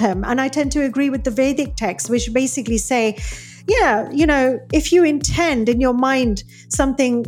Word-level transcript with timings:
him. 0.00 0.24
And 0.24 0.40
I 0.40 0.46
tend 0.46 0.70
to 0.72 0.84
agree 0.84 1.10
with 1.10 1.24
the 1.24 1.32
Vedic 1.32 1.74
texts, 1.74 2.08
which 2.08 2.32
basically 2.32 2.78
say, 2.78 3.18
yeah, 3.66 4.08
you 4.12 4.26
know, 4.26 4.60
if 4.72 4.92
you 4.92 5.02
intend 5.02 5.68
in 5.68 5.80
your 5.80 5.92
mind 5.92 6.44
something 6.68 7.26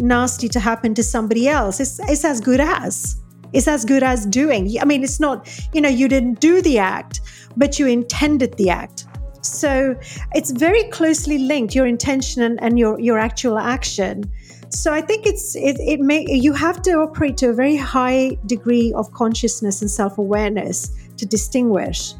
nasty 0.00 0.48
to 0.50 0.60
happen 0.60 0.94
to 0.94 1.02
somebody 1.02 1.48
else, 1.48 1.80
it's, 1.80 1.98
it's 2.08 2.24
as 2.24 2.40
good 2.40 2.60
as. 2.60 3.20
It's 3.52 3.66
as 3.66 3.84
good 3.84 4.04
as 4.04 4.24
doing. 4.26 4.72
I 4.80 4.84
mean, 4.84 5.02
it's 5.02 5.18
not, 5.18 5.48
you 5.74 5.80
know, 5.80 5.88
you 5.88 6.06
didn't 6.06 6.38
do 6.38 6.62
the 6.62 6.78
act, 6.78 7.20
but 7.56 7.80
you 7.80 7.88
intended 7.88 8.56
the 8.56 8.70
act. 8.70 9.06
So 9.40 9.96
it's 10.32 10.52
very 10.52 10.84
closely 10.90 11.38
linked, 11.38 11.74
your 11.74 11.86
intention 11.86 12.42
and, 12.42 12.62
and 12.62 12.78
your, 12.78 13.00
your 13.00 13.18
actual 13.18 13.58
action. 13.58 14.30
So 14.70 14.92
I 14.92 15.02
think 15.02 15.26
it's 15.26 15.54
it, 15.54 15.76
it 15.80 16.00
may 16.00 16.24
you 16.26 16.54
have 16.54 16.80
to 16.82 16.92
operate 16.92 17.36
to 17.38 17.50
a 17.50 17.52
very 17.52 17.76
high 17.76 18.38
degree 18.46 18.90
of 18.94 19.12
consciousness 19.12 19.82
and 19.82 19.90
self 19.90 20.16
awareness 20.16 20.90
to 21.22 21.26
distinguish. 21.26 22.14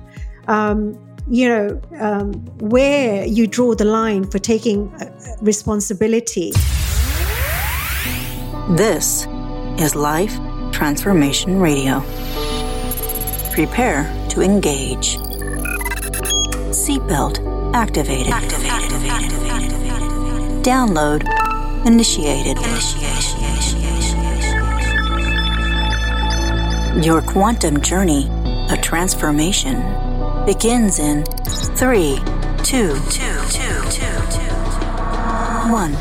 Um, 0.46 0.98
you 1.28 1.48
know 1.48 1.80
um, 2.00 2.32
where 2.58 3.24
you 3.24 3.46
draw 3.46 3.74
the 3.74 3.84
line 3.84 4.24
for 4.28 4.38
taking 4.38 4.92
uh, 4.94 5.06
responsibility. 5.40 6.52
This 8.70 9.26
is 9.78 9.94
Life 9.94 10.34
Transformation 10.72 11.60
Radio. 11.60 12.00
Prepare 13.52 14.02
to 14.30 14.40
engage. 14.40 15.16
Seatbelt 16.82 17.36
activated. 17.74 18.32
activated. 18.32 18.72
Download 20.64 21.22
initiated. 21.86 22.56
Your 27.04 27.22
quantum 27.22 27.80
journey 27.80 28.28
of 28.72 28.80
transformation 28.80 29.76
begins 30.46 30.98
in 30.98 31.24
three, 31.76 32.18
two, 32.64 32.94
two, 33.10 33.38
two, 33.50 33.82
two, 33.90 34.16
two, 34.30 34.54
one. 35.70 35.92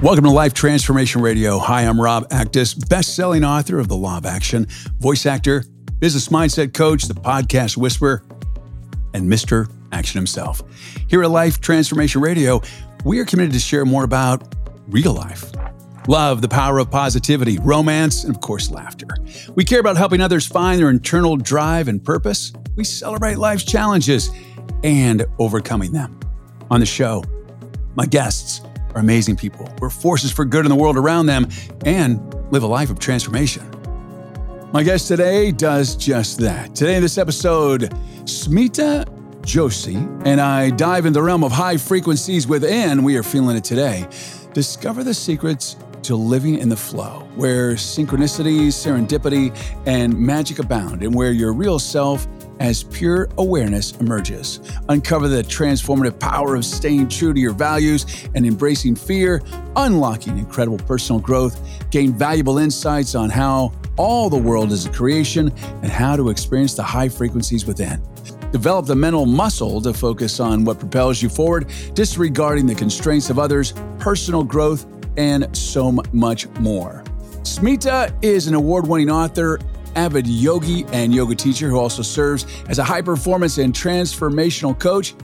Welcome 0.00 0.24
to 0.24 0.30
Life 0.30 0.54
Transformation 0.54 1.20
Radio. 1.20 1.58
Hi, 1.58 1.82
I'm 1.82 2.00
Rob 2.00 2.28
Actis, 2.30 2.88
best-selling 2.88 3.44
author 3.44 3.78
of 3.78 3.88
The 3.88 3.96
Law 3.96 4.16
of 4.16 4.24
Action, 4.24 4.66
voice 4.98 5.26
actor, 5.26 5.64
business 5.98 6.28
mindset 6.28 6.72
coach, 6.72 7.04
the 7.04 7.14
podcast 7.14 7.76
whisperer, 7.76 8.22
and 9.12 9.30
Mr. 9.30 9.70
Action 9.92 10.16
himself. 10.16 10.62
Here 11.08 11.22
at 11.22 11.30
Life 11.30 11.60
Transformation 11.60 12.22
Radio, 12.22 12.62
we 13.04 13.18
are 13.18 13.26
committed 13.26 13.52
to 13.52 13.60
share 13.60 13.84
more 13.84 14.04
about 14.04 14.54
real 14.88 15.12
life. 15.12 15.52
Love, 16.08 16.40
the 16.40 16.48
power 16.48 16.78
of 16.78 16.90
positivity, 16.90 17.58
romance, 17.58 18.24
and 18.24 18.34
of 18.34 18.40
course, 18.40 18.70
laughter. 18.70 19.08
We 19.54 19.64
care 19.64 19.80
about 19.80 19.98
helping 19.98 20.22
others 20.22 20.46
find 20.46 20.80
their 20.80 20.88
internal 20.88 21.36
drive 21.36 21.88
and 21.88 22.02
purpose. 22.02 22.52
We 22.74 22.84
celebrate 22.84 23.36
life's 23.36 23.64
challenges 23.64 24.30
and 24.82 25.26
overcoming 25.38 25.92
them. 25.92 26.18
On 26.70 26.80
the 26.80 26.86
show, 26.86 27.22
my 27.96 28.06
guests 28.06 28.62
are 28.94 29.00
amazing 29.00 29.36
people. 29.36 29.70
We're 29.78 29.90
forces 29.90 30.32
for 30.32 30.46
good 30.46 30.64
in 30.64 30.70
the 30.70 30.76
world 30.76 30.96
around 30.96 31.26
them 31.26 31.48
and 31.84 32.34
live 32.50 32.62
a 32.62 32.66
life 32.66 32.88
of 32.88 32.98
transformation. 32.98 33.68
My 34.72 34.82
guest 34.82 35.06
today 35.06 35.52
does 35.52 35.96
just 35.96 36.38
that. 36.38 36.74
Today, 36.74 36.94
in 36.96 37.02
this 37.02 37.18
episode, 37.18 37.90
Smita 38.24 39.04
Joshi 39.42 39.96
and 40.24 40.40
I 40.40 40.70
dive 40.70 41.04
in 41.04 41.12
the 41.12 41.22
realm 41.22 41.44
of 41.44 41.52
high 41.52 41.76
frequencies 41.76 42.46
within. 42.46 43.02
We 43.02 43.16
are 43.16 43.22
feeling 43.22 43.56
it 43.56 43.64
today. 43.64 44.06
Discover 44.54 45.04
the 45.04 45.14
secrets 45.14 45.76
to 46.02 46.16
living 46.16 46.58
in 46.58 46.68
the 46.68 46.76
flow, 46.76 47.28
where 47.36 47.74
synchronicity, 47.74 48.68
serendipity, 48.68 49.56
and 49.86 50.18
magic 50.18 50.58
abound, 50.58 51.02
and 51.02 51.14
where 51.14 51.32
your 51.32 51.52
real 51.52 51.78
self 51.78 52.26
as 52.60 52.82
pure 52.84 53.28
awareness 53.38 53.92
emerges. 54.00 54.60
Uncover 54.88 55.28
the 55.28 55.42
transformative 55.42 56.18
power 56.20 56.54
of 56.54 56.64
staying 56.64 57.08
true 57.08 57.32
to 57.32 57.40
your 57.40 57.54
values 57.54 58.28
and 58.34 58.46
embracing 58.46 58.94
fear, 58.94 59.42
unlocking 59.76 60.38
incredible 60.38 60.78
personal 60.78 61.20
growth, 61.20 61.60
gain 61.90 62.12
valuable 62.12 62.58
insights 62.58 63.14
on 63.14 63.30
how 63.30 63.72
all 63.96 64.30
the 64.30 64.38
world 64.38 64.72
is 64.72 64.86
a 64.86 64.90
creation 64.90 65.52
and 65.82 65.90
how 65.90 66.16
to 66.16 66.28
experience 66.28 66.74
the 66.74 66.82
high 66.82 67.08
frequencies 67.08 67.66
within. 67.66 68.00
Develop 68.52 68.86
the 68.86 68.96
mental 68.96 69.26
muscle 69.26 69.80
to 69.80 69.94
focus 69.94 70.40
on 70.40 70.64
what 70.64 70.78
propels 70.78 71.22
you 71.22 71.28
forward, 71.28 71.70
disregarding 71.94 72.66
the 72.66 72.74
constraints 72.74 73.30
of 73.30 73.38
others, 73.38 73.72
personal 73.98 74.42
growth, 74.42 74.86
and 75.16 75.54
so 75.56 75.92
much 76.12 76.48
more. 76.60 77.04
Smita 77.42 78.12
is 78.22 78.46
an 78.46 78.54
award 78.54 78.86
winning 78.86 79.10
author, 79.10 79.58
avid 79.96 80.26
yogi, 80.26 80.84
and 80.92 81.14
yoga 81.14 81.34
teacher 81.34 81.68
who 81.68 81.78
also 81.78 82.02
serves 82.02 82.46
as 82.68 82.78
a 82.78 82.84
high 82.84 83.02
performance 83.02 83.58
and 83.58 83.74
transformational 83.74 84.78
coach. 84.78 85.14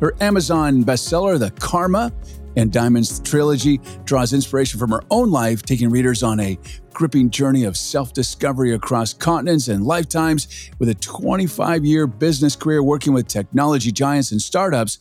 Her 0.00 0.14
Amazon 0.20 0.84
bestseller, 0.84 1.38
The 1.38 1.50
Karma 1.52 2.12
and 2.56 2.72
Diamonds 2.72 3.20
trilogy, 3.20 3.80
draws 4.04 4.32
inspiration 4.32 4.78
from 4.78 4.90
her 4.90 5.02
own 5.10 5.30
life, 5.30 5.62
taking 5.62 5.90
readers 5.90 6.22
on 6.22 6.40
a 6.40 6.58
gripping 6.92 7.28
journey 7.28 7.64
of 7.64 7.76
self 7.76 8.12
discovery 8.12 8.72
across 8.72 9.12
continents 9.12 9.68
and 9.68 9.84
lifetimes. 9.84 10.70
With 10.78 10.88
a 10.88 10.94
25 10.94 11.84
year 11.84 12.06
business 12.06 12.56
career 12.56 12.82
working 12.82 13.12
with 13.12 13.28
technology 13.28 13.92
giants 13.92 14.32
and 14.32 14.40
startups, 14.40 14.98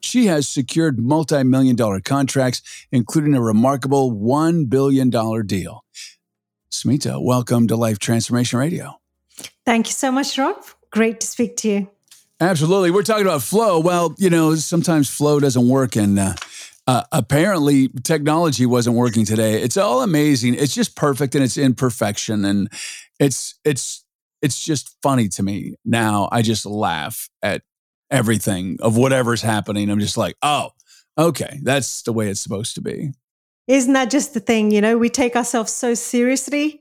she 0.00 0.26
has 0.26 0.48
secured 0.48 0.98
multi 0.98 1.42
million 1.42 1.76
dollar 1.76 2.00
contracts, 2.00 2.62
including 2.92 3.34
a 3.34 3.42
remarkable 3.42 4.12
$1 4.12 4.68
billion 4.68 5.10
deal. 5.46 5.84
Smita, 6.70 7.22
welcome 7.22 7.66
to 7.68 7.76
Life 7.76 7.98
Transformation 7.98 8.58
Radio. 8.58 9.00
Thank 9.64 9.86
you 9.86 9.92
so 9.92 10.12
much, 10.12 10.36
Rob. 10.38 10.64
Great 10.90 11.20
to 11.20 11.26
speak 11.26 11.56
to 11.58 11.68
you. 11.68 11.90
Absolutely. 12.40 12.90
We're 12.90 13.02
talking 13.02 13.26
about 13.26 13.42
flow. 13.42 13.80
Well, 13.80 14.14
you 14.18 14.30
know, 14.30 14.54
sometimes 14.54 15.10
flow 15.10 15.40
doesn't 15.40 15.68
work. 15.68 15.96
And 15.96 16.18
uh, 16.18 16.34
uh, 16.86 17.02
apparently, 17.10 17.88
technology 18.04 18.64
wasn't 18.64 18.96
working 18.96 19.24
today. 19.24 19.60
It's 19.60 19.76
all 19.76 20.02
amazing. 20.02 20.54
It's 20.54 20.74
just 20.74 20.94
perfect 20.94 21.34
and 21.34 21.42
it's 21.42 21.58
imperfection. 21.58 22.44
And 22.44 22.68
it's, 23.18 23.58
it's, 23.64 24.04
it's 24.40 24.64
just 24.64 24.96
funny 25.02 25.28
to 25.30 25.42
me 25.42 25.74
now. 25.84 26.28
I 26.30 26.42
just 26.42 26.64
laugh 26.64 27.28
at 27.42 27.62
everything 28.10 28.78
of 28.80 28.96
whatever's 28.96 29.42
happening. 29.42 29.90
I'm 29.90 30.00
just 30.00 30.16
like, 30.16 30.36
oh, 30.42 30.70
okay, 31.16 31.60
that's 31.62 32.02
the 32.02 32.12
way 32.12 32.28
it's 32.28 32.40
supposed 32.40 32.74
to 32.76 32.80
be. 32.80 33.12
Isn't 33.66 33.92
that 33.92 34.10
just 34.10 34.34
the 34.34 34.40
thing? 34.40 34.70
You 34.70 34.80
know, 34.80 34.96
we 34.96 35.10
take 35.10 35.36
ourselves 35.36 35.72
so 35.72 35.94
seriously 35.94 36.80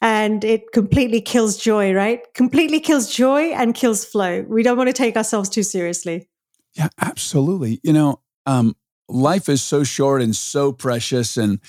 and 0.00 0.44
it 0.44 0.72
completely 0.72 1.20
kills 1.20 1.56
joy, 1.56 1.92
right? 1.92 2.20
Completely 2.34 2.80
kills 2.80 3.12
joy 3.12 3.52
and 3.52 3.74
kills 3.74 4.04
flow. 4.04 4.44
We 4.48 4.62
don't 4.62 4.76
want 4.76 4.88
to 4.88 4.94
take 4.94 5.16
ourselves 5.16 5.48
too 5.48 5.62
seriously. 5.62 6.28
Yeah, 6.74 6.88
absolutely. 7.00 7.80
You 7.82 7.92
know, 7.92 8.20
um, 8.44 8.76
life 9.08 9.48
is 9.48 9.62
so 9.62 9.84
short 9.84 10.20
and 10.20 10.36
so 10.36 10.72
precious, 10.72 11.36
and 11.36 11.60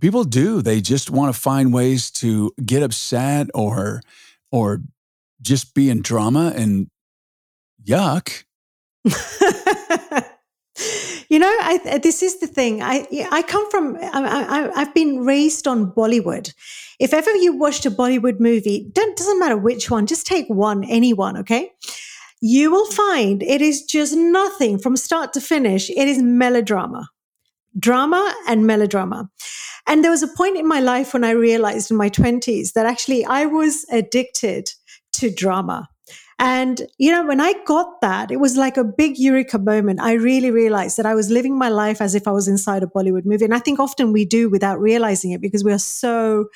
people 0.00 0.24
do. 0.24 0.62
They 0.62 0.80
just 0.80 1.10
want 1.10 1.34
to 1.34 1.40
find 1.40 1.74
ways 1.74 2.10
to 2.12 2.52
get 2.64 2.82
upset 2.82 3.48
or, 3.54 4.02
or 4.52 4.82
just 5.42 5.74
be 5.74 5.90
in 5.90 6.02
drama 6.02 6.52
and 6.54 6.88
yuck. 7.86 8.44
you 11.28 11.38
know, 11.38 11.46
I, 11.48 11.78
uh, 11.86 11.98
this 11.98 12.22
is 12.22 12.40
the 12.40 12.46
thing. 12.46 12.82
I 12.82 13.06
I 13.30 13.42
come 13.42 13.70
from. 13.70 13.96
I, 13.96 14.70
I, 14.74 14.78
have 14.78 14.94
been 14.94 15.24
raised 15.24 15.68
on 15.68 15.92
Bollywood. 15.92 16.52
If 16.98 17.12
ever 17.12 17.34
you 17.36 17.56
watched 17.56 17.86
a 17.86 17.90
Bollywood 17.90 18.40
movie, 18.40 18.90
don't 18.92 19.16
doesn't 19.16 19.38
matter 19.38 19.56
which 19.56 19.90
one. 19.90 20.06
Just 20.06 20.26
take 20.26 20.46
one, 20.48 20.84
any 20.84 21.12
one. 21.12 21.36
Okay, 21.36 21.70
you 22.40 22.70
will 22.70 22.90
find 22.90 23.42
it 23.42 23.60
is 23.60 23.82
just 23.82 24.16
nothing 24.16 24.78
from 24.78 24.96
start 24.96 25.32
to 25.34 25.40
finish. 25.40 25.90
It 25.90 26.08
is 26.08 26.22
melodrama, 26.22 27.08
drama, 27.78 28.34
and 28.48 28.66
melodrama. 28.66 29.30
And 29.86 30.02
there 30.02 30.10
was 30.10 30.22
a 30.22 30.28
point 30.28 30.56
in 30.56 30.66
my 30.66 30.80
life 30.80 31.12
when 31.12 31.24
I 31.24 31.32
realized 31.32 31.90
in 31.90 31.98
my 31.98 32.08
twenties 32.08 32.72
that 32.72 32.86
actually 32.86 33.24
I 33.24 33.46
was 33.46 33.84
addicted 33.90 34.70
to 35.14 35.30
drama. 35.30 35.88
And, 36.38 36.82
you 36.98 37.12
know, 37.12 37.24
when 37.24 37.40
I 37.40 37.54
got 37.64 38.00
that, 38.00 38.30
it 38.30 38.40
was 38.40 38.56
like 38.56 38.76
a 38.76 38.84
big 38.84 39.18
eureka 39.18 39.58
moment. 39.58 40.00
I 40.00 40.14
really 40.14 40.50
realized 40.50 40.96
that 40.96 41.06
I 41.06 41.14
was 41.14 41.30
living 41.30 41.56
my 41.56 41.68
life 41.68 42.00
as 42.00 42.14
if 42.14 42.26
I 42.26 42.32
was 42.32 42.48
inside 42.48 42.82
a 42.82 42.86
Bollywood 42.86 43.24
movie. 43.24 43.44
And 43.44 43.54
I 43.54 43.60
think 43.60 43.78
often 43.78 44.12
we 44.12 44.24
do 44.24 44.50
without 44.50 44.80
realizing 44.80 45.30
it 45.30 45.40
because 45.40 45.62
we 45.62 45.72
are 45.72 45.78
so 45.78 46.46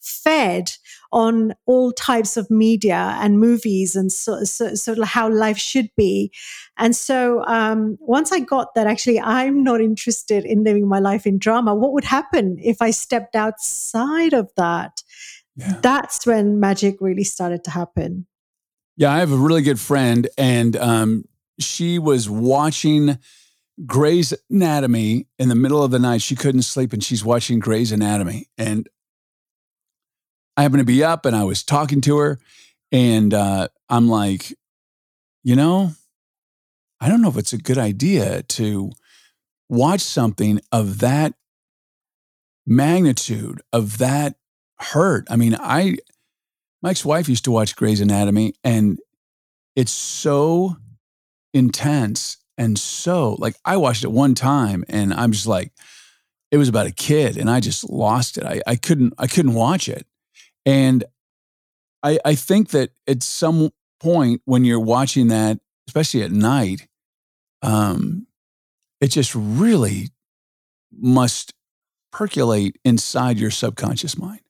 fed 0.00 0.70
on 1.12 1.54
all 1.66 1.92
types 1.92 2.36
of 2.36 2.50
media 2.50 3.16
and 3.20 3.38
movies 3.40 3.96
and 3.96 4.12
so, 4.12 4.44
so, 4.44 4.74
sort 4.74 4.98
of 4.98 5.08
how 5.08 5.30
life 5.30 5.56
should 5.56 5.88
be. 5.96 6.30
And 6.76 6.94
so 6.94 7.44
um, 7.46 7.96
once 8.00 8.30
I 8.30 8.40
got 8.40 8.74
that, 8.74 8.86
actually, 8.86 9.20
I'm 9.20 9.62
not 9.62 9.80
interested 9.80 10.44
in 10.44 10.64
living 10.64 10.86
my 10.88 10.98
life 10.98 11.26
in 11.26 11.38
drama. 11.38 11.74
What 11.74 11.92
would 11.92 12.04
happen 12.04 12.58
if 12.62 12.82
I 12.82 12.90
stepped 12.90 13.34
outside 13.34 14.32
of 14.32 14.50
that? 14.56 15.02
Yeah. 15.56 15.78
That's 15.82 16.26
when 16.26 16.60
magic 16.60 17.00
really 17.00 17.24
started 17.24 17.64
to 17.64 17.70
happen. 17.70 18.26
Yeah, 18.96 19.12
I 19.12 19.18
have 19.18 19.32
a 19.32 19.36
really 19.36 19.62
good 19.62 19.80
friend, 19.80 20.28
and 20.38 20.76
um, 20.76 21.24
she 21.58 21.98
was 21.98 22.30
watching 22.30 23.18
Grey's 23.84 24.32
Anatomy 24.48 25.26
in 25.38 25.48
the 25.48 25.56
middle 25.56 25.82
of 25.82 25.90
the 25.90 25.98
night. 25.98 26.22
She 26.22 26.36
couldn't 26.36 26.62
sleep, 26.62 26.92
and 26.92 27.02
she's 27.02 27.24
watching 27.24 27.58
Grey's 27.58 27.90
Anatomy. 27.90 28.48
And 28.56 28.88
I 30.56 30.62
happened 30.62 30.80
to 30.80 30.84
be 30.84 31.02
up 31.02 31.26
and 31.26 31.34
I 31.34 31.44
was 31.44 31.64
talking 31.64 32.00
to 32.02 32.18
her, 32.18 32.38
and 32.92 33.34
uh, 33.34 33.68
I'm 33.88 34.08
like, 34.08 34.54
you 35.42 35.56
know, 35.56 35.92
I 37.00 37.08
don't 37.08 37.20
know 37.20 37.28
if 37.28 37.36
it's 37.36 37.52
a 37.52 37.58
good 37.58 37.78
idea 37.78 38.42
to 38.42 38.92
watch 39.68 40.00
something 40.00 40.60
of 40.70 41.00
that 41.00 41.34
magnitude, 42.66 43.60
of 43.72 43.98
that 43.98 44.36
hurt. 44.78 45.26
I 45.28 45.36
mean, 45.36 45.56
I, 45.58 45.96
ex 46.86 47.04
wife 47.04 47.28
used 47.28 47.44
to 47.44 47.50
watch 47.50 47.76
Grey's 47.76 48.00
Anatomy, 48.00 48.54
and 48.62 48.98
it's 49.76 49.92
so 49.92 50.76
intense 51.52 52.38
and 52.56 52.78
so 52.78 53.34
like 53.38 53.56
I 53.64 53.76
watched 53.76 54.04
it 54.04 54.12
one 54.12 54.34
time 54.34 54.84
and 54.88 55.12
I'm 55.12 55.32
just 55.32 55.46
like, 55.46 55.72
it 56.50 56.56
was 56.56 56.68
about 56.68 56.86
a 56.86 56.92
kid 56.92 57.36
and 57.36 57.50
I 57.50 57.60
just 57.60 57.88
lost 57.88 58.38
it. 58.38 58.44
I, 58.44 58.60
I 58.66 58.76
couldn't 58.76 59.14
I 59.18 59.26
couldn't 59.26 59.54
watch 59.54 59.88
it. 59.88 60.06
And 60.64 61.04
I 62.02 62.18
I 62.24 62.34
think 62.34 62.70
that 62.70 62.90
at 63.08 63.22
some 63.22 63.70
point 64.00 64.42
when 64.44 64.64
you're 64.64 64.80
watching 64.80 65.28
that, 65.28 65.58
especially 65.88 66.22
at 66.22 66.30
night, 66.30 66.86
um, 67.62 68.26
it 69.00 69.08
just 69.08 69.34
really 69.34 70.10
must 70.96 71.52
percolate 72.12 72.78
inside 72.84 73.38
your 73.38 73.50
subconscious 73.50 74.16
mind. 74.16 74.40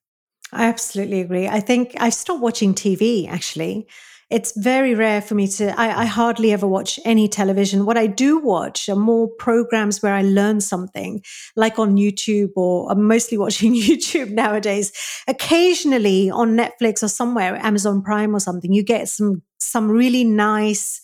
I 0.54 0.64
absolutely 0.66 1.20
agree. 1.20 1.48
I 1.48 1.60
think 1.60 1.94
I 1.98 2.10
stopped 2.10 2.40
watching 2.40 2.74
TV 2.74 3.28
actually. 3.28 3.86
It's 4.30 4.52
very 4.56 4.94
rare 4.94 5.20
for 5.20 5.34
me 5.34 5.46
to 5.48 5.78
I, 5.78 6.02
I, 6.02 6.04
hardly 6.06 6.50
ever 6.52 6.66
watch 6.66 6.98
any 7.04 7.28
television. 7.28 7.84
What 7.84 7.98
i 7.98 8.06
do 8.06 8.38
watch 8.38 8.88
are 8.88 8.96
more 8.96 9.28
programs 9.28 10.02
where 10.02 10.14
i 10.14 10.22
learn 10.22 10.60
something 10.60 11.22
like 11.56 11.78
on 11.78 11.96
youtube 11.96 12.50
or 12.56 12.90
i'm 12.90 13.04
mostly 13.04 13.36
watching 13.44 13.74
youtube 13.74 14.30
nowadays. 14.30 14.92
Occasionally 15.28 16.30
on 16.30 16.56
netflix 16.56 17.02
or 17.02 17.08
somewhere 17.08 17.56
amazon 17.56 18.02
prime 18.02 18.34
or 18.34 18.40
something 18.40 18.72
you 18.72 18.82
get 18.82 19.08
some 19.08 19.42
some 19.58 19.90
really 19.90 20.24
nice 20.24 21.00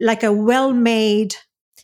like 0.00 0.22
a 0.22 0.32
well-made 0.32 1.36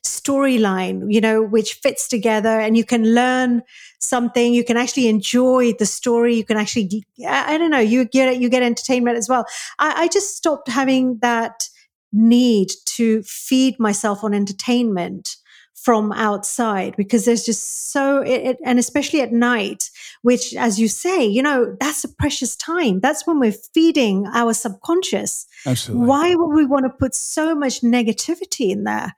storyline 0.05 1.13
you 1.13 1.21
know 1.21 1.43
which 1.43 1.75
fits 1.75 2.09
together 2.09 2.59
and 2.61 2.77
you 2.77 2.85
can 2.85 3.15
learn 3.15 3.63
something. 4.01 4.55
You 4.55 4.65
can 4.65 4.77
actually 4.77 5.09
enjoy 5.09 5.75
the 5.75 5.87
story. 5.87 6.35
You 6.35 6.45
can 6.45 6.57
actually 6.57 7.05
i, 7.27 7.55
I 7.55 7.59
don't 7.59 7.71
know 7.71 7.79
you 7.79 8.05
get 8.05 8.39
you 8.39 8.49
get 8.49 8.63
entertainment 8.63 9.17
as 9.17 9.29
well. 9.29 9.45
I, 9.79 10.05
I 10.05 10.09
just 10.09 10.37
stopped 10.37 10.69
having 10.69 11.19
that 11.21 11.69
need 12.13 12.71
to 12.85 13.23
feed 13.23 13.79
myself 13.79 14.25
on 14.25 14.35
entertainment 14.35 15.37
from 15.75 16.13
outside 16.13 16.95
because 16.97 17.25
there's 17.25 17.45
just 17.45 17.91
so 17.91 18.21
it, 18.21 18.43
it, 18.43 18.59
and 18.67 18.79
especially 18.79 19.23
at 19.23 19.33
night 19.33 19.89
which 20.21 20.55
as 20.55 20.79
you 20.79 20.89
say 20.89 21.25
you 21.25 21.43
know 21.43 21.77
that's 21.81 22.05
a 22.05 22.09
precious 22.09 22.57
time. 22.57 23.01
That's 23.01 23.27
when 23.27 23.39
we're 23.39 23.53
feeding 23.75 24.27
our 24.35 24.55
subconscious. 24.55 25.47
Absolutely. 25.67 26.07
Why 26.07 26.35
would 26.35 26.55
we 26.55 26.67
want 26.67 26.85
to 26.85 26.91
put 26.91 27.15
so 27.15 27.55
much 27.55 27.81
negativity 27.83 28.71
in 28.71 28.85
there 28.85 29.15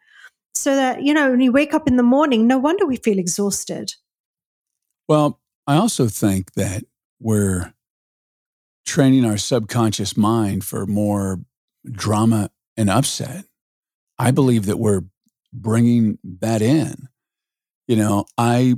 so 0.62 0.74
that 0.76 1.02
you 1.02 1.12
know 1.12 1.30
when 1.30 1.40
you 1.40 1.52
wake 1.52 1.74
up 1.74 1.88
in 1.88 1.96
the 1.96 2.02
morning 2.02 2.46
no 2.46 2.58
wonder 2.58 2.86
we 2.86 2.96
feel 2.96 3.18
exhausted 3.18 3.92
well, 5.08 5.40
I 5.66 5.76
also 5.76 6.08
think 6.08 6.54
that 6.54 6.84
we're 7.20 7.74
training 8.86 9.24
our 9.24 9.36
subconscious 9.36 10.16
mind 10.16 10.64
for 10.64 10.86
more 10.86 11.40
drama 11.84 12.50
and 12.76 12.90
upset. 12.90 13.44
I 14.18 14.30
believe 14.30 14.66
that 14.66 14.78
we're 14.78 15.02
bringing 15.52 16.18
that 16.40 16.62
in. 16.62 17.08
You 17.86 17.96
know, 17.96 18.24
I 18.38 18.76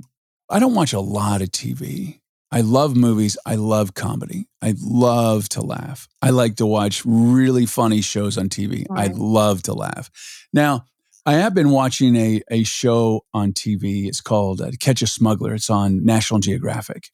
I 0.51 0.59
don't 0.59 0.75
watch 0.75 0.93
a 0.93 1.01
lot 1.01 1.43
of 1.43 1.51
TV. 1.51 2.21
I 2.51 2.61
love 2.61 2.97
movies. 2.97 3.37
I 3.45 3.57
love 3.57 3.95
comedy. 3.95 4.49
I 4.63 4.75
love 4.81 5.49
to 5.51 5.61
laugh. 5.61 6.09
I 6.23 6.31
like 6.31 6.57
to 6.57 6.67
watch 6.67 7.03
really 7.05 7.67
funny 7.67 8.01
shows 8.01 8.39
on 8.39 8.49
TV. 8.49 8.87
Right. 8.89 9.11
I 9.11 9.13
love 9.15 9.63
to 9.65 9.73
laugh. 9.73 10.11
Now, 10.53 10.85
I 11.27 11.35
have 11.35 11.55
been 11.55 11.71
watching 11.71 12.17
a, 12.17 12.43
a 12.51 12.65
show 12.65 13.25
on 13.33 13.53
TV. 13.53 14.07
It's 14.07 14.21
called 14.21 14.61
uh, 14.61 14.71
Catch 14.79 15.01
a 15.03 15.07
Smuggler. 15.07 15.55
It's 15.55 15.71
on 15.71 16.05
National 16.05 16.39
Geographic. 16.39 17.11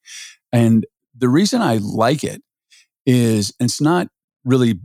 And 0.52 0.84
the 1.16 1.28
reason 1.28 1.62
I 1.62 1.76
like 1.76 2.24
it 2.24 2.42
is 3.06 3.52
it's 3.60 3.80
not 3.80 4.08
really 4.44 4.80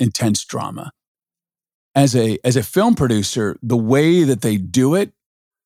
intense 0.00 0.44
drama. 0.44 0.90
As 1.94 2.16
a 2.16 2.38
as 2.42 2.56
a 2.56 2.62
film 2.62 2.96
producer, 2.96 3.56
the 3.62 3.76
way 3.76 4.24
that 4.24 4.42
they 4.42 4.56
do 4.56 4.96
it 4.96 5.12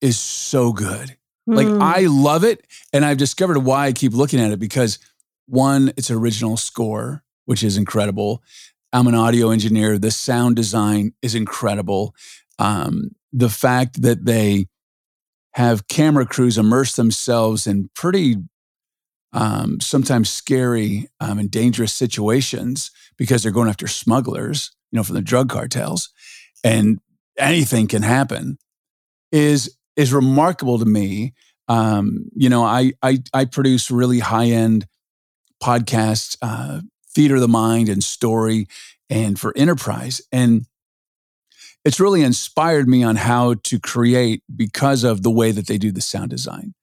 is 0.03 0.19
so 0.19 0.73
good. 0.73 1.17
Mm. 1.49 1.57
Like 1.57 1.67
hmm. 1.69 1.83
I 1.83 2.01
love 2.01 2.45
it 2.45 2.67
and 2.93 3.05
I've 3.05 3.17
discovered 3.17 3.59
why 3.61 3.87
I 3.87 3.93
keep 3.93 4.13
looking 4.13 4.39
at 4.39 4.51
it 4.51 4.59
because 4.59 4.99
one 5.47 5.93
it's 5.97 6.11
original 6.11 6.59
score, 6.59 7.25
which 7.47 7.63
is 7.63 7.79
incredible. 7.79 8.43
I'm 8.93 9.07
an 9.07 9.15
audio 9.15 9.51
engineer. 9.51 9.97
The 9.97 10.11
sound 10.11 10.57
design 10.57 11.15
is 11.23 11.35
incredible 11.35 12.15
um, 12.59 13.11
the 13.33 13.49
fact 13.49 14.03
that 14.03 14.25
they 14.25 14.67
have 15.53 15.89
camera 15.89 16.27
crews 16.27 16.59
immerse 16.59 16.97
themselves 16.97 17.67
in 17.67 17.91
pretty 17.95 18.37
um, 19.33 19.81
sometimes 19.81 20.31
scary 20.31 21.09
um, 21.21 21.39
and 21.39 21.51
dangerous 21.51 21.93
situations 21.93 22.91
because 23.17 23.43
they're 23.43 23.53
going 23.53 23.69
after 23.69 23.87
smugglers, 23.87 24.71
you 24.91 24.97
know, 24.97 25.03
from 25.03 25.17
the 25.17 25.23
drug 25.23 25.51
cartels, 25.51 26.11
and 26.65 26.99
anything 27.37 27.87
can 27.87 28.03
happen 28.03 28.59
is 29.33 29.77
is 29.97 30.13
remarkable 30.13 30.79
to 30.79 30.85
me. 30.85 31.35
Um, 31.69 32.31
you 32.35 32.49
know, 32.49 32.65
I 32.65 32.93
I, 33.03 33.19
I 33.35 33.45
produce 33.45 33.91
really 33.91 34.21
high 34.21 34.47
end 34.47 34.87
podcasts, 35.63 36.37
uh, 36.41 36.81
theater 37.15 37.35
of 37.35 37.41
the 37.41 37.49
mind, 37.49 37.89
and 37.89 38.03
story, 38.03 38.67
and 39.11 39.39
for 39.39 39.53
enterprise, 39.57 40.23
and 40.33 40.67
it's 41.85 42.01
really 42.01 42.23
inspired 42.23 42.89
me 42.89 43.03
on 43.03 43.17
how 43.17 43.55
to 43.65 43.79
create 43.79 44.43
because 44.55 45.05
of 45.05 45.23
the 45.23 45.31
way 45.31 45.53
that 45.53 45.67
they 45.67 45.79
do 45.79 45.93
the 45.93 46.01
sound 46.01 46.31
design. 46.31 46.75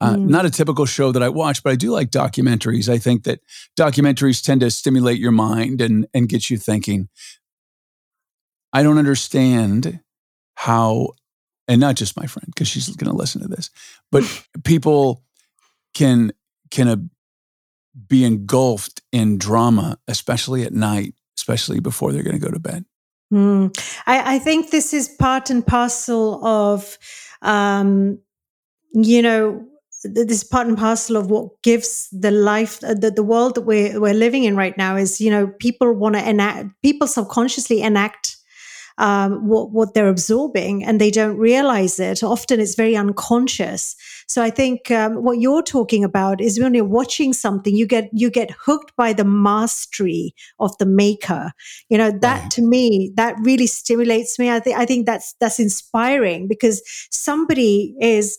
Uh, 0.00 0.14
mm. 0.14 0.28
Not 0.28 0.46
a 0.46 0.50
typical 0.50 0.86
show 0.86 1.12
that 1.12 1.22
I 1.22 1.28
watch, 1.28 1.62
but 1.62 1.70
I 1.70 1.76
do 1.76 1.90
like 1.90 2.10
documentaries. 2.10 2.88
I 2.88 2.98
think 2.98 3.24
that 3.24 3.40
documentaries 3.78 4.42
tend 4.42 4.60
to 4.60 4.70
stimulate 4.70 5.18
your 5.18 5.32
mind 5.32 5.80
and, 5.80 6.06
and 6.14 6.28
get 6.28 6.50
you 6.50 6.56
thinking. 6.56 7.08
I 8.72 8.82
don't 8.82 8.98
understand 8.98 10.00
how, 10.54 11.14
and 11.66 11.80
not 11.80 11.96
just 11.96 12.16
my 12.16 12.26
friend, 12.26 12.46
because 12.46 12.68
she's 12.68 12.88
going 12.94 13.10
to 13.10 13.16
listen 13.16 13.42
to 13.42 13.48
this, 13.48 13.70
but 14.12 14.24
people 14.64 15.24
can 15.94 16.32
can 16.70 17.10
be 18.06 18.24
engulfed 18.24 19.02
in 19.10 19.38
drama, 19.38 19.98
especially 20.06 20.62
at 20.62 20.72
night, 20.72 21.14
especially 21.36 21.80
before 21.80 22.12
they're 22.12 22.22
going 22.22 22.38
to 22.38 22.44
go 22.44 22.52
to 22.52 22.60
bed. 22.60 22.84
Mm. 23.32 23.76
I, 24.06 24.36
I, 24.36 24.38
think 24.38 24.70
this 24.70 24.94
is 24.94 25.08
part 25.08 25.50
and 25.50 25.66
parcel 25.66 26.44
of, 26.46 26.96
um, 27.42 28.18
you 28.94 29.20
know, 29.20 29.66
this 30.02 30.42
part 30.42 30.66
and 30.66 30.78
parcel 30.78 31.16
of 31.16 31.30
what 31.30 31.50
gives 31.62 32.08
the 32.10 32.30
life, 32.30 32.82
uh, 32.82 32.94
the, 32.94 33.10
the 33.10 33.22
world 33.22 33.54
that 33.56 33.62
we're, 33.62 34.00
we're 34.00 34.14
living 34.14 34.44
in 34.44 34.56
right 34.56 34.76
now 34.78 34.96
is, 34.96 35.20
you 35.20 35.30
know, 35.30 35.48
people 35.58 35.92
want 35.92 36.14
to 36.14 36.26
enact, 36.26 36.70
people 36.82 37.06
subconsciously 37.06 37.82
enact 37.82 38.37
um, 38.98 39.46
what, 39.48 39.70
what 39.70 39.94
they're 39.94 40.08
absorbing 40.08 40.84
and 40.84 41.00
they 41.00 41.10
don't 41.10 41.38
realize 41.38 41.98
it. 41.98 42.22
Often 42.22 42.60
it's 42.60 42.74
very 42.74 42.96
unconscious. 42.96 43.96
So 44.26 44.42
I 44.42 44.50
think 44.50 44.90
um, 44.90 45.22
what 45.22 45.40
you're 45.40 45.62
talking 45.62 46.04
about 46.04 46.40
is 46.40 46.60
when 46.60 46.74
you're 46.74 46.84
watching 46.84 47.32
something, 47.32 47.74
you 47.74 47.86
get 47.86 48.10
you 48.12 48.30
get 48.30 48.50
hooked 48.50 48.94
by 48.96 49.12
the 49.12 49.24
mastery 49.24 50.34
of 50.60 50.76
the 50.78 50.86
maker. 50.86 51.52
You 51.88 51.98
know 51.98 52.10
that 52.10 52.50
to 52.52 52.62
me 52.62 53.12
that 53.16 53.36
really 53.42 53.66
stimulates 53.66 54.38
me. 54.38 54.50
I 54.50 54.60
think 54.60 54.76
I 54.76 54.84
think 54.84 55.06
that's 55.06 55.34
that's 55.40 55.58
inspiring 55.58 56.48
because 56.48 56.82
somebody 57.10 57.94
is 58.00 58.38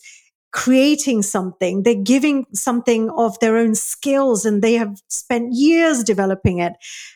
creating 0.52 1.22
something. 1.22 1.84
They're 1.84 1.94
giving 1.94 2.46
something 2.54 3.10
of 3.12 3.40
their 3.40 3.56
own 3.56 3.76
skills 3.76 4.46
and 4.46 4.62
they 4.62 4.74
have 4.74 5.02
spent 5.08 5.54
years 5.54 6.04
developing 6.04 6.60
it 6.60 6.74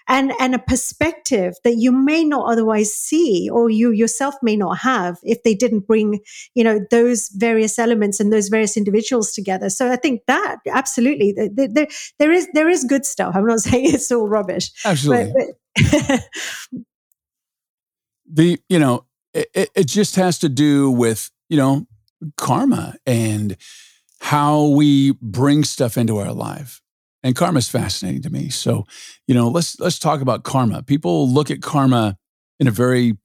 and, 0.07 0.31
and 0.39 0.53
a 0.53 0.59
perspective 0.59 1.55
that 1.63 1.75
you 1.75 1.91
may 1.91 2.23
not 2.23 2.51
otherwise 2.51 2.93
see 2.93 3.49
or 3.51 3.69
you 3.69 3.91
yourself 3.91 4.35
may 4.43 4.55
not 4.55 4.79
have 4.79 5.17
if 5.23 5.41
they 5.43 5.55
didn't 5.55 5.87
bring, 5.87 6.19
you 6.53 6.63
know, 6.63 6.79
those 6.91 7.29
various 7.29 7.79
elements 7.79 8.19
and 8.19 8.31
those 8.31 8.49
various 8.49 8.77
individuals 8.77 9.33
together. 9.33 9.69
So 9.69 9.91
I 9.91 9.95
think 9.95 10.21
that 10.27 10.57
absolutely 10.67 11.33
there, 11.33 11.87
there, 12.19 12.31
is, 12.31 12.47
there 12.53 12.69
is 12.69 12.83
good 12.83 13.05
stuff. 13.05 13.35
I'm 13.35 13.47
not 13.47 13.59
saying 13.61 13.93
it's 13.93 14.11
all 14.11 14.27
rubbish. 14.27 14.71
Absolutely. 14.85 15.33
But, 15.75 16.21
but 16.71 16.81
the, 18.31 18.59
you 18.69 18.77
know, 18.77 19.05
it, 19.33 19.71
it 19.73 19.87
just 19.87 20.17
has 20.17 20.37
to 20.39 20.49
do 20.49 20.91
with, 20.91 21.31
you 21.49 21.57
know, 21.57 21.87
karma 22.37 22.95
and 23.05 23.57
how 24.19 24.67
we 24.67 25.11
bring 25.21 25.63
stuff 25.63 25.97
into 25.97 26.17
our 26.17 26.31
life. 26.31 26.81
And 27.23 27.35
karma 27.35 27.59
is 27.59 27.69
fascinating 27.69 28.21
to 28.23 28.29
me. 28.29 28.49
So, 28.49 28.85
you 29.27 29.35
know, 29.35 29.47
let's 29.47 29.79
let's 29.79 29.99
talk 29.99 30.21
about 30.21 30.43
karma. 30.43 30.83
People 30.83 31.29
look 31.29 31.49
at 31.49 31.61
karma 31.61 32.17
in 32.59 32.67
a 32.67 32.71
very 32.71 33.17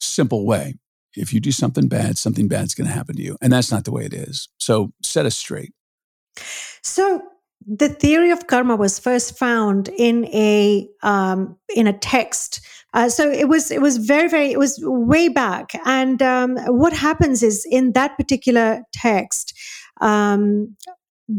simple 0.00 0.46
way. 0.46 0.74
If 1.16 1.32
you 1.32 1.40
do 1.40 1.50
something 1.50 1.88
bad, 1.88 2.16
something 2.16 2.46
bad's 2.46 2.74
going 2.74 2.86
to 2.86 2.94
happen 2.94 3.16
to 3.16 3.22
you, 3.22 3.36
and 3.42 3.52
that's 3.52 3.72
not 3.72 3.84
the 3.84 3.90
way 3.90 4.04
it 4.04 4.14
is. 4.14 4.48
So, 4.58 4.92
set 5.02 5.26
us 5.26 5.36
straight. 5.36 5.72
So, 6.82 7.22
the 7.66 7.88
theory 7.88 8.30
of 8.30 8.46
karma 8.46 8.76
was 8.76 8.98
first 8.98 9.38
found 9.38 9.88
in 9.96 10.26
a 10.26 10.88
um, 11.02 11.56
in 11.74 11.86
a 11.86 11.92
text. 11.92 12.60
Uh, 12.92 13.08
so 13.08 13.30
it 13.30 13.48
was 13.48 13.70
it 13.70 13.80
was 13.80 13.98
very 13.98 14.28
very 14.28 14.50
it 14.50 14.58
was 14.58 14.80
way 14.82 15.28
back. 15.28 15.72
And 15.84 16.22
um, 16.22 16.56
what 16.66 16.92
happens 16.92 17.42
is 17.42 17.66
in 17.70 17.92
that 17.92 18.16
particular 18.16 18.82
text, 18.92 19.56
um, 20.00 20.76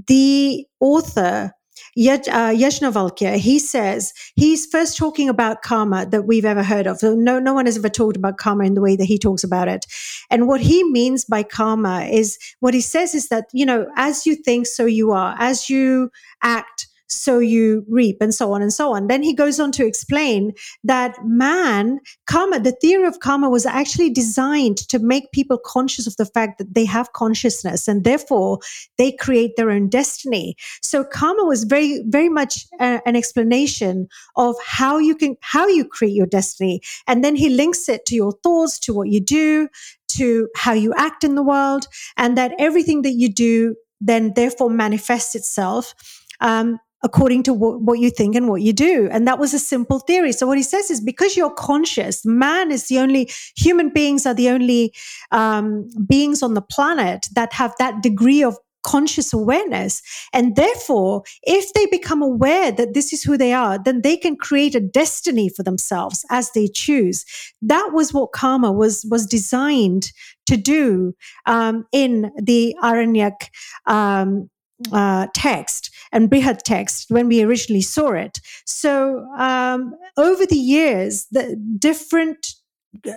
the 0.07 0.65
author 0.79 1.53
Uh, 1.97 2.55
Yajnavalkya, 2.55 3.35
he 3.35 3.59
says 3.59 4.13
he's 4.35 4.65
first 4.65 4.97
talking 4.97 5.27
about 5.27 5.61
karma 5.61 6.05
that 6.05 6.25
we've 6.25 6.45
ever 6.45 6.63
heard 6.63 6.87
of. 6.87 7.03
No, 7.03 7.37
no 7.37 7.53
one 7.53 7.65
has 7.65 7.77
ever 7.77 7.89
talked 7.89 8.15
about 8.15 8.37
karma 8.37 8.63
in 8.63 8.75
the 8.75 8.81
way 8.81 8.95
that 8.95 9.05
he 9.05 9.17
talks 9.17 9.43
about 9.43 9.67
it. 9.67 9.85
And 10.29 10.47
what 10.47 10.61
he 10.61 10.83
means 10.85 11.25
by 11.25 11.43
karma 11.43 12.03
is 12.05 12.37
what 12.61 12.73
he 12.73 12.81
says 12.81 13.13
is 13.13 13.27
that, 13.27 13.45
you 13.51 13.65
know, 13.65 13.87
as 13.97 14.25
you 14.25 14.35
think, 14.35 14.67
so 14.67 14.85
you 14.85 15.11
are. 15.11 15.35
As 15.37 15.69
you 15.69 16.11
act, 16.41 16.87
so 17.11 17.39
you 17.39 17.85
reap, 17.89 18.17
and 18.21 18.33
so 18.33 18.53
on 18.53 18.61
and 18.61 18.73
so 18.73 18.93
on. 18.93 19.07
Then 19.07 19.21
he 19.21 19.33
goes 19.33 19.59
on 19.59 19.71
to 19.73 19.85
explain 19.85 20.53
that 20.83 21.17
man, 21.25 21.99
karma, 22.25 22.59
the 22.59 22.71
theory 22.71 23.05
of 23.05 23.19
karma 23.19 23.49
was 23.49 23.65
actually 23.65 24.09
designed 24.09 24.77
to 24.89 24.99
make 24.99 25.31
people 25.31 25.57
conscious 25.63 26.07
of 26.07 26.15
the 26.17 26.25
fact 26.25 26.57
that 26.57 26.73
they 26.73 26.85
have 26.85 27.13
consciousness 27.13 27.87
and 27.87 28.03
therefore 28.03 28.59
they 28.97 29.11
create 29.11 29.55
their 29.57 29.69
own 29.69 29.89
destiny. 29.89 30.55
So 30.81 31.03
karma 31.03 31.43
was 31.43 31.65
very, 31.65 32.01
very 32.07 32.29
much 32.29 32.65
a, 32.79 33.01
an 33.05 33.15
explanation 33.15 34.07
of 34.35 34.55
how 34.65 34.97
you 34.97 35.15
can, 35.15 35.35
how 35.41 35.67
you 35.67 35.85
create 35.85 36.13
your 36.13 36.27
destiny. 36.27 36.81
And 37.07 37.23
then 37.23 37.35
he 37.35 37.49
links 37.49 37.89
it 37.89 38.05
to 38.07 38.15
your 38.15 38.33
thoughts, 38.43 38.79
to 38.79 38.93
what 38.93 39.09
you 39.09 39.19
do, 39.19 39.67
to 40.09 40.47
how 40.55 40.73
you 40.73 40.93
act 40.95 41.23
in 41.23 41.35
the 41.35 41.43
world, 41.43 41.87
and 42.17 42.37
that 42.37 42.53
everything 42.57 43.01
that 43.03 43.13
you 43.13 43.31
do 43.31 43.75
then 43.99 44.33
therefore 44.35 44.69
manifests 44.69 45.35
itself 45.35 45.93
um, 46.41 46.79
according 47.03 47.43
to 47.43 47.53
what, 47.53 47.99
you 47.99 48.09
think 48.09 48.35
and 48.35 48.47
what 48.47 48.61
you 48.61 48.73
do. 48.73 49.09
And 49.11 49.27
that 49.27 49.39
was 49.39 49.53
a 49.53 49.59
simple 49.59 49.99
theory. 49.99 50.31
So 50.31 50.47
what 50.47 50.57
he 50.57 50.63
says 50.63 50.89
is 50.89 51.01
because 51.01 51.35
you're 51.35 51.53
conscious, 51.53 52.25
man 52.25 52.71
is 52.71 52.87
the 52.87 52.99
only, 52.99 53.29
human 53.55 53.89
beings 53.89 54.25
are 54.25 54.33
the 54.33 54.49
only 54.49 54.93
um, 55.31 55.89
beings 56.07 56.43
on 56.43 56.53
the 56.53 56.61
planet 56.61 57.27
that 57.33 57.53
have 57.53 57.73
that 57.79 58.01
degree 58.03 58.43
of 58.43 58.57
conscious 58.83 59.31
awareness. 59.31 60.01
And 60.33 60.55
therefore, 60.55 61.23
if 61.43 61.71
they 61.73 61.85
become 61.85 62.21
aware 62.21 62.71
that 62.71 62.93
this 62.93 63.13
is 63.13 63.23
who 63.23 63.37
they 63.37 63.53
are, 63.53 63.77
then 63.77 64.01
they 64.01 64.17
can 64.17 64.35
create 64.35 64.75
a 64.75 64.79
destiny 64.79 65.49
for 65.49 65.63
themselves 65.63 66.25
as 66.29 66.51
they 66.51 66.67
choose. 66.67 67.25
That 67.61 67.91
was 67.93 68.13
what 68.13 68.31
karma 68.31 68.71
was, 68.71 69.05
was 69.09 69.25
designed 69.25 70.11
to 70.47 70.57
do 70.57 71.13
um, 71.45 71.85
in 71.91 72.31
the 72.41 72.75
Aranyak 72.81 73.49
um, 73.85 74.49
uh, 74.91 75.27
text 75.35 75.90
and 76.11 76.29
Brihad 76.29 76.59
text 76.63 77.09
when 77.09 77.27
we 77.27 77.41
originally 77.41 77.81
saw 77.81 78.11
it. 78.11 78.39
So 78.65 79.25
um, 79.37 79.95
over 80.17 80.45
the 80.45 80.57
years, 80.57 81.27
the 81.31 81.55
different 81.77 82.47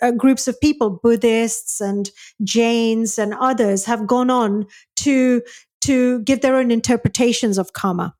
uh, 0.02 0.12
groups 0.12 0.46
of 0.46 0.60
people, 0.60 1.00
Buddhists 1.02 1.80
and 1.80 2.10
Jains 2.42 3.18
and 3.18 3.34
others, 3.34 3.84
have 3.84 4.06
gone 4.06 4.30
on 4.30 4.66
to 4.96 5.42
to 5.82 6.22
give 6.22 6.40
their 6.40 6.56
own 6.56 6.70
interpretations 6.70 7.58
of 7.58 7.74
karma. 7.74 8.14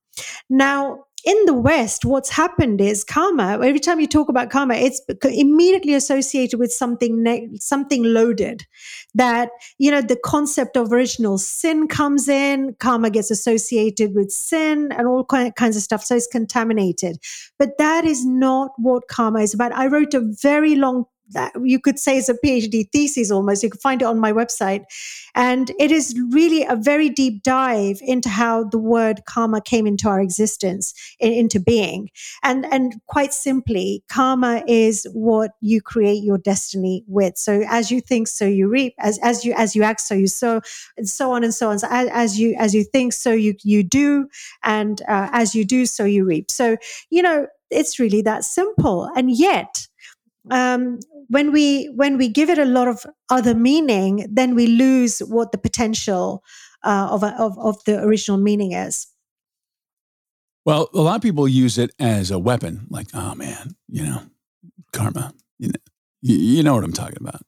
Now, 0.51 1.05
in 1.25 1.47
the 1.47 1.55
West, 1.55 2.05
what's 2.05 2.31
happened 2.31 2.81
is 2.81 3.03
karma. 3.03 3.59
Every 3.63 3.81
time 3.81 3.99
you 3.99 4.07
talk 4.07 4.29
about 4.29 4.51
karma, 4.51 4.75
it's 4.75 5.01
immediately 5.25 5.95
associated 5.95 6.59
with 6.59 6.73
something 6.73 7.23
ne- 7.23 7.49
something 7.57 8.03
loaded. 8.03 8.67
That 9.15 9.51
you 9.79 9.91
know, 9.91 10.03
the 10.03 10.19
concept 10.23 10.77
of 10.77 10.93
original 10.93 11.39
sin 11.39 11.89
comes 11.89 12.29
in. 12.29 12.77
Karma 12.79 13.11
gets 13.11 13.31
associated 13.31 14.15
with 14.15 14.31
sin 14.31 14.91
and 14.93 15.07
all 15.07 15.25
kinds 15.25 15.77
of 15.77 15.83
stuff. 15.83 16.05
So 16.05 16.17
it's 16.17 16.27
contaminated. 16.27 17.17
But 17.59 17.79
that 17.79 18.05
is 18.05 18.27
not 18.27 18.73
what 18.77 19.09
karma 19.09 19.41
is 19.41 19.55
about. 19.55 19.73
I 19.73 19.87
wrote 19.87 20.15
a 20.15 20.23
very 20.43 20.75
long 20.75 21.07
that 21.31 21.53
you 21.63 21.81
could 21.81 21.99
say 21.99 22.17
is 22.17 22.29
a 22.29 22.35
PhD 22.35 22.89
thesis 22.91 23.31
almost. 23.31 23.63
You 23.63 23.71
can 23.71 23.81
find 23.81 24.03
it 24.03 24.05
on 24.05 24.19
my 24.19 24.33
website. 24.33 24.85
And 25.35 25.73
it 25.79 25.91
is 25.91 26.15
really 26.31 26.65
a 26.65 26.77
very 26.77 27.09
deep 27.09 27.43
dive 27.43 27.99
into 28.03 28.29
how 28.29 28.65
the 28.65 28.79
word 28.79 29.25
karma 29.27 29.61
came 29.61 29.87
into 29.87 30.09
our 30.09 30.21
existence, 30.21 30.95
into 31.19 31.59
being. 31.59 32.11
And, 32.43 32.67
and 32.67 32.95
quite 33.07 33.35
simply, 33.35 34.05
karma 34.09 34.63
is 34.69 35.07
what 35.13 35.53
you 35.61 35.81
create 35.81 36.23
your 36.23 36.39
destiny 36.39 37.05
with. 37.07 37.37
So 37.37 37.65
as 37.69 37.91
you 37.91 38.01
think, 38.01 38.29
so 38.29 38.45
you 38.45 38.69
reap. 38.69 38.95
As, 38.99 39.19
as 39.23 39.45
you, 39.45 39.55
as 39.55 39.75
you 39.75 39.83
act, 39.83 40.01
so 40.01 40.15
you 40.15 40.27
sow, 40.27 40.61
and 40.97 41.09
so 41.09 41.33
on 41.33 41.43
and 41.43 41.55
so 41.55 41.71
on. 41.71 41.79
So 41.79 41.89
as, 41.91 42.09
as 42.11 42.39
you, 42.39 42.55
as 42.59 42.75
you 42.75 42.85
think, 42.85 43.13
so 43.13 43.33
you, 43.33 43.55
you 43.63 43.83
do. 43.83 44.29
And 44.63 45.01
uh, 45.03 45.31
as 45.33 45.55
you 45.55 45.65
do, 45.65 45.87
so 45.87 46.05
you 46.05 46.25
reap. 46.25 46.51
So, 46.51 46.77
you 47.11 47.23
know, 47.23 47.47
it's 47.71 47.99
really 47.99 48.23
that 48.23 48.45
simple. 48.45 49.11
And 49.17 49.31
yet, 49.31 49.89
um, 50.51 50.99
when 51.29 51.53
we 51.53 51.87
when 51.87 52.19
we 52.19 52.29
give 52.29 52.51
it 52.51 52.59
a 52.59 52.65
lot 52.65 52.89
of 52.89 53.07
other 53.31 53.55
meaning, 53.55 54.27
then 54.31 54.55
we 54.55 54.67
lose 54.67 55.21
what 55.21 55.53
the 55.53 55.59
potential 55.59 56.43
uh, 56.83 57.09
of, 57.11 57.25
of 57.25 57.59
of 57.59 57.85
the 57.85 58.03
original 58.03 58.39
meaning 58.39 58.73
is. 58.73 59.07
Well, 60.65 60.89
a 60.95 61.01
lot 61.01 61.17
of 61.17 61.23
people 61.23 61.47
use 61.47 61.77
it 61.77 61.95
as 61.99 62.31
a 62.31 62.39
weapon, 62.39 62.87
like, 62.89 63.09
oh 63.15 63.35
man, 63.35 63.77
you 63.89 64.03
know, 64.03 64.23
karma. 64.93 65.35
You 65.59 65.69
know, 65.69 65.81
you, 66.23 66.37
you 66.37 66.63
know 66.63 66.75
what 66.75 66.85
I'm 66.85 66.93
talking 66.93 67.19
about. 67.21 67.43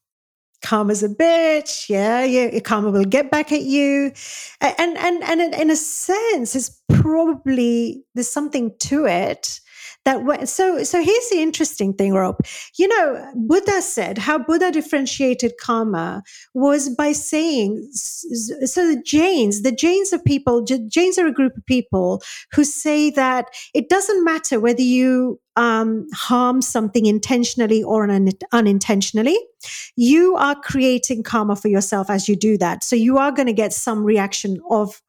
Karma's 0.63 1.03
a 1.03 1.09
bitch. 1.09 1.89
Yeah, 1.89 2.25
yeah. 2.25 2.59
Karma 2.61 2.91
will 2.91 3.05
get 3.05 3.31
back 3.31 3.53
at 3.53 3.63
you, 3.63 4.13
and 4.61 4.99
and 4.99 5.23
and 5.23 5.55
in 5.55 5.71
a 5.71 5.77
sense, 5.77 6.57
it's 6.57 6.83
probably 6.89 8.05
there's 8.15 8.31
something 8.31 8.75
to 8.81 9.07
it 9.07 9.61
that 10.07 10.49
so 10.49 10.83
so 10.83 11.03
here's 11.03 11.29
the 11.31 11.43
interesting 11.43 11.93
thing 11.93 12.15
rob 12.15 12.39
you 12.79 12.89
know 12.89 13.33
buddha 13.35 13.83
said 13.83 14.17
how 14.17 14.39
buddha 14.39 14.71
differentiated 14.71 15.53
karma 15.61 16.23
was 16.55 16.89
by 16.89 17.13
saying 17.13 17.87
so 17.93 18.87
the 18.87 19.03
jains 19.05 19.63
the 19.63 19.73
jains 19.73 20.13
are 20.13 20.19
people 20.21 20.65
jains 20.65 21.19
are 21.19 21.27
a 21.27 21.33
group 21.33 21.57
of 21.57 21.67
people 21.67 22.23
who 22.53 22.65
say 22.65 23.11
that 23.11 23.47
it 23.75 23.89
doesn't 23.89 24.25
matter 24.25 24.59
whether 24.61 24.83
you 24.83 25.39
um, 25.57 26.07
harm 26.13 26.61
something 26.61 27.07
intentionally 27.07 27.83
or 27.83 28.09
un- 28.09 28.29
unintentionally, 28.53 29.39
you 29.97 30.37
are 30.37 30.55
creating 30.55 31.23
karma 31.23 31.57
for 31.57 31.69
yourself 31.69 32.11
as 32.11 32.29
you 32.29 32.37
do 32.37 32.59
that. 32.59 32.85
So 32.85 32.95
you 32.95 33.17
are 33.19 33.33
going 33.33 33.47
to 33.47 33.55
get 33.55 33.73
some 33.73 34.05
reaction 34.05 34.61
of 34.71 35.01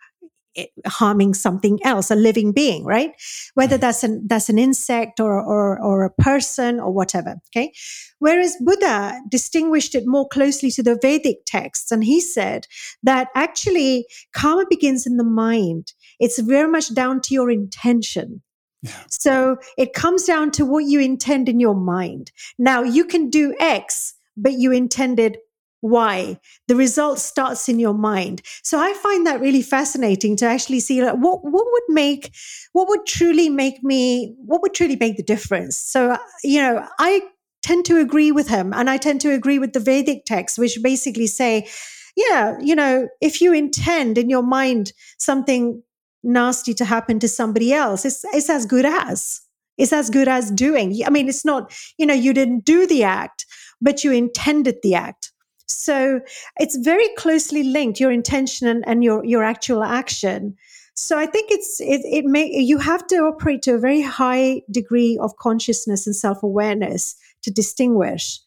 Eh, 0.58 0.66
harming 0.88 1.36
something 1.36 1.78
else, 1.84 2.10
a 2.10 2.16
living 2.16 2.52
being, 2.52 2.84
right? 2.84 3.12
Whether 3.54 3.78
mm. 3.78 3.82
that's 3.82 4.04
an 4.04 4.26
that's 4.28 4.50
an 4.50 4.58
insect 4.58 5.20
or 5.20 5.40
or 5.40 5.80
or 5.80 6.04
a 6.04 6.10
person 6.10 6.80
or 6.80 6.92
whatever. 6.92 7.36
Okay. 7.50 7.72
Whereas 8.18 8.58
Buddha 8.60 9.22
distinguished 9.30 9.94
it 9.94 10.06
more 10.08 10.28
closely 10.28 10.72
to 10.72 10.82
the 10.82 10.98
Vedic 11.00 11.46
texts, 11.46 11.92
and 11.92 12.04
he 12.04 12.20
said 12.20 12.66
that 13.04 13.28
actually 13.36 14.08
karma 14.34 14.66
begins 14.68 15.06
in 15.06 15.18
the 15.18 15.24
mind. 15.24 15.94
It's 16.20 16.40
very 16.40 16.70
much 16.70 16.92
down 16.92 17.22
to 17.22 17.36
your 17.36 17.52
intention. 17.52 18.42
Yeah. 18.82 19.04
So 19.10 19.58
it 19.78 19.94
comes 19.94 20.24
down 20.24 20.50
to 20.52 20.66
what 20.66 20.86
you 20.86 21.00
intend 21.00 21.50
in 21.50 21.60
your 21.60 21.76
mind. 21.76 22.32
Now 22.58 22.82
you 22.82 23.06
can 23.06 23.30
do 23.30 23.54
X, 23.60 24.16
but 24.36 24.54
you 24.54 24.72
intended 24.72 25.38
why? 25.82 26.40
The 26.68 26.76
result 26.76 27.20
starts 27.20 27.70
in 27.70 27.80
your 27.80 27.94
mind. 27.94 28.42
So 28.64 28.80
i 28.80 28.94
find 28.94 29.26
that 29.26 29.40
really 29.40 29.62
fascinating 29.62 30.36
to 30.38 30.46
actually 30.46 30.80
see 30.80 31.04
like, 31.04 31.16
what 31.16 31.44
what 31.44 31.66
would 31.72 31.84
make 31.90 32.34
what 32.74 32.88
would 32.88 33.06
truly 33.06 33.50
make 33.50 33.84
me 33.84 34.36
what 34.46 34.62
would 34.62 34.74
truly 34.74 34.98
make 35.00 35.18
the 35.18 35.24
difference? 35.24 35.78
So 35.78 36.12
uh, 36.12 36.18
you 36.44 36.62
know 36.62 36.88
i 37.00 37.22
tend 37.64 37.86
to 37.86 38.00
agree 38.00 38.32
with 38.32 38.48
him 38.48 38.74
and 38.74 38.90
i 38.90 38.98
tend 38.98 39.20
to 39.22 39.34
agree 39.34 39.60
with 39.60 39.74
the 39.74 39.80
vedic 39.80 40.26
texts 40.26 40.58
which 40.58 40.80
basically 40.82 41.28
say 41.28 41.68
yeah 42.16 42.58
you 42.62 42.76
know 42.76 43.08
if 43.22 43.42
you 43.42 43.54
intend 43.54 44.18
in 44.18 44.30
your 44.30 44.44
mind 44.44 44.94
something 45.18 45.82
nasty 46.24 46.74
to 46.74 46.86
happen 46.86 47.20
to 47.20 47.28
somebody 47.28 47.74
else 47.74 48.06
it's, 48.06 48.24
it's 48.34 48.50
as 48.50 48.66
good 48.66 48.86
as 48.86 49.42
it's 49.78 49.94
as 49.94 50.10
good 50.10 50.28
as 50.28 50.50
doing. 50.50 51.00
I 51.06 51.10
mean 51.12 51.30
it's 51.30 51.46
not 51.46 51.72
you 51.98 52.06
know 52.06 52.14
you 52.14 52.34
didn't 52.34 52.66
do 52.66 52.88
the 52.88 53.04
act 53.04 53.46
but 53.82 54.04
you 54.04 54.12
intended 54.12 54.78
the 54.82 54.96
act 54.96 55.32
so 55.68 56.22
it's 56.58 56.78
very 56.78 57.08
closely 57.18 57.64
linked, 57.64 58.00
your 58.00 58.12
intention 58.12 58.68
and, 58.68 58.84
and 58.88 59.04
your, 59.04 59.24
your 59.26 59.44
actual 59.44 59.84
action. 59.84 60.56
So 60.96 61.20
I 61.20 61.28
think 61.28 61.52
it's 61.52 61.80
it, 61.80 62.02
it 62.06 62.26
may 62.26 62.50
you 62.50 62.80
have 62.80 63.06
to 63.08 63.18
operate 63.18 63.62
to 63.64 63.76
a 63.76 63.80
very 63.80 64.02
high 64.02 64.64
degree 64.72 65.18
of 65.22 65.36
consciousness 65.38 66.08
and 66.08 66.16
self 66.16 66.42
awareness 66.42 67.16
to 67.44 67.52
distinguish, 67.52 68.40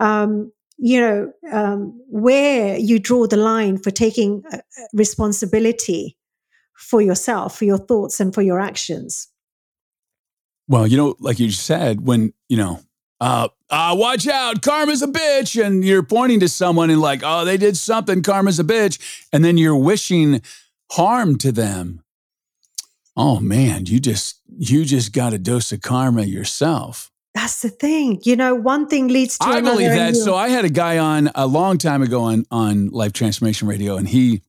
um, 0.00 0.52
you 0.76 1.00
know, 1.00 1.32
um, 1.50 1.98
where 2.10 2.76
you 2.76 2.98
draw 2.98 3.26
the 3.26 3.38
line 3.38 3.78
for 3.78 3.90
taking 3.90 4.42
uh, 4.52 4.58
responsibility 4.92 6.18
for 6.74 7.00
yourself, 7.00 7.56
for 7.56 7.64
your 7.64 7.78
thoughts, 7.78 8.20
and 8.20 8.34
for 8.34 8.42
your 8.42 8.60
actions. 8.60 9.28
Well, 10.68 10.86
you 10.86 10.98
know, 10.98 11.16
like 11.20 11.38
you 11.38 11.50
said, 11.50 12.06
when 12.06 12.34
you 12.50 12.58
know 12.58 12.80
uh, 13.24 13.48
uh, 13.70 13.94
watch 13.98 14.28
out, 14.28 14.60
karma's 14.62 15.02
a 15.02 15.06
bitch. 15.06 15.50
And 15.64 15.82
you're 15.84 16.02
pointing 16.02 16.40
to 16.40 16.48
someone 16.48 16.90
and 16.90 17.00
like, 17.00 17.22
oh, 17.24 17.44
they 17.44 17.56
did 17.56 17.76
something, 17.76 18.22
karma's 18.22 18.60
a 18.60 18.64
bitch. 18.64 19.26
And 19.32 19.44
then 19.44 19.56
you're 19.56 19.76
wishing 19.76 20.42
harm 20.92 21.38
to 21.38 21.50
them. 21.52 22.02
oh 23.16 23.40
man, 23.40 23.86
you 23.86 23.98
just 24.00 24.40
you 24.58 24.84
just 24.84 25.12
got 25.12 25.32
a 25.32 25.38
dose 25.38 25.72
of 25.72 25.80
karma 25.80 26.22
yourself. 26.24 27.10
That's 27.34 27.62
the 27.62 27.68
thing. 27.70 28.20
You 28.24 28.36
know, 28.36 28.54
one 28.54 28.86
thing 28.88 29.08
leads 29.08 29.38
to 29.38 29.46
I 29.48 29.58
another. 29.58 29.76
believe 29.76 29.90
that. 29.90 30.14
So 30.16 30.34
I 30.36 30.48
had 30.50 30.64
a 30.64 30.68
guy 30.68 30.98
on 30.98 31.30
a 31.34 31.46
long 31.46 31.78
time 31.78 32.02
ago 32.02 32.22
on 32.22 32.44
on 32.50 32.88
Life 32.88 33.12
Transformation 33.12 33.66
Radio, 33.68 33.96
and 33.96 34.08
he 34.08 34.42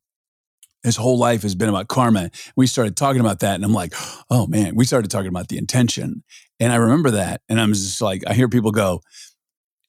his 0.84 0.98
whole 0.98 1.18
life 1.18 1.42
has 1.42 1.56
been 1.56 1.70
about 1.70 1.88
karma. 1.88 2.30
We 2.56 2.68
started 2.68 2.96
talking 2.96 3.22
about 3.22 3.40
that, 3.40 3.56
and 3.56 3.66
I'm 3.66 3.74
like, 3.74 3.94
oh 4.30 4.46
man, 4.48 4.76
we 4.76 4.86
started 4.86 5.10
talking 5.10 5.30
about 5.30 5.48
the 5.48 5.58
intention, 5.58 6.24
and 6.60 6.72
I 6.72 6.78
remember 6.78 7.12
that, 7.12 7.42
and 7.50 7.60
I'm 7.60 7.74
just 7.74 8.02
like, 8.02 8.24
I 8.28 8.34
hear 8.34 8.50
people 8.50 8.72
go. 8.72 9.02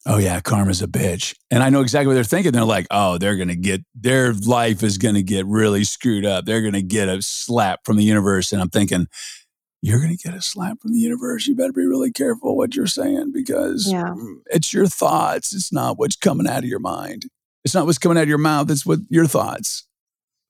Oh 0.09 0.19
yeah, 0.19 0.41
karma's 0.41 0.83
a 0.83 0.87
bitch, 0.87 1.35
and 1.51 1.65
I 1.65 1.69
know 1.69 1.81
exactly 1.81 2.07
what 2.07 2.15
they're 2.15 2.23
thinking. 2.23 2.53
They're 2.53 2.63
like, 2.65 2.87
"Oh, 2.93 3.19
they're 3.19 3.37
gonna 3.37 3.57
get 3.57 3.83
their 3.93 4.33
life 4.33 4.85
is 4.85 4.99
gonna 4.99 5.23
get 5.23 5.45
really 5.47 5.83
screwed 5.83 6.25
up. 6.25 6.45
They're 6.45 6.63
gonna 6.63 6.81
get 6.83 7.09
a 7.09 7.21
slap 7.23 7.81
from 7.85 7.97
the 7.97 8.05
universe." 8.05 8.53
And 8.53 8.63
I'm 8.63 8.69
thinking, 8.71 9.09
"You're 9.83 10.01
gonna 10.01 10.15
get 10.15 10.33
a 10.33 10.41
slap 10.43 10.81
from 10.81 10.93
the 10.93 11.01
universe. 11.01 11.49
You 11.49 11.57
better 11.57 11.73
be 11.73 11.85
really 11.85 12.13
careful 12.13 12.57
what 12.57 12.77
you're 12.77 12.87
saying 12.87 13.33
because 13.33 13.91
Yeah. 13.91 14.05
Mm, 14.05 14.43
it's 14.47 14.73
your 14.73 14.87
thoughts. 14.87 15.53
It's 15.53 15.73
not 15.73 15.99
what's 15.99 16.15
coming 16.15 16.47
out 16.47 16.63
of 16.63 16.69
your 16.71 16.79
mind. 16.79 17.27
It's 17.65 17.75
not 17.75 17.87
what's 17.87 17.99
coming 17.99 18.17
out 18.17 18.23
of 18.23 18.29
your 18.29 18.39
mouth. 18.39 18.71
It's 18.71 18.87
what 18.87 19.01
your 19.09 19.27
thoughts. 19.27 19.89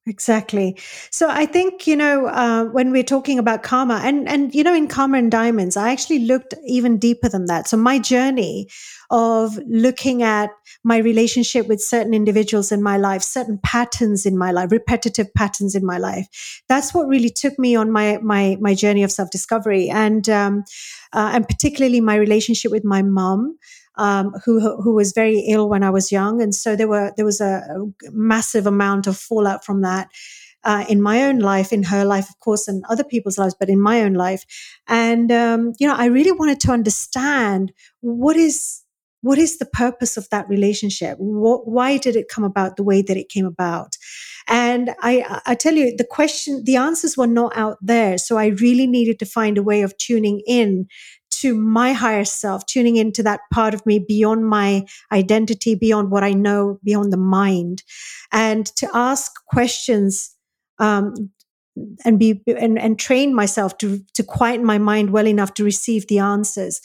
Exactly. 0.09 0.77
So 1.11 1.27
I 1.29 1.45
think 1.45 1.85
you 1.85 1.97
know 1.97 2.27
uh, 2.27 2.63
when 2.65 2.91
we're 2.91 3.03
talking 3.03 3.39
about 3.39 3.61
karma, 3.63 3.99
and 4.05 4.25
and 4.29 4.55
you 4.55 4.63
know 4.63 4.73
in 4.73 4.87
karma 4.87 5.17
and 5.17 5.29
diamonds, 5.29 5.75
I 5.75 5.91
actually 5.91 6.19
looked 6.19 6.53
even 6.65 6.97
deeper 6.97 7.27
than 7.27 7.45
that. 7.47 7.67
So 7.67 7.75
my 7.75 7.99
journey 7.99 8.69
of 9.09 9.59
looking 9.67 10.23
at 10.23 10.51
my 10.85 10.97
relationship 10.97 11.67
with 11.67 11.81
certain 11.81 12.13
individuals 12.13 12.71
in 12.71 12.81
my 12.81 12.95
life, 12.97 13.21
certain 13.21 13.59
patterns 13.63 14.25
in 14.25 14.37
my 14.37 14.51
life, 14.51 14.71
repetitive 14.71 15.33
patterns 15.33 15.75
in 15.75 15.85
my 15.85 15.97
life, 15.97 16.27
that's 16.69 16.93
what 16.93 17.07
really 17.07 17.29
took 17.29 17.59
me 17.59 17.75
on 17.75 17.91
my 17.91 18.17
my 18.21 18.55
my 18.61 18.73
journey 18.73 19.03
of 19.03 19.11
self 19.11 19.29
discovery, 19.29 19.89
and 19.89 20.29
um, 20.29 20.63
uh, 21.11 21.31
and 21.33 21.47
particularly 21.49 21.99
my 21.99 22.15
relationship 22.15 22.71
with 22.71 22.85
my 22.85 23.01
mom 23.01 23.57
um, 23.97 24.33
who 24.45 24.81
who 24.81 24.93
was 24.93 25.11
very 25.11 25.39
ill 25.39 25.69
when 25.69 25.83
I 25.83 25.89
was 25.89 26.11
young, 26.11 26.41
and 26.41 26.53
so 26.53 26.75
there 26.75 26.87
were 26.87 27.13
there 27.15 27.25
was 27.25 27.41
a, 27.41 27.63
massive 28.11 28.67
amount 28.67 29.07
of 29.07 29.17
fallout 29.17 29.65
from 29.65 29.81
that. 29.81 30.09
Uh, 30.63 30.83
in 30.89 31.01
my 31.01 31.23
own 31.23 31.39
life, 31.39 31.71
in 31.71 31.83
her 31.83 32.03
life, 32.03 32.29
of 32.29 32.39
course, 32.39 32.67
and 32.67 32.83
other 32.89 33.03
people's 33.03 33.37
lives, 33.37 33.55
but 33.57 33.69
in 33.69 33.79
my 33.79 34.01
own 34.01 34.13
life, 34.13 34.43
and 34.87 35.31
um, 35.31 35.73
you 35.79 35.87
know, 35.87 35.95
I 35.95 36.05
really 36.05 36.31
wanted 36.31 36.59
to 36.61 36.71
understand 36.71 37.71
what 38.01 38.35
is 38.35 38.83
what 39.21 39.37
is 39.37 39.57
the 39.57 39.65
purpose 39.65 40.17
of 40.17 40.29
that 40.29 40.47
relationship. 40.47 41.17
What, 41.19 41.67
why 41.67 41.97
did 41.97 42.15
it 42.15 42.29
come 42.29 42.43
about 42.43 42.75
the 42.77 42.83
way 42.83 43.01
that 43.01 43.17
it 43.17 43.29
came 43.29 43.45
about? 43.45 43.97
And 44.47 44.91
I, 45.01 45.41
I 45.45 45.55
tell 45.55 45.73
you, 45.73 45.95
the 45.95 46.05
question, 46.05 46.63
the 46.63 46.77
answers 46.77 47.17
were 47.17 47.27
not 47.27 47.55
out 47.57 47.77
there. 47.81 48.17
So 48.17 48.37
I 48.37 48.47
really 48.47 48.87
needed 48.87 49.19
to 49.19 49.25
find 49.25 49.57
a 49.57 49.63
way 49.63 49.81
of 49.81 49.97
tuning 49.97 50.41
in 50.47 50.87
to 51.41 51.55
my 51.55 51.93
higher 51.93 52.25
self, 52.25 52.65
tuning 52.65 52.95
into 52.95 53.23
that 53.23 53.41
part 53.53 53.73
of 53.73 53.85
me 53.85 53.99
beyond 53.99 54.47
my 54.47 54.85
identity, 55.11 55.75
beyond 55.75 56.11
what 56.11 56.23
I 56.23 56.33
know, 56.33 56.79
beyond 56.83 57.11
the 57.11 57.17
mind, 57.17 57.83
and 58.31 58.65
to 58.77 58.89
ask 58.93 59.31
questions 59.47 60.35
um, 60.79 61.31
and 62.05 62.19
be 62.19 62.41
and, 62.47 62.79
and 62.79 62.99
train 62.99 63.35
myself 63.35 63.77
to 63.79 63.99
to 64.13 64.23
quieten 64.23 64.65
my 64.65 64.77
mind 64.77 65.11
well 65.11 65.27
enough 65.27 65.53
to 65.55 65.63
receive 65.63 66.07
the 66.07 66.19
answers. 66.19 66.81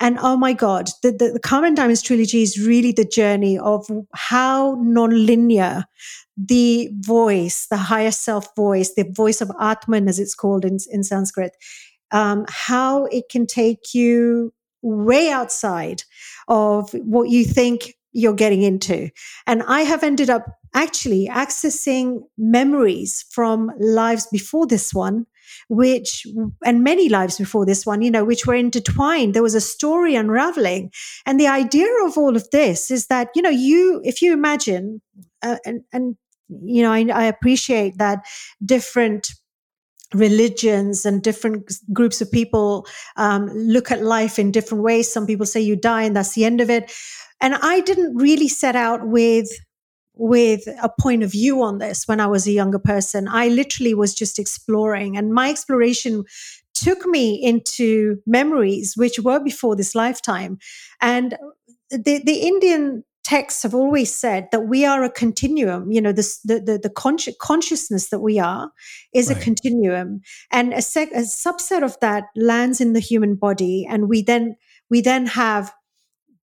And 0.00 0.18
oh 0.20 0.36
my 0.36 0.52
God, 0.52 0.90
the, 1.02 1.12
the, 1.12 1.30
the 1.34 1.38
Karma 1.40 1.68
and 1.68 1.76
Diamonds 1.76 2.02
trilogy 2.02 2.42
is 2.42 2.58
really 2.58 2.90
the 2.90 3.04
journey 3.04 3.56
of 3.56 3.86
how 4.14 4.74
nonlinear 4.76 5.84
the 6.36 6.90
voice, 7.00 7.66
the 7.66 7.76
higher 7.76 8.10
self 8.10 8.54
voice, 8.56 8.94
the 8.94 9.08
voice 9.14 9.40
of 9.40 9.52
Atman, 9.60 10.08
as 10.08 10.18
it's 10.18 10.34
called 10.34 10.64
in, 10.64 10.78
in 10.90 11.04
Sanskrit, 11.04 11.52
um, 12.12 12.44
how 12.48 13.06
it 13.06 13.24
can 13.30 13.46
take 13.46 13.94
you 13.94 14.52
way 14.82 15.30
outside 15.30 16.02
of 16.48 16.90
what 16.92 17.30
you 17.30 17.44
think 17.44 17.94
you're 18.12 18.34
getting 18.34 18.62
into. 18.62 19.10
And 19.46 19.62
I 19.62 19.82
have 19.82 20.02
ended 20.02 20.28
up 20.28 20.46
actually 20.74 21.28
accessing 21.28 22.22
memories 22.36 23.24
from 23.30 23.70
lives 23.78 24.26
before 24.30 24.66
this 24.66 24.94
one 24.94 25.26
which 25.68 26.26
and 26.64 26.82
many 26.82 27.10
lives 27.10 27.36
before 27.36 27.66
this 27.66 27.84
one 27.84 28.00
you 28.00 28.10
know 28.10 28.24
which 28.24 28.46
were 28.46 28.54
intertwined 28.54 29.34
there 29.34 29.42
was 29.42 29.54
a 29.54 29.60
story 29.60 30.14
unraveling 30.14 30.90
and 31.26 31.38
the 31.38 31.46
idea 31.46 31.86
of 32.04 32.16
all 32.16 32.36
of 32.36 32.48
this 32.50 32.90
is 32.90 33.08
that 33.08 33.28
you 33.34 33.42
know 33.42 33.50
you 33.50 34.00
if 34.02 34.22
you 34.22 34.32
imagine 34.32 35.02
uh, 35.42 35.56
and 35.66 35.82
and 35.92 36.16
you 36.48 36.82
know 36.82 36.90
I, 36.90 37.06
I 37.12 37.24
appreciate 37.24 37.98
that 37.98 38.24
different 38.64 39.32
religions 40.14 41.04
and 41.06 41.22
different 41.22 41.72
groups 41.92 42.20
of 42.20 42.30
people 42.30 42.86
um, 43.16 43.48
look 43.50 43.90
at 43.90 44.02
life 44.02 44.38
in 44.38 44.50
different 44.50 44.84
ways. 44.84 45.12
Some 45.12 45.26
people 45.26 45.46
say 45.46 45.60
you 45.60 45.76
die 45.76 46.02
and 46.02 46.16
that's 46.16 46.34
the 46.34 46.44
end 46.44 46.60
of 46.60 46.70
it. 46.70 46.92
And 47.40 47.54
I 47.56 47.80
didn't 47.80 48.16
really 48.16 48.48
set 48.48 48.76
out 48.76 49.06
with 49.06 49.48
with 50.14 50.66
a 50.82 50.90
point 51.00 51.22
of 51.22 51.32
view 51.32 51.62
on 51.62 51.78
this 51.78 52.06
when 52.06 52.20
I 52.20 52.26
was 52.26 52.46
a 52.46 52.52
younger 52.52 52.78
person. 52.78 53.26
I 53.28 53.48
literally 53.48 53.94
was 53.94 54.14
just 54.14 54.38
exploring, 54.38 55.16
and 55.16 55.32
my 55.32 55.50
exploration 55.50 56.24
took 56.74 57.06
me 57.06 57.42
into 57.42 58.18
memories 58.26 58.94
which 58.96 59.18
were 59.18 59.40
before 59.40 59.74
this 59.74 59.94
lifetime. 59.94 60.58
And 61.00 61.36
the 61.90 62.22
the 62.24 62.46
Indian 62.46 63.04
texts 63.24 63.62
have 63.62 63.74
always 63.74 64.12
said 64.14 64.48
that 64.52 64.62
we 64.68 64.84
are 64.84 65.04
a 65.04 65.10
continuum. 65.10 65.92
You 65.92 66.00
know, 66.00 66.12
this, 66.12 66.38
the 66.40 66.60
the, 66.60 66.78
the 66.78 66.90
consci- 66.90 67.36
consciousness 67.38 68.10
that 68.10 68.20
we 68.20 68.38
are 68.38 68.70
is 69.14 69.28
Right. 69.28 69.36
a 69.36 69.40
continuum, 69.40 70.20
and 70.50 70.72
a, 70.72 70.82
sec- 70.82 71.12
a 71.12 71.20
subset 71.22 71.82
of 71.82 71.96
that 72.00 72.24
lands 72.36 72.80
in 72.80 72.92
the 72.92 73.00
human 73.00 73.34
body, 73.36 73.86
and 73.88 74.08
we 74.08 74.22
then 74.22 74.56
we 74.90 75.00
then 75.00 75.26
have 75.26 75.72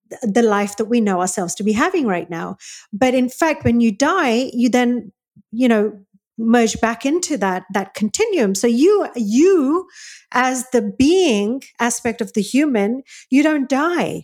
th- 0.09 0.33
the 0.33 0.41
life 0.43 0.77
that 0.77 0.85
we 0.85 1.01
know 1.01 1.19
ourselves 1.19 1.55
to 1.55 1.63
be 1.63 1.73
having 1.73 2.07
right 2.07 2.29
now. 2.29 2.57
But 2.93 3.13
in 3.13 3.29
fact, 3.29 3.63
when 3.63 3.79
you 3.81 3.91
die, 3.95 4.49
you 4.53 4.69
then 4.69 5.11
you 5.51 5.67
know 5.67 5.99
merge 6.37 6.79
back 6.79 7.05
into 7.05 7.37
that 7.37 7.63
that 7.73 7.93
continuum 7.95 8.55
so 8.55 8.65
you 8.65 9.05
you 9.15 9.85
as 10.31 10.69
the 10.69 10.81
being 10.81 11.61
aspect 11.81 12.21
of 12.21 12.31
the 12.31 12.41
human 12.41 13.03
you 13.29 13.43
don't 13.43 13.67
die 13.67 14.23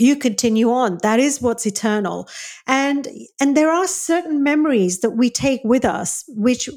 you 0.00 0.16
continue 0.16 0.70
on. 0.70 0.98
That 1.02 1.20
is 1.20 1.40
what's 1.40 1.66
eternal. 1.66 2.28
And 2.66 3.08
and 3.40 3.56
there 3.56 3.70
are 3.70 3.86
certain 3.86 4.42
memories 4.42 5.00
that 5.00 5.10
we 5.10 5.30
take 5.30 5.60
with 5.64 5.84
us 5.84 6.24
which 6.28 6.68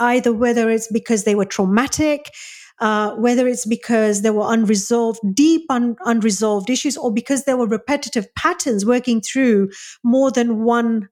either 0.00 0.32
whether 0.32 0.68
it's 0.70 0.90
because 0.90 1.24
they 1.24 1.34
were 1.34 1.44
traumatic 1.44 2.30
uh, 2.78 3.12
whether 3.14 3.48
it's 3.48 3.64
because 3.64 4.22
there 4.22 4.32
were 4.32 4.52
unresolved 4.52 5.20
deep 5.34 5.64
un- 5.70 5.96
unresolved 6.04 6.68
issues 6.68 6.96
or 6.96 7.12
because 7.12 7.44
there 7.44 7.56
were 7.56 7.66
repetitive 7.66 8.26
patterns 8.34 8.84
working 8.84 9.20
through 9.20 9.70
more 10.04 10.30
than 10.30 10.62
one 10.62 11.08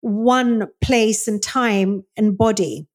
one 0.00 0.68
place 0.80 1.26
and 1.26 1.42
time 1.42 2.04
and 2.16 2.38
body 2.38 2.86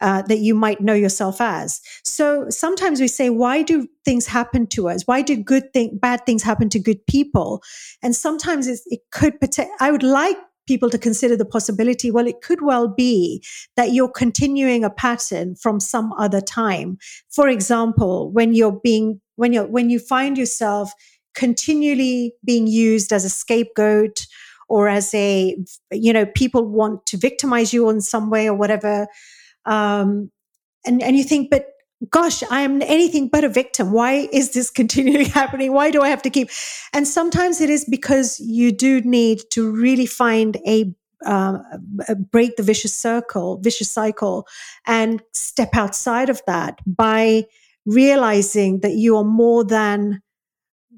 uh, 0.00 0.22
that 0.22 0.38
you 0.38 0.54
might 0.54 0.80
know 0.80 0.94
yourself 0.94 1.40
as. 1.40 1.80
So 2.04 2.48
sometimes 2.50 3.00
we 3.00 3.08
say, 3.08 3.30
why 3.30 3.62
do 3.62 3.88
things 4.04 4.26
happen 4.26 4.66
to 4.68 4.88
us? 4.88 5.02
Why 5.06 5.22
do 5.22 5.36
good 5.36 5.72
thing, 5.72 5.98
bad 6.00 6.24
things 6.26 6.42
happen 6.42 6.68
to 6.70 6.78
good 6.78 7.04
people? 7.06 7.62
And 8.02 8.14
sometimes 8.14 8.66
it 8.68 9.00
could, 9.10 9.34
I 9.80 9.90
would 9.90 10.02
like 10.02 10.36
people 10.68 10.90
to 10.90 10.98
consider 10.98 11.34
the 11.34 11.44
possibility, 11.44 12.10
well, 12.10 12.26
it 12.26 12.42
could 12.42 12.62
well 12.62 12.86
be 12.86 13.42
that 13.76 13.92
you're 13.92 14.10
continuing 14.10 14.84
a 14.84 14.90
pattern 14.90 15.56
from 15.56 15.80
some 15.80 16.12
other 16.12 16.42
time. 16.42 16.98
For 17.30 17.48
example, 17.48 18.30
when 18.30 18.54
you're 18.54 18.78
being, 18.84 19.20
when 19.36 19.52
you're, 19.52 19.66
when 19.66 19.90
you 19.90 19.98
find 19.98 20.36
yourself 20.36 20.92
continually 21.34 22.34
being 22.44 22.66
used 22.66 23.12
as 23.12 23.24
a 23.24 23.30
scapegoat 23.30 24.26
or 24.68 24.88
as 24.88 25.12
a, 25.14 25.56
you 25.90 26.12
know, 26.12 26.26
people 26.26 26.64
want 26.64 27.06
to 27.06 27.16
victimize 27.16 27.72
you 27.72 27.88
in 27.88 28.00
some 28.00 28.28
way 28.28 28.46
or 28.46 28.54
whatever 28.54 29.08
um, 29.68 30.30
and 30.86 31.02
and 31.02 31.16
you 31.16 31.24
think, 31.24 31.50
but 31.50 31.66
gosh, 32.10 32.42
I 32.50 32.62
am 32.62 32.80
anything 32.82 33.28
but 33.28 33.44
a 33.44 33.48
victim. 33.48 33.92
Why 33.92 34.28
is 34.32 34.52
this 34.52 34.70
continually 34.80 35.24
happening? 35.24 35.72
Why 35.72 35.90
do 35.90 36.02
I 36.02 36.08
have 36.08 36.22
to 36.22 36.30
keep? 36.30 36.50
And 36.92 37.06
sometimes 37.06 37.60
it 37.60 37.70
is 37.70 37.84
because 37.84 38.40
you 38.40 38.72
do 38.72 39.00
need 39.02 39.42
to 39.52 39.70
really 39.70 40.06
find 40.06 40.56
a 40.66 40.94
uh, 41.26 41.58
break 42.30 42.56
the 42.56 42.62
vicious 42.62 42.94
circle, 42.94 43.58
vicious 43.60 43.90
cycle, 43.90 44.46
and 44.86 45.22
step 45.32 45.70
outside 45.74 46.30
of 46.30 46.40
that 46.46 46.78
by 46.86 47.44
realizing 47.86 48.80
that 48.80 48.92
you 48.94 49.16
are 49.16 49.24
more 49.24 49.64
than 49.64 50.22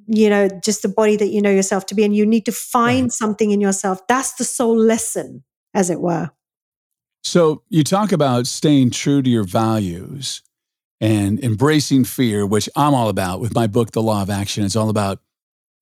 you 0.07 0.29
know 0.29 0.49
just 0.65 0.83
the 0.83 0.89
body 0.89 1.17
that 1.17 1.29
you 1.29 1.41
know 1.41 1.51
yourself 1.51 1.87
to 1.87 1.95
be 1.95 2.05
and 2.05 2.17
you 2.17 2.27
need 2.27 2.45
to 2.45 2.53
find 2.53 3.05
Right. 3.05 3.13
something 3.13 3.51
in 3.53 3.61
yourself 3.61 4.01
that's 4.09 4.35
the 4.35 4.45
soul 4.45 4.77
lesson 4.77 5.45
as 5.75 5.91
it 5.91 6.01
were 6.01 6.31
So 7.23 7.63
you 7.69 7.85
talk 7.85 8.13
about 8.13 8.47
staying 8.47 8.91
true 8.91 9.23
to 9.23 9.31
your 9.31 9.45
values 9.45 10.43
and 11.01 11.43
embracing 11.43 12.05
fear, 12.05 12.47
which 12.47 12.69
I'm 12.77 12.95
all 12.95 13.09
about 13.09 13.41
with 13.41 13.55
my 13.55 13.67
book, 13.67 13.93
The 13.93 14.03
Law 14.03 14.23
of 14.23 14.31
Action. 14.31 14.65
It's 14.65 14.77
all 14.77 14.89
about 14.89 15.21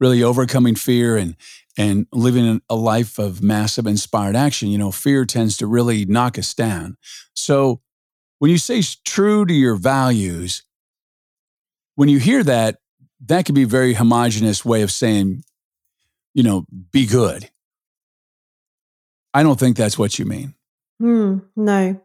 really 0.01 0.23
overcoming 0.23 0.75
fear 0.75 1.17
and 1.17 1.37
and 1.77 2.07
living 2.13 2.61
a 2.69 2.75
life 2.75 3.19
of 3.19 3.41
massive 3.41 3.87
inspired 3.87 4.35
action. 4.35 4.69
You 4.69 4.79
know, 4.79 4.91
fear 4.91 5.25
tends 5.25 5.57
to 5.59 5.67
really 5.67 6.05
knock 6.05 6.37
us 6.39 6.53
down. 6.53 6.97
So 7.35 7.81
when 8.41 8.51
you 8.51 8.59
say 8.59 8.83
true 9.05 9.47
to 9.47 9.55
your 9.55 9.77
values, 9.77 10.63
when 11.95 12.09
you 12.09 12.19
hear 12.19 12.43
that, 12.45 12.79
that 13.27 13.47
could 13.47 13.55
be 13.55 13.63
a 13.63 13.69
very 13.69 13.95
homogenous 13.95 14.65
way 14.65 14.83
of 14.83 14.91
saying, 14.91 15.45
you 16.35 16.43
know, 16.43 16.67
be 16.93 17.07
good. 17.07 17.49
I 19.35 19.43
don't 19.43 19.59
think 19.59 19.77
that's 19.77 19.99
what 19.99 20.19
you 20.19 20.25
mean. 20.25 20.55
Mm, 21.01 21.43
no, 21.55 22.01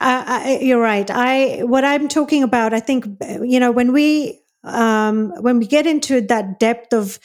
uh, 0.00 0.24
I, 0.26 0.58
you're 0.62 0.80
right. 0.80 1.10
I 1.10 1.62
what 1.64 1.84
I'm 1.84 2.06
talking 2.06 2.44
about. 2.44 2.72
I 2.72 2.78
think 2.78 3.04
you 3.42 3.58
know 3.58 3.72
when 3.72 3.92
we 3.92 4.40
um, 4.62 5.32
when 5.40 5.58
we 5.58 5.66
get 5.66 5.84
into 5.84 6.20
that 6.20 6.60
depth 6.60 6.92
of 6.92 7.18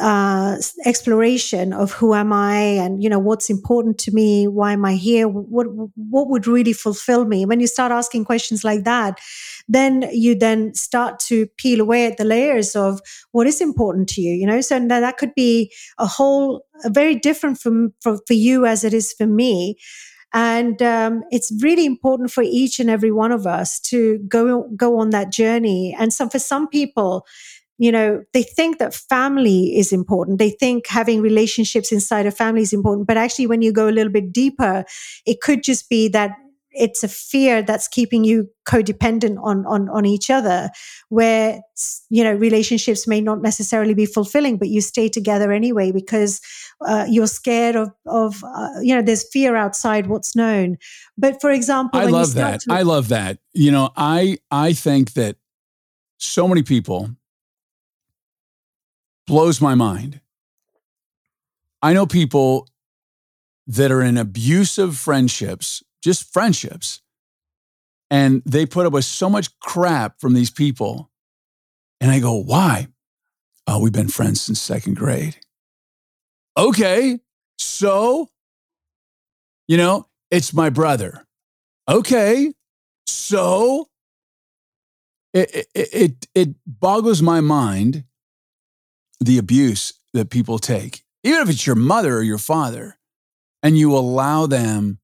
uh, 0.00 0.56
exploration 0.84 1.72
of 1.72 1.92
who 1.92 2.14
am 2.14 2.32
I 2.32 2.56
and 2.58 3.00
you 3.00 3.08
know 3.08 3.20
what's 3.20 3.48
important 3.48 3.98
to 3.98 4.10
me, 4.12 4.48
why 4.48 4.72
am 4.72 4.84
I 4.84 4.94
here, 4.94 5.28
what 5.28 5.66
what 5.94 6.28
would 6.30 6.48
really 6.48 6.72
fulfill 6.72 7.26
me. 7.26 7.46
When 7.46 7.60
you 7.60 7.68
start 7.68 7.92
asking 7.92 8.24
questions 8.24 8.64
like 8.64 8.82
that, 8.82 9.20
then 9.68 10.08
you 10.10 10.34
then 10.34 10.74
start 10.74 11.20
to 11.20 11.46
peel 11.58 11.80
away 11.80 12.06
at 12.06 12.16
the 12.16 12.24
layers 12.24 12.74
of 12.74 13.00
what 13.30 13.46
is 13.46 13.60
important 13.60 14.08
to 14.10 14.20
you. 14.20 14.34
You 14.34 14.46
know, 14.48 14.60
so 14.62 14.80
that 14.84 15.16
could 15.16 15.34
be 15.36 15.72
a 15.98 16.06
whole 16.06 16.64
a 16.84 16.90
very 16.90 17.14
different 17.14 17.58
from 17.60 17.94
for, 18.00 18.18
for 18.26 18.34
you 18.34 18.66
as 18.66 18.82
it 18.82 18.92
is 18.92 19.12
for 19.12 19.28
me. 19.28 19.76
And 20.36 20.82
um, 20.82 21.24
it's 21.30 21.50
really 21.62 21.86
important 21.86 22.30
for 22.30 22.42
each 22.42 22.78
and 22.78 22.90
every 22.90 23.10
one 23.10 23.32
of 23.32 23.46
us 23.46 23.80
to 23.80 24.18
go 24.28 24.68
go 24.76 24.98
on 24.98 25.08
that 25.10 25.32
journey. 25.32 25.96
And 25.98 26.12
so, 26.12 26.28
for 26.28 26.38
some 26.38 26.68
people, 26.68 27.24
you 27.78 27.90
know, 27.90 28.22
they 28.34 28.42
think 28.42 28.78
that 28.78 28.94
family 28.94 29.78
is 29.78 29.92
important. 29.92 30.38
They 30.38 30.50
think 30.50 30.88
having 30.88 31.22
relationships 31.22 31.90
inside 31.90 32.26
a 32.26 32.30
family 32.30 32.60
is 32.60 32.74
important. 32.74 33.06
But 33.06 33.16
actually, 33.16 33.46
when 33.46 33.62
you 33.62 33.72
go 33.72 33.88
a 33.88 33.96
little 33.96 34.12
bit 34.12 34.30
deeper, 34.30 34.84
it 35.24 35.40
could 35.40 35.62
just 35.62 35.88
be 35.88 36.06
that 36.08 36.32
it's 36.76 37.02
a 37.02 37.08
fear 37.08 37.62
that's 37.62 37.88
keeping 37.88 38.24
you 38.24 38.48
codependent 38.68 39.38
on 39.42 39.64
on 39.66 39.88
on 39.88 40.04
each 40.04 40.30
other 40.30 40.70
where 41.08 41.60
you 42.10 42.22
know 42.22 42.34
relationships 42.34 43.06
may 43.08 43.20
not 43.20 43.40
necessarily 43.42 43.94
be 43.94 44.06
fulfilling 44.06 44.56
but 44.58 44.68
you 44.68 44.80
stay 44.80 45.08
together 45.08 45.52
anyway 45.52 45.90
because 45.90 46.40
uh, 46.86 47.06
you're 47.08 47.26
scared 47.26 47.76
of 47.76 47.90
of 48.06 48.42
uh, 48.44 48.80
you 48.82 48.94
know 48.94 49.02
there's 49.02 49.28
fear 49.30 49.56
outside 49.56 50.06
what's 50.06 50.36
known. 50.36 50.76
But 51.16 51.40
for 51.40 51.50
example 51.50 52.00
i 52.00 52.04
love 52.04 52.34
that. 52.34 52.60
to- 52.60 52.72
i 52.72 52.82
love 52.82 53.08
that. 53.08 53.38
You 53.54 53.70
know 53.72 53.90
i 53.96 54.38
i 54.50 54.72
think 54.72 55.14
that 55.14 55.36
so 56.18 56.48
many 56.48 56.62
people 56.62 57.10
blows 59.26 59.60
my 59.60 59.74
mind. 59.74 60.20
I 61.82 61.92
know 61.92 62.06
people 62.06 62.68
that 63.66 63.90
are 63.90 64.02
in 64.02 64.16
abusive 64.16 64.96
friendships 64.96 65.82
just 66.06 66.32
friendships. 66.32 67.02
And 68.10 68.40
they 68.46 68.64
put 68.64 68.86
up 68.86 68.92
with 68.92 69.04
so 69.04 69.28
much 69.28 69.58
crap 69.58 70.20
from 70.20 70.34
these 70.34 70.50
people. 70.50 71.10
And 72.00 72.12
I 72.12 72.20
go, 72.20 72.34
why? 72.36 72.86
Oh, 73.66 73.80
we've 73.80 73.92
been 73.92 74.08
friends 74.08 74.40
since 74.40 74.60
second 74.60 74.94
grade. 74.94 75.36
Okay. 76.56 77.18
So, 77.58 78.28
you 79.66 79.76
know, 79.76 80.06
it's 80.30 80.54
my 80.54 80.70
brother. 80.70 81.26
Okay. 81.88 82.54
So, 83.08 83.88
it, 85.34 85.66
it, 85.74 85.88
it, 85.92 86.26
it 86.34 86.48
boggles 86.64 87.20
my 87.20 87.40
mind 87.40 88.04
the 89.18 89.38
abuse 89.38 89.92
that 90.14 90.30
people 90.30 90.60
take, 90.60 91.02
even 91.24 91.42
if 91.42 91.48
it's 91.50 91.66
your 91.66 91.76
mother 91.76 92.16
or 92.16 92.22
your 92.22 92.38
father, 92.38 92.96
and 93.62 93.76
you 93.76 93.96
allow 93.96 94.46
them 94.46 95.00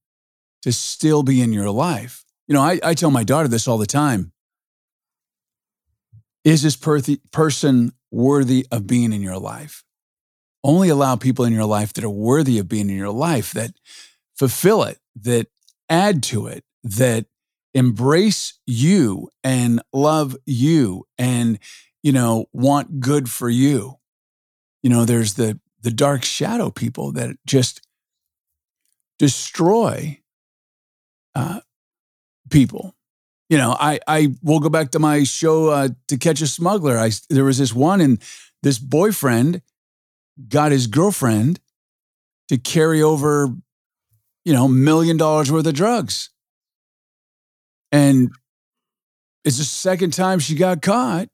to 0.63 0.73
still 0.73 1.23
be 1.23 1.41
in 1.41 1.53
your 1.53 1.71
life. 1.71 2.25
You 2.47 2.55
know, 2.55 2.63
I, 2.63 2.79
I 2.83 2.95
tell 2.95 3.11
my 3.11 3.25
daughter 3.25 3.49
this 3.49 3.69
all 3.69 3.79
the 3.79 3.87
time. 3.87 4.33
Is 6.45 6.63
this 6.63 6.77
per- 6.77 7.01
person 7.31 7.93
worthy 8.11 8.67
of 8.71 8.87
being 8.87 9.13
in 9.13 9.23
your 9.23 9.39
life? 9.39 9.85
Only 10.65 10.89
allow 10.89 11.17
people 11.17 11.45
in 11.45 11.53
your 11.53 11.65
life 11.65 11.93
that 11.95 12.05
are 12.05 12.11
worthy 12.11 12.59
of 12.59 12.69
being 12.69 12.91
in 12.91 12.97
your 12.97 13.11
life, 13.11 13.53
that 13.53 13.73
fulfill 14.37 14.83
it, 14.85 14.99
that 15.21 15.49
add 15.89 16.23
to 16.25 16.47
it, 16.47 16.65
that 16.85 17.27
embrace 17.75 18.59
you 18.67 19.29
and 19.43 19.81
love 19.93 20.37
you 20.47 21.05
and, 21.19 21.59
you 22.03 22.13
know, 22.13 22.47
want 22.53 23.01
good 23.01 23.31
for 23.31 23.49
you. 23.49 23.99
You 24.83 24.91
know, 24.91 25.05
there's 25.05 25.35
the 25.35 25.61
the 25.81 25.91
dark 25.91 26.25
shadow 26.25 26.71
people 26.71 27.13
that 27.13 27.37
just 27.45 27.81
destroy 29.19 30.22
people. 32.53 32.95
You 33.51 33.59
know, 33.59 33.77
I 33.79 33.99
I 34.07 34.35
will 34.43 34.61
go 34.61 34.69
back 34.69 34.93
to 34.93 34.99
my 34.99 35.25
show 35.25 35.69
uh, 35.69 35.89
to 36.09 36.17
catch 36.17 36.41
a 36.41 36.47
smuggler. 36.47 36.97
I 36.97 37.11
there 37.29 37.45
was 37.45 37.59
this 37.59 37.75
one, 37.75 38.01
and 38.01 38.23
this 38.63 38.79
boyfriend 38.79 39.63
got 40.49 40.73
his 40.73 40.87
girlfriend 40.87 41.61
to 42.49 42.57
carry 42.57 43.03
over, 43.03 43.49
you 44.45 44.53
know, 44.53 44.69
million 44.69 45.17
dollars 45.17 45.51
worth 45.51 45.67
of 45.67 45.75
drugs, 45.75 46.31
and 47.91 48.31
it's 49.45 49.59
the 49.59 49.65
second 49.65 50.13
time 50.13 50.39
she 50.39 50.55
got 50.55 50.81
caught, 50.81 51.29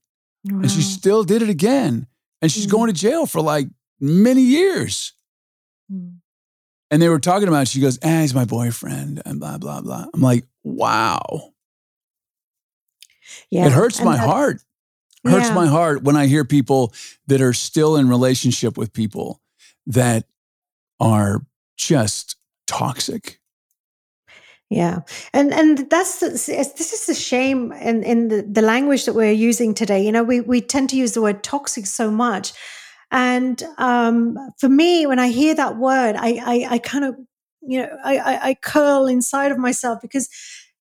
wow. 0.44 0.60
and 0.60 0.70
she 0.70 0.82
still 0.82 1.22
did 1.24 1.42
it 1.42 1.50
again, 1.50 2.06
and 2.42 2.50
she's 2.50 2.66
mm. 2.66 2.70
going 2.70 2.88
to 2.88 2.98
jail 2.98 3.26
for 3.26 3.40
like 3.40 3.68
many 4.00 4.42
years. 4.42 5.12
Mm. 5.92 6.16
And 6.90 7.02
they 7.02 7.10
were 7.10 7.20
talking 7.20 7.48
about 7.48 7.62
it. 7.62 7.68
She 7.68 7.82
goes, 7.82 7.98
eh, 8.00 8.22
he's 8.22 8.34
my 8.34 8.46
boyfriend, 8.46 9.20
and 9.26 9.38
blah, 9.38 9.58
blah, 9.58 9.82
blah. 9.82 10.06
I'm 10.12 10.22
like, 10.22 10.44
wow. 10.76 11.52
Yeah. 13.50 13.66
It 13.66 13.72
hurts 13.72 14.00
my 14.02 14.16
that, 14.16 14.26
heart. 14.26 14.62
It 15.24 15.30
hurts 15.30 15.48
yeah. 15.48 15.54
my 15.54 15.66
heart 15.66 16.02
when 16.02 16.16
I 16.16 16.26
hear 16.26 16.44
people 16.44 16.92
that 17.26 17.40
are 17.40 17.52
still 17.52 17.96
in 17.96 18.08
relationship 18.08 18.76
with 18.76 18.92
people 18.92 19.40
that 19.86 20.26
are 21.00 21.46
just 21.76 22.36
toxic. 22.66 23.40
Yeah, 24.70 25.00
and 25.32 25.52
and 25.54 25.88
that's 25.88 26.20
the, 26.20 26.28
this 26.28 26.92
is 26.92 27.06
the 27.06 27.14
shame 27.14 27.72
in 27.72 28.02
in 28.02 28.28
the, 28.28 28.42
the 28.42 28.60
language 28.60 29.06
that 29.06 29.14
we're 29.14 29.32
using 29.32 29.72
today. 29.72 30.04
You 30.04 30.12
know, 30.12 30.22
we 30.22 30.42
we 30.42 30.60
tend 30.60 30.90
to 30.90 30.96
use 30.96 31.12
the 31.12 31.22
word 31.22 31.42
toxic 31.42 31.86
so 31.86 32.10
much, 32.10 32.52
and 33.10 33.62
um, 33.78 34.36
for 34.58 34.68
me, 34.68 35.06
when 35.06 35.18
I 35.18 35.28
hear 35.28 35.54
that 35.54 35.76
word, 35.76 36.16
I, 36.16 36.40
I, 36.44 36.74
I 36.74 36.78
kind 36.78 37.04
of, 37.04 37.16
you 37.62 37.82
know, 37.82 37.96
I, 38.04 38.18
I, 38.18 38.48
I 38.48 38.54
curl 38.54 39.06
inside 39.06 39.50
of 39.50 39.58
myself 39.58 40.00
because, 40.02 40.28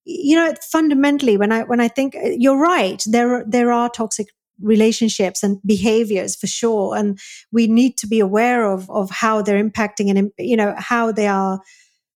you 0.08 0.38
know, 0.38 0.54
fundamentally, 0.72 1.36
when 1.36 1.52
I 1.52 1.64
when 1.64 1.82
I 1.82 1.90
think 1.90 2.16
uh, 2.16 2.30
you're 2.38 2.58
right, 2.58 3.04
there 3.06 3.44
there 3.46 3.74
are 3.74 3.90
toxic 3.90 4.28
relationships 4.62 5.44
and 5.44 5.60
behaviors 5.66 6.36
for 6.36 6.48
sure, 6.48 6.96
and 6.96 7.20
we 7.52 7.68
need 7.68 7.98
to 7.98 8.08
be 8.08 8.22
aware 8.22 8.72
of 8.72 8.90
of 8.90 9.12
how 9.12 9.42
they're 9.42 9.62
impacting 9.62 10.10
and 10.10 10.32
you 10.38 10.56
know 10.56 10.74
how 10.78 11.12
they 11.12 11.28
are 11.28 11.60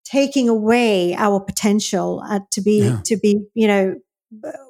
taking 0.05 0.48
away 0.48 1.14
our 1.14 1.40
potential 1.40 2.22
uh, 2.29 2.40
to 2.53 2.61
be 2.61 2.85
yeah. 2.85 3.00
to 3.05 3.16
be 3.16 3.42
you 3.55 3.66
know 3.66 3.96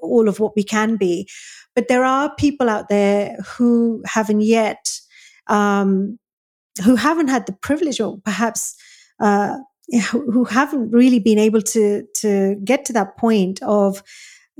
all 0.00 0.26
of 0.26 0.40
what 0.40 0.56
we 0.56 0.64
can 0.64 0.96
be. 0.96 1.28
But 1.74 1.88
there 1.88 2.04
are 2.04 2.34
people 2.36 2.70
out 2.70 2.88
there 2.88 3.36
who 3.46 4.02
haven't 4.06 4.40
yet 4.40 4.98
um, 5.46 6.18
who 6.82 6.96
haven't 6.96 7.28
had 7.28 7.44
the 7.44 7.52
privilege 7.52 8.00
or 8.00 8.18
perhaps 8.24 8.76
uh, 9.20 9.58
who 10.12 10.44
haven't 10.44 10.90
really 10.90 11.18
been 11.18 11.38
able 11.38 11.62
to 11.62 12.04
to 12.14 12.56
get 12.64 12.84
to 12.86 12.92
that 12.92 13.16
point 13.16 13.62
of 13.62 14.02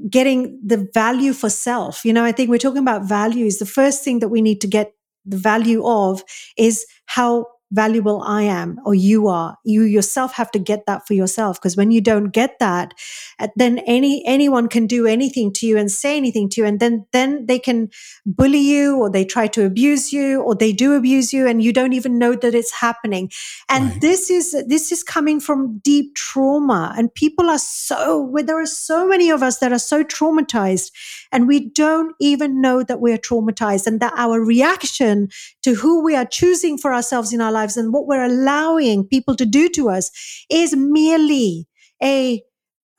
getting 0.08 0.58
the 0.64 0.88
value 0.94 1.32
for 1.32 1.50
self. 1.50 2.04
You 2.04 2.12
know 2.12 2.24
i 2.24 2.32
think 2.32 2.50
we're 2.50 2.58
talking 2.58 2.78
about 2.82 3.08
values. 3.08 3.58
The 3.58 3.66
first 3.66 4.04
thing 4.04 4.20
that 4.20 4.28
we 4.28 4.40
need 4.40 4.60
to 4.62 4.66
get 4.66 4.92
the 5.26 5.36
value 5.36 5.84
of 5.84 6.22
is 6.56 6.86
how 7.06 7.46
valuable 7.72 8.22
I 8.22 8.42
am 8.42 8.78
or 8.84 8.94
you 8.94 9.28
are. 9.28 9.56
You 9.64 9.82
yourself 9.82 10.32
have 10.34 10.50
to 10.52 10.58
get 10.58 10.86
that 10.86 11.06
for 11.06 11.14
yourself 11.14 11.58
because 11.58 11.76
when 11.76 11.90
you 11.90 12.00
don't 12.00 12.30
get 12.30 12.58
that, 12.58 12.94
uh, 13.38 13.48
then 13.56 13.78
any 13.80 14.24
anyone 14.26 14.68
can 14.68 14.86
do 14.86 15.06
anything 15.06 15.52
to 15.54 15.66
you 15.66 15.78
and 15.78 15.90
say 15.90 16.16
anything 16.16 16.48
to 16.50 16.60
you, 16.60 16.66
and 16.66 16.80
then 16.80 17.06
then 17.12 17.46
they 17.46 17.58
can 17.58 17.88
bully 18.26 18.58
you 18.58 18.96
or 18.96 19.10
they 19.10 19.24
try 19.24 19.46
to 19.46 19.64
abuse 19.64 20.12
you 20.12 20.42
or 20.42 20.54
they 20.54 20.72
do 20.72 20.94
abuse 20.94 21.32
you, 21.32 21.46
and 21.46 21.62
you 21.62 21.72
don't 21.72 21.92
even 21.92 22.18
know 22.18 22.34
that 22.34 22.54
it's 22.54 22.72
happening. 22.72 23.30
And 23.68 23.90
right. 23.90 24.00
this 24.00 24.30
is 24.30 24.52
this 24.66 24.92
is 24.92 25.02
coming 25.02 25.40
from 25.40 25.78
deep 25.78 26.14
trauma, 26.14 26.94
and 26.96 27.14
people 27.14 27.48
are 27.48 27.58
so 27.58 28.20
where 28.20 28.42
there 28.42 28.60
are 28.60 28.66
so 28.66 29.06
many 29.06 29.30
of 29.30 29.42
us 29.42 29.58
that 29.58 29.72
are 29.72 29.78
so 29.78 30.02
traumatized, 30.02 30.90
and 31.30 31.46
we 31.46 31.70
don't 31.70 32.14
even 32.20 32.60
know 32.60 32.82
that 32.82 33.00
we're 33.00 33.18
traumatized, 33.18 33.86
and 33.86 34.00
that 34.00 34.12
our 34.16 34.40
reaction 34.40 35.28
to 35.62 35.74
who 35.74 36.02
we 36.02 36.14
are 36.16 36.24
choosing 36.24 36.78
for 36.78 36.92
ourselves 36.92 37.32
in 37.32 37.40
our 37.40 37.52
lives 37.52 37.76
and 37.76 37.92
what 37.92 38.06
we're 38.06 38.24
allowing 38.24 39.06
people 39.06 39.36
to 39.36 39.46
do 39.46 39.68
to 39.68 39.88
us 39.88 40.10
is 40.50 40.74
merely 40.74 41.66
a 42.02 42.42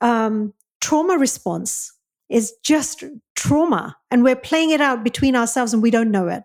um, 0.00 0.52
trauma 0.80 1.16
response 1.16 1.92
is 2.28 2.52
just 2.62 3.04
trauma 3.36 3.96
and 4.10 4.24
we're 4.24 4.36
playing 4.36 4.70
it 4.70 4.80
out 4.80 5.04
between 5.04 5.36
ourselves 5.36 5.72
and 5.72 5.82
we 5.82 5.90
don't 5.90 6.10
know 6.10 6.28
it 6.28 6.42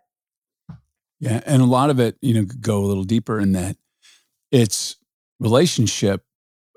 yeah 1.20 1.42
and 1.46 1.62
a 1.62 1.66
lot 1.66 1.90
of 1.90 2.00
it 2.00 2.18
you 2.22 2.34
know 2.34 2.46
go 2.62 2.84
a 2.84 2.86
little 2.86 3.04
deeper 3.04 3.40
in 3.40 3.54
that 3.54 3.78
it's 4.52 4.96
relationship 5.40 6.24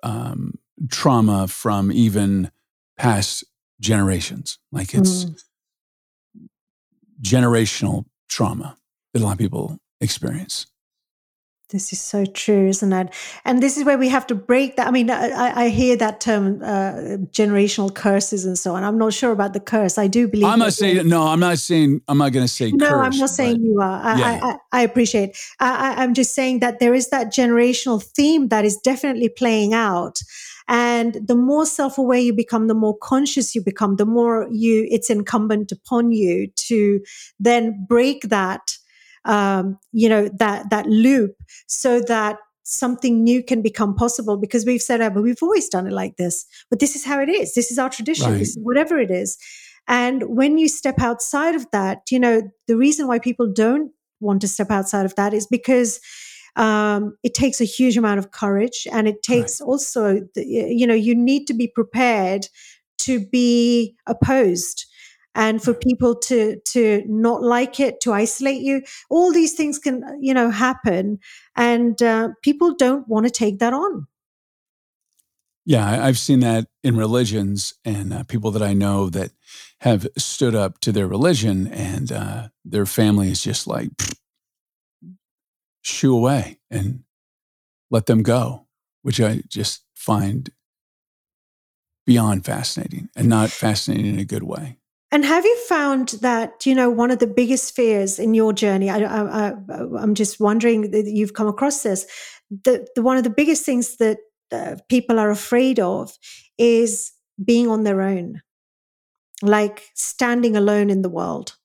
um, 0.02 0.58
trauma 0.90 1.48
from 1.48 1.92
even 1.92 2.50
past 2.96 3.44
generations. 3.80 4.58
Like 4.72 4.94
it's 4.94 5.24
mm. 5.24 5.40
generational 7.22 8.06
trauma 8.28 8.76
that 9.12 9.22
a 9.22 9.24
lot 9.24 9.32
of 9.32 9.38
people 9.38 9.78
experience. 10.00 10.66
This 11.70 11.92
is 11.92 12.00
so 12.00 12.26
true, 12.26 12.66
isn't 12.66 12.92
it? 12.92 13.14
And 13.44 13.62
this 13.62 13.76
is 13.76 13.84
where 13.84 13.96
we 13.96 14.08
have 14.08 14.26
to 14.26 14.34
break 14.34 14.74
that. 14.76 14.88
I 14.88 14.90
mean, 14.90 15.08
I, 15.08 15.66
I 15.66 15.68
hear 15.68 15.94
that 15.96 16.20
term, 16.20 16.60
uh, 16.62 17.18
generational 17.30 17.94
curses 17.94 18.44
and 18.44 18.58
so 18.58 18.74
on. 18.74 18.82
I'm 18.82 18.98
not 18.98 19.12
sure 19.12 19.30
about 19.30 19.52
the 19.52 19.60
curse. 19.60 19.96
I 19.96 20.08
do 20.08 20.26
believe. 20.26 20.46
I'm 20.46 20.58
not 20.58 20.72
saying 20.72 21.08
no. 21.08 21.22
I'm 21.22 21.38
not 21.38 21.58
saying. 21.58 22.00
I'm 22.08 22.18
not 22.18 22.32
going 22.32 22.44
to 22.44 22.52
say. 22.52 22.72
No, 22.72 22.88
curse, 22.88 23.14
I'm 23.14 23.18
not 23.20 23.30
saying 23.30 23.62
you 23.62 23.80
are. 23.80 24.02
I, 24.02 24.18
yeah. 24.18 24.40
I, 24.42 24.48
I, 24.48 24.56
I, 24.72 24.82
appreciate. 24.82 25.36
I, 25.60 25.94
I'm 26.02 26.12
just 26.12 26.34
saying 26.34 26.58
that 26.58 26.80
there 26.80 26.92
is 26.92 27.10
that 27.10 27.28
generational 27.28 28.02
theme 28.02 28.48
that 28.48 28.64
is 28.64 28.76
definitely 28.78 29.28
playing 29.28 29.72
out. 29.72 30.18
And 30.66 31.18
the 31.26 31.36
more 31.36 31.66
self-aware 31.66 32.18
you 32.18 32.32
become, 32.32 32.66
the 32.66 32.74
more 32.74 32.96
conscious 32.98 33.54
you 33.54 33.62
become, 33.62 33.96
the 33.96 34.06
more 34.06 34.48
you 34.50 34.88
it's 34.90 35.10
incumbent 35.10 35.70
upon 35.70 36.10
you 36.10 36.48
to 36.68 37.00
then 37.38 37.86
break 37.88 38.28
that 38.28 38.76
um, 39.24 39.78
you 39.92 40.08
know 40.08 40.28
that 40.38 40.70
that 40.70 40.86
loop 40.86 41.36
so 41.66 42.00
that 42.00 42.38
something 42.62 43.24
new 43.24 43.42
can 43.42 43.62
become 43.62 43.94
possible 43.94 44.36
because 44.36 44.64
we've 44.64 44.82
said 44.82 45.00
oh, 45.00 45.10
but 45.10 45.22
we've 45.22 45.42
always 45.42 45.68
done 45.68 45.86
it 45.86 45.92
like 45.92 46.16
this 46.16 46.46
but 46.70 46.78
this 46.78 46.94
is 46.94 47.04
how 47.04 47.20
it 47.20 47.28
is 47.28 47.54
this 47.54 47.70
is 47.70 47.78
our 47.78 47.90
tradition 47.90 48.32
right. 48.32 48.46
whatever 48.58 48.98
it 48.98 49.10
is 49.10 49.36
and 49.88 50.22
when 50.28 50.58
you 50.58 50.68
step 50.68 51.00
outside 51.00 51.54
of 51.54 51.66
that 51.72 52.02
you 52.10 52.18
know 52.18 52.42
the 52.68 52.76
reason 52.76 53.06
why 53.06 53.18
people 53.18 53.50
don't 53.52 53.90
want 54.20 54.40
to 54.40 54.48
step 54.48 54.70
outside 54.70 55.04
of 55.04 55.14
that 55.16 55.34
is 55.34 55.46
because 55.46 56.00
um, 56.56 57.16
it 57.22 57.32
takes 57.34 57.60
a 57.60 57.64
huge 57.64 57.96
amount 57.96 58.18
of 58.18 58.32
courage 58.32 58.86
and 58.92 59.06
it 59.08 59.22
takes 59.22 59.60
right. 59.60 59.66
also 59.66 60.20
the, 60.34 60.44
you 60.44 60.86
know 60.86 60.94
you 60.94 61.14
need 61.14 61.46
to 61.46 61.54
be 61.54 61.68
prepared 61.68 62.46
to 62.98 63.26
be 63.26 63.96
opposed 64.06 64.86
and 65.34 65.62
for 65.62 65.74
people 65.74 66.14
to 66.14 66.60
to 66.66 67.02
not 67.06 67.42
like 67.42 67.78
it 67.80 68.00
to 68.00 68.12
isolate 68.12 68.62
you 68.62 68.82
all 69.10 69.32
these 69.32 69.54
things 69.54 69.78
can 69.78 70.02
you 70.20 70.34
know 70.34 70.50
happen. 70.50 71.18
And 71.56 72.00
uh, 72.02 72.30
people 72.42 72.74
don't 72.74 73.06
want 73.08 73.26
to 73.26 73.30
take 73.30 73.58
that 73.58 73.72
on. 73.72 74.06
Yeah 75.66 76.04
i've 76.04 76.18
seen 76.18 76.40
that 76.40 76.66
in 76.82 76.96
religions 76.96 77.74
and 77.84 78.12
uh, 78.12 78.24
people 78.24 78.50
that 78.50 78.62
i 78.62 78.72
know 78.72 79.08
that 79.10 79.30
have 79.82 80.06
stood 80.16 80.54
up 80.54 80.80
to 80.80 80.90
their 80.90 81.06
religion 81.06 81.68
and 81.68 82.10
uh, 82.10 82.48
their 82.64 82.86
family 82.86 83.30
is 83.30 83.42
just 83.42 83.66
like 83.66 83.90
shoo 85.82 86.16
away 86.16 86.58
and 86.70 87.04
let 87.90 88.06
them 88.06 88.22
go 88.22 88.66
which 89.02 89.20
i 89.20 89.42
just 89.48 89.84
find 89.94 90.50
beyond 92.04 92.44
fascinating 92.44 93.08
and 93.14 93.28
not 93.28 93.50
fascinating 93.50 94.06
in 94.06 94.18
a 94.18 94.24
good 94.24 94.42
way 94.42 94.79
and 95.12 95.24
have 95.24 95.44
you 95.44 95.56
found 95.66 96.10
that 96.20 96.64
you 96.66 96.74
know 96.74 96.88
one 96.88 97.10
of 97.10 97.18
the 97.18 97.26
biggest 97.26 97.74
fears 97.74 98.18
in 98.18 98.34
your 98.34 98.52
journey? 98.52 98.90
I, 98.90 98.98
I, 98.98 99.48
I, 99.48 99.52
am 100.02 100.14
just 100.14 100.38
wondering 100.38 100.92
that 100.92 101.06
you've 101.06 101.34
come 101.34 101.48
across 101.48 101.82
this. 101.82 102.06
The, 102.64 102.86
the, 102.94 103.02
one 103.02 103.16
of 103.16 103.24
the 103.24 103.30
biggest 103.30 103.64
things 103.64 103.96
that 103.96 104.18
uh, 104.52 104.76
people 104.88 105.18
are 105.18 105.30
afraid 105.30 105.80
of 105.80 106.16
is 106.58 107.12
being 107.42 107.68
on 107.68 107.84
their 107.84 108.02
own, 108.02 108.42
like 109.42 109.88
standing 109.94 110.56
alone 110.56 110.90
in 110.90 111.02
the 111.02 111.08
world. 111.08 111.56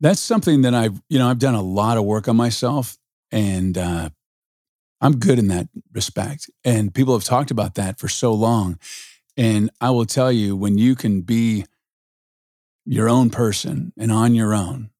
That's 0.00 0.20
something 0.20 0.62
that 0.62 0.74
I've 0.74 1.00
you 1.08 1.18
know 1.18 1.28
I've 1.28 1.40
done 1.40 1.56
a 1.56 1.62
lot 1.62 1.96
of 1.96 2.04
work 2.04 2.28
on 2.28 2.36
myself, 2.36 2.96
and 3.32 3.76
uh, 3.76 4.10
I'm 5.00 5.16
good 5.16 5.40
in 5.40 5.48
that 5.48 5.68
respect. 5.92 6.48
And 6.64 6.94
people 6.94 7.14
have 7.14 7.24
talked 7.24 7.50
about 7.50 7.74
that 7.74 7.98
for 7.98 8.08
so 8.08 8.32
long. 8.32 8.78
And 9.38 9.70
I 9.80 9.90
will 9.90 10.04
tell 10.04 10.32
you, 10.32 10.56
when 10.56 10.76
you 10.76 10.96
can 10.96 11.22
be 11.22 11.64
your 12.84 13.08
own 13.08 13.30
person 13.30 13.92
and 13.96 14.10
on 14.10 14.34
your 14.34 14.52
own, 14.52 14.90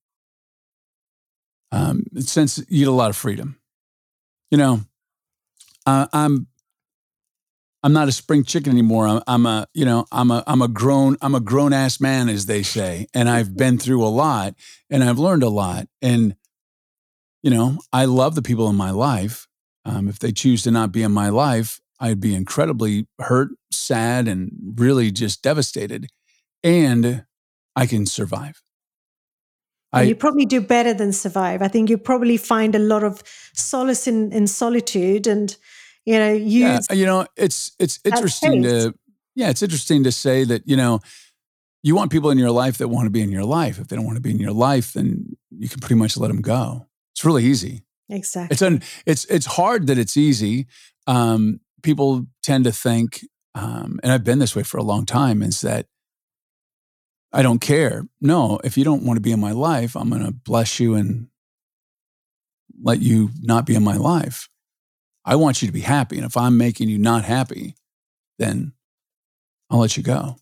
um, 1.71 2.03
since 2.19 2.57
you 2.69 2.85
get 2.85 2.87
a 2.87 2.91
lot 2.91 3.09
of 3.09 3.17
freedom. 3.17 3.59
You 4.49 4.57
know, 4.57 4.81
uh, 5.85 6.07
I'm 6.13 6.47
I'm 7.83 7.93
not 7.93 8.07
a 8.07 8.11
spring 8.11 8.43
chicken 8.43 8.71
anymore. 8.71 9.07
I'm, 9.07 9.21
I'm, 9.27 9.45
a 9.45 9.67
you 9.73 9.85
know 9.85 10.05
I'm 10.11 10.31
a 10.31 10.43
I'm 10.47 10.61
a 10.61 10.67
grown 10.67 11.17
I'm 11.21 11.35
a 11.35 11.39
grown 11.39 11.73
ass 11.73 11.99
man, 11.99 12.29
as 12.29 12.45
they 12.45 12.63
say, 12.63 13.07
and 13.13 13.29
I've 13.29 13.55
been 13.55 13.77
through 13.77 14.03
a 14.03 14.09
lot 14.09 14.55
and 14.89 15.03
I've 15.03 15.19
learned 15.19 15.43
a 15.43 15.49
lot. 15.49 15.87
And 16.01 16.35
you 17.43 17.51
know, 17.51 17.77
I 17.93 18.05
love 18.05 18.35
the 18.35 18.41
people 18.41 18.69
in 18.69 18.75
my 18.75 18.91
life. 18.91 19.47
Um, 19.85 20.07
if 20.07 20.19
they 20.19 20.31
choose 20.31 20.63
to 20.63 20.71
not 20.71 20.91
be 20.91 21.03
in 21.03 21.11
my 21.11 21.29
life, 21.29 21.79
I'd 21.99 22.19
be 22.19 22.33
incredibly 22.33 23.07
hurt, 23.19 23.49
sad, 23.71 24.27
and 24.27 24.51
really 24.75 25.11
just 25.11 25.41
devastated. 25.41 26.07
And 26.63 27.25
I 27.75 27.85
can 27.85 28.05
survive. 28.05 28.61
I, 29.91 30.03
you 30.03 30.15
probably 30.15 30.45
do 30.45 30.61
better 30.61 30.93
than 30.93 31.11
survive. 31.11 31.61
I 31.61 31.67
think 31.67 31.89
you 31.89 31.97
probably 31.97 32.37
find 32.37 32.75
a 32.75 32.79
lot 32.79 33.03
of 33.03 33.23
solace 33.53 34.07
in, 34.07 34.31
in 34.31 34.45
solitude 34.47 35.25
and, 35.25 35.55
you 36.05 36.19
know, 36.19 36.31
use. 36.31 36.87
Yeah, 36.89 36.95
you 36.95 37.05
know, 37.05 37.25
it's, 37.35 37.71
it's 37.79 37.99
interesting 38.05 38.63
to, 38.63 38.93
yeah, 39.35 39.49
it's 39.49 39.63
interesting 39.63 40.03
to 40.03 40.11
say 40.11 40.43
that, 40.43 40.67
you 40.67 40.77
know, 40.77 40.99
you 41.81 41.95
want 41.95 42.11
people 42.11 42.29
in 42.29 42.37
your 42.37 42.51
life 42.51 42.77
that 42.77 42.89
want 42.89 43.05
to 43.05 43.09
be 43.09 43.21
in 43.21 43.31
your 43.31 43.45
life. 43.45 43.79
If 43.79 43.87
they 43.87 43.95
don't 43.95 44.05
want 44.05 44.17
to 44.17 44.21
be 44.21 44.31
in 44.31 44.39
your 44.39 44.51
life, 44.51 44.93
then 44.93 45.35
you 45.49 45.69
can 45.69 45.79
pretty 45.79 45.95
much 45.95 46.17
let 46.17 46.27
them 46.27 46.41
go. 46.41 46.87
It's 47.13 47.25
really 47.25 47.45
easy. 47.45 47.83
Exactly. 48.09 48.53
It's 48.53 48.61
un, 48.61 48.81
it's 49.05 49.25
it's 49.25 49.45
hard 49.45 49.87
that 49.87 49.97
it's 49.97 50.17
easy. 50.17 50.67
Um, 51.07 51.61
people 51.81 52.27
tend 52.43 52.63
to 52.65 52.71
think, 52.71 53.25
um, 53.55 53.99
and 54.03 54.11
I've 54.11 54.23
been 54.23 54.39
this 54.39 54.55
way 54.55 54.63
for 54.63 54.77
a 54.77 54.83
long 54.83 55.05
time, 55.05 55.41
is 55.41 55.61
that 55.61 55.87
I 57.31 57.41
don't 57.41 57.59
care. 57.59 58.07
No, 58.21 58.59
if 58.63 58.77
you 58.77 58.83
don't 58.83 59.03
want 59.03 59.17
to 59.17 59.21
be 59.21 59.31
in 59.31 59.39
my 59.39 59.51
life, 59.51 59.95
I'm 59.95 60.09
going 60.09 60.25
to 60.25 60.31
bless 60.31 60.79
you 60.79 60.95
and 60.95 61.27
let 62.81 63.01
you 63.01 63.29
not 63.41 63.65
be 63.65 63.75
in 63.75 63.83
my 63.83 63.97
life. 63.97 64.49
I 65.25 65.35
want 65.35 65.61
you 65.61 65.67
to 65.67 65.71
be 65.71 65.81
happy. 65.81 66.17
And 66.17 66.25
if 66.25 66.35
I'm 66.35 66.57
making 66.57 66.89
you 66.89 66.97
not 66.97 67.25
happy, 67.25 67.75
then 68.39 68.73
I'll 69.69 69.79
let 69.79 69.97
you 69.97 70.03
go. 70.03 70.37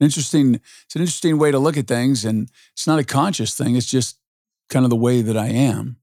Interesting. 0.00 0.54
It's 0.54 0.94
an 0.94 1.02
interesting 1.02 1.38
way 1.38 1.50
to 1.50 1.58
look 1.58 1.76
at 1.76 1.88
things. 1.88 2.24
And 2.24 2.48
it's 2.72 2.86
not 2.86 3.00
a 3.00 3.04
conscious 3.04 3.54
thing. 3.54 3.76
It's 3.76 3.90
just 3.90 4.18
kind 4.70 4.84
of 4.84 4.90
the 4.90 4.96
way 4.96 5.20
that 5.20 5.36
I 5.36 5.48
am. 5.48 5.96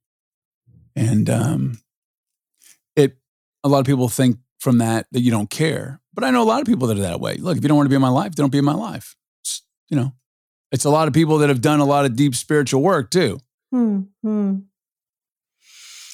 And 0.96 1.30
um, 1.30 1.80
it, 2.96 3.18
a 3.64 3.70
lot 3.70 3.80
of 3.80 3.86
people 3.86 4.10
think 4.10 4.38
from 4.66 4.80
that 4.80 5.06
that 5.12 5.22
you 5.22 5.32
don't 5.32 5.50
care. 5.50 6.02
But 6.14 6.24
I 6.24 6.32
know 6.32 6.42
a 6.42 6.44
lot 6.44 6.60
of 6.60 6.66
people 6.66 6.88
that 6.88 6.98
are 6.98 7.02
that 7.02 7.22
way. 7.22 7.38
Look, 7.38 7.56
if 7.56 7.64
you 7.64 7.70
don't 7.70 7.78
want 7.78 7.86
to 7.86 7.90
be 7.90 7.96
in 7.96 8.02
my 8.02 8.10
life, 8.10 8.34
don't 8.34 8.52
be 8.52 8.58
in 8.58 8.66
my 8.66 8.74
life. 8.74 9.16
It's, 9.42 9.62
you 9.90 9.96
know, 9.96 10.12
it's 10.72 10.86
a 10.86 10.90
lot 10.90 11.08
of 11.08 11.14
people 11.14 11.38
that 11.38 11.50
have 11.50 11.62
done 11.62 11.80
a 11.80 11.86
lot 11.86 12.06
of 12.06 12.16
deep 12.16 12.36
spiritual 12.36 12.82
work 12.82 13.12
too. 13.12 13.40
Hmm. 13.72 14.02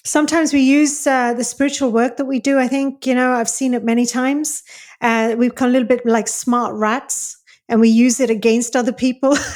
Sometimes 0.04 0.52
we 0.52 0.62
use 0.62 1.08
uh, 1.08 1.34
the 1.34 1.44
spiritual 1.44 1.92
work 1.92 2.18
that 2.18 2.26
we 2.26 2.40
do. 2.40 2.60
I 2.60 2.68
think, 2.68 3.08
you 3.08 3.16
know, 3.16 3.34
I've 3.34 3.50
seen 3.50 3.74
it 3.74 3.84
many 3.84 4.06
times. 4.06 4.64
Uh, 5.00 5.36
we've 5.38 5.52
become 5.52 5.70
a 5.70 5.72
little 5.72 5.88
bit 5.88 6.06
like 6.06 6.28
smart 6.28 6.74
rats 6.76 7.41
and 7.72 7.80
we 7.80 7.88
use 7.88 8.20
it 8.20 8.30
against 8.30 8.76
other 8.76 8.92
people. 8.92 9.32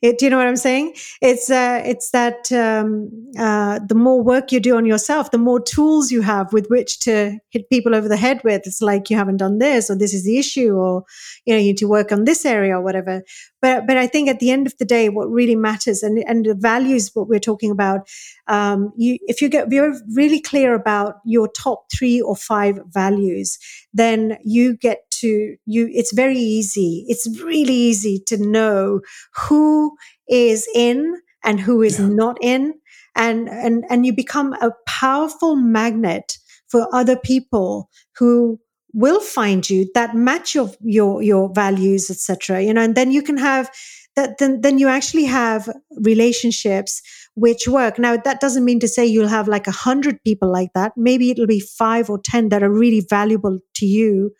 it, 0.00 0.18
do 0.18 0.24
you 0.24 0.30
know 0.30 0.38
what 0.38 0.46
I'm 0.46 0.56
saying? 0.56 0.94
It's 1.20 1.50
uh, 1.50 1.82
it's 1.84 2.10
that 2.10 2.50
um, 2.50 3.10
uh, 3.38 3.80
the 3.86 3.94
more 3.94 4.22
work 4.22 4.50
you 4.50 4.58
do 4.58 4.76
on 4.76 4.86
yourself, 4.86 5.30
the 5.30 5.36
more 5.36 5.60
tools 5.60 6.10
you 6.10 6.22
have 6.22 6.54
with 6.54 6.68
which 6.68 7.00
to 7.00 7.38
hit 7.50 7.68
people 7.68 7.94
over 7.94 8.08
the 8.08 8.16
head 8.16 8.40
with. 8.44 8.62
It's 8.64 8.80
like 8.80 9.10
you 9.10 9.16
haven't 9.16 9.36
done 9.36 9.58
this, 9.58 9.90
or 9.90 9.94
this 9.94 10.14
is 10.14 10.24
the 10.24 10.38
issue, 10.38 10.72
or 10.74 11.04
you 11.44 11.54
know 11.54 11.60
you 11.60 11.66
need 11.66 11.78
to 11.78 11.86
work 11.86 12.12
on 12.12 12.24
this 12.24 12.46
area 12.46 12.78
or 12.78 12.80
whatever. 12.80 13.22
But 13.60 13.86
but 13.86 13.98
I 13.98 14.06
think 14.06 14.30
at 14.30 14.40
the 14.40 14.50
end 14.50 14.66
of 14.66 14.76
the 14.78 14.86
day, 14.86 15.10
what 15.10 15.30
really 15.30 15.56
matters 15.56 16.02
and 16.02 16.18
and 16.26 16.46
the 16.46 16.54
values 16.54 17.10
what 17.12 17.28
we're 17.28 17.40
talking 17.40 17.70
about. 17.70 18.08
Um, 18.48 18.92
you 18.96 19.18
if 19.26 19.42
you 19.42 19.50
get 19.50 19.66
if 19.66 19.72
you're 19.72 19.94
really 20.14 20.40
clear 20.40 20.72
about 20.74 21.16
your 21.26 21.46
top 21.48 21.84
three 21.92 22.22
or 22.22 22.36
five 22.36 22.80
values, 22.88 23.58
then 23.92 24.38
you 24.44 24.76
get 24.78 25.11
to 25.22 25.56
you 25.66 25.88
it's 25.92 26.12
very 26.12 26.38
easy. 26.38 27.04
It's 27.08 27.26
really 27.42 27.74
easy 27.74 28.18
to 28.26 28.36
know 28.36 29.00
who 29.48 29.96
is 30.28 30.68
in 30.74 31.16
and 31.44 31.58
who 31.60 31.82
is 31.82 31.98
yeah. 31.98 32.08
not 32.08 32.38
in. 32.40 32.74
And 33.14 33.48
and 33.48 33.84
and 33.90 34.06
you 34.06 34.12
become 34.12 34.54
a 34.54 34.72
powerful 34.86 35.56
magnet 35.56 36.38
for 36.68 36.88
other 36.94 37.16
people 37.16 37.90
who 38.18 38.58
will 38.94 39.20
find 39.20 39.68
you 39.68 39.90
that 39.94 40.14
match 40.14 40.54
your 40.54 40.70
your 40.80 41.22
your 41.22 41.50
values 41.54 42.10
etc 42.10 42.60
you 42.60 42.74
know 42.74 42.82
and 42.82 42.94
then 42.94 43.10
you 43.10 43.22
can 43.22 43.38
have 43.38 43.70
that 44.16 44.36
then 44.38 44.60
then 44.60 44.78
you 44.78 44.88
actually 44.88 45.24
have 45.24 45.68
relationships 46.00 47.00
which 47.34 47.66
work. 47.66 47.98
Now 47.98 48.16
that 48.16 48.40
doesn't 48.40 48.64
mean 48.64 48.80
to 48.80 48.88
say 48.88 49.06
you'll 49.06 49.28
have 49.28 49.48
like 49.48 49.66
a 49.66 49.72
hundred 49.72 50.22
people 50.22 50.50
like 50.50 50.72
that. 50.74 50.92
Maybe 50.96 51.30
it'll 51.30 51.46
be 51.46 51.60
five 51.60 52.10
or 52.10 52.18
ten 52.18 52.50
that 52.50 52.62
are 52.62 52.70
really 52.70 53.00
valuable 53.08 53.58
to 53.76 53.86
you 53.86 54.32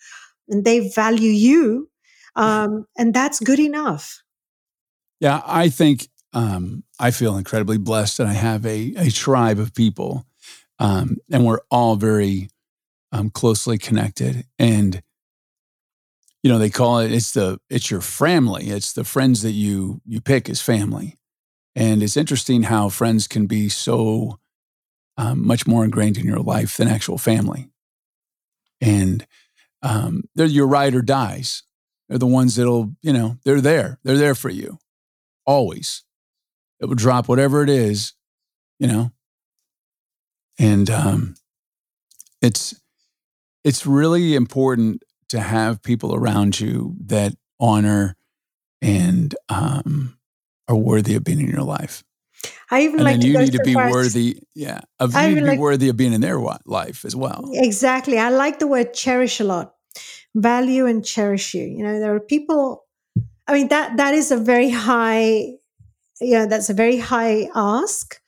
and 0.49 0.65
they 0.65 0.89
value 0.91 1.31
you. 1.31 1.89
Um, 2.35 2.87
and 2.97 3.13
that's 3.13 3.41
good 3.41 3.61
enough. 3.61 4.23
Yeah, 5.21 5.43
I 5.47 5.69
think 5.69 6.09
um, 6.33 6.85
I 6.99 7.11
feel 7.11 7.37
incredibly 7.37 7.79
blessed 7.79 8.19
that 8.19 8.27
I 8.27 8.33
have 8.33 8.65
a, 8.67 8.95
a 8.97 9.11
tribe 9.11 9.59
of 9.59 9.75
people, 9.75 10.27
um, 10.79 11.19
and 11.31 11.45
we're 11.45 11.61
all 11.71 11.97
very 11.97 12.49
um, 13.13 13.31
closely 13.31 13.79
connected. 13.79 14.47
And 14.59 15.03
you 16.43 16.51
know, 16.51 16.59
they 16.59 16.71
call 16.71 16.99
it 16.99 17.13
it's 17.13 17.33
the 17.33 17.61
it's 17.71 17.91
your 17.91 18.01
family. 18.01 18.71
It's 18.71 18.93
the 18.93 19.05
friends 19.05 19.43
that 19.43 19.53
you 19.53 20.01
you 20.05 20.21
pick 20.21 20.49
as 20.49 20.61
family. 20.61 21.19
And 21.75 22.03
it's 22.03 22.17
interesting 22.17 22.65
how 22.65 22.89
friends 22.89 23.27
can 23.27 23.47
be 23.47 23.69
so 23.69 24.39
um, 25.17 25.47
much 25.47 25.67
more 25.67 25.85
ingrained 25.85 26.19
in 26.19 26.27
your 26.27 26.41
life 26.41 26.77
than 26.77 26.89
actual 26.89 27.17
family. 27.17 27.71
And 28.81 29.27
um, 29.83 30.25
they're 30.35 30.47
your 30.47 30.67
ride 30.67 30.95
or 30.95 31.03
dies. 31.03 31.63
They're 32.09 32.19
the 32.19 32.27
ones 32.27 32.57
that'll, 32.57 32.93
you 33.03 33.13
know, 33.13 33.39
they're 33.45 33.61
there. 33.61 33.99
They're 34.05 34.19
there 34.19 34.35
for 34.35 34.51
you 34.51 34.79
always. 35.47 36.05
It 36.81 36.87
will 36.87 36.95
drop 36.95 37.29
whatever 37.29 37.63
it 37.63 37.71
is, 37.71 38.13
you 38.79 38.87
know. 38.87 39.13
And 40.59 40.91
um, 40.91 41.35
it's 42.41 42.81
it's 43.65 43.87
really 43.87 44.35
important 44.35 45.03
to 45.29 45.41
have 45.41 45.83
people 45.83 46.15
around 46.15 46.61
you 46.61 46.97
that 47.07 47.35
honor 47.59 48.17
and 48.83 49.35
um, 49.49 50.19
are 50.69 50.77
worthy 50.77 51.15
of 51.15 51.25
being 51.25 51.41
in 51.41 51.49
your 51.49 51.63
life. 51.63 52.03
I 52.71 52.83
even 52.83 53.01
and 53.01 53.05
like 53.05 53.23
you 53.23 53.39
need 53.39 53.53
to 53.53 53.63
be 53.63 53.75
far 53.75 53.87
as- 53.87 53.93
worthy, 53.93 54.43
yeah, 54.55 54.81
of 54.99 55.15
I 55.15 55.29
you 55.29 55.37
need 55.37 55.45
to 55.45 55.53
be 55.53 55.59
worthy 55.59 55.89
of 55.89 55.97
being 55.97 56.13
in 56.13 56.21
their 56.21 56.39
life 56.67 57.05
as 57.05 57.15
well. 57.15 57.49
Exactly. 57.53 58.19
I 58.19 58.31
like 58.31 58.59
the 58.59 58.67
word 58.67 58.95
cherish 58.95 59.41
a 59.41 59.45
lot. 59.45 59.75
Value 60.35 60.87
and 60.87 61.05
cherish 61.05 61.55
you. 61.55 61.65
You 61.65 61.83
know, 61.85 62.01
there 62.01 62.15
are 62.15 62.21
people 62.21 62.85
I 63.47 63.53
mean 63.53 63.69
that 63.69 63.97
that 63.99 64.15
is 64.15 64.31
a 64.31 64.37
very 64.37 64.71
high 64.71 65.59
yeah, 66.21 66.47
that's 66.47 66.71
a 66.71 66.75
very 66.75 66.99
high 66.99 67.49
ask. 67.55 68.21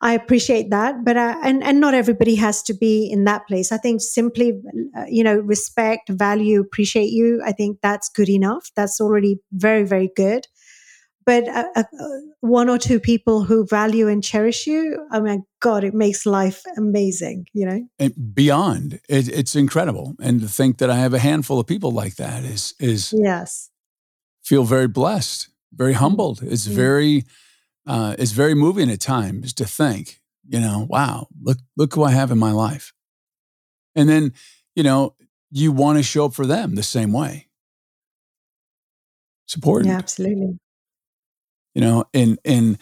I 0.00 0.14
appreciate 0.14 0.70
that, 0.70 1.04
but 1.04 1.16
uh, 1.16 1.36
and 1.44 1.62
and 1.62 1.78
not 1.78 1.94
everybody 1.94 2.34
has 2.34 2.60
to 2.64 2.74
be 2.74 3.08
in 3.08 3.24
that 3.24 3.46
place. 3.46 3.70
I 3.70 3.76
think 3.76 4.00
simply, 4.00 4.60
uh, 4.96 5.04
you 5.08 5.22
know, 5.22 5.36
respect, 5.38 6.08
value, 6.08 6.60
appreciate 6.60 7.10
you. 7.10 7.40
I 7.46 7.52
think 7.52 7.78
that's 7.82 8.08
good 8.08 8.28
enough. 8.28 8.72
That's 8.74 9.00
already 9.00 9.38
very 9.52 9.84
very 9.84 10.10
good. 10.16 10.48
But 11.24 11.48
uh, 11.48 11.64
uh, 11.76 11.84
one 12.40 12.68
or 12.68 12.78
two 12.78 12.98
people 12.98 13.44
who 13.44 13.66
value 13.66 14.08
and 14.08 14.22
cherish 14.24 14.66
you, 14.66 15.06
oh 15.12 15.20
my 15.20 15.38
God, 15.60 15.84
it 15.84 15.94
makes 15.94 16.26
life 16.26 16.62
amazing. 16.76 17.46
You 17.52 17.66
know. 17.66 17.88
And 17.98 18.34
beyond, 18.34 19.00
it, 19.08 19.28
it's 19.28 19.54
incredible. 19.54 20.14
And 20.20 20.40
to 20.40 20.48
think 20.48 20.78
that 20.78 20.90
I 20.90 20.96
have 20.96 21.14
a 21.14 21.18
handful 21.18 21.60
of 21.60 21.66
people 21.66 21.90
like 21.90 22.16
that 22.16 22.44
is 22.44 22.74
is 22.78 23.12
Yes. 23.16 23.70
feel 24.42 24.64
very 24.64 24.88
blessed, 24.88 25.48
very 25.72 25.92
humbled. 25.94 26.42
It's 26.42 26.66
Mm. 26.66 26.74
very 26.74 27.24
uh, 27.86 28.14
it's 28.18 28.32
very 28.32 28.54
moving 28.54 28.90
at 28.90 29.00
times 29.00 29.52
to 29.52 29.64
think, 29.64 30.20
you 30.46 30.60
know, 30.60 30.86
wow, 30.88 31.26
look 31.42 31.58
look 31.76 31.94
who 31.94 32.04
I 32.04 32.12
have 32.12 32.30
in 32.30 32.38
my 32.38 32.52
life. 32.52 32.92
And 33.94 34.08
then, 34.08 34.32
you 34.74 34.82
know, 34.82 35.14
you 35.50 35.72
want 35.72 35.98
to 35.98 36.02
show 36.02 36.26
up 36.26 36.34
for 36.34 36.46
them 36.46 36.74
the 36.76 36.82
same 36.82 37.12
way. 37.12 37.48
It's 39.46 39.54
important. 39.54 39.90
Yeah, 39.90 39.98
absolutely. 39.98 40.58
You 41.74 41.80
know 41.80 42.04
and 42.12 42.38
and 42.44 42.78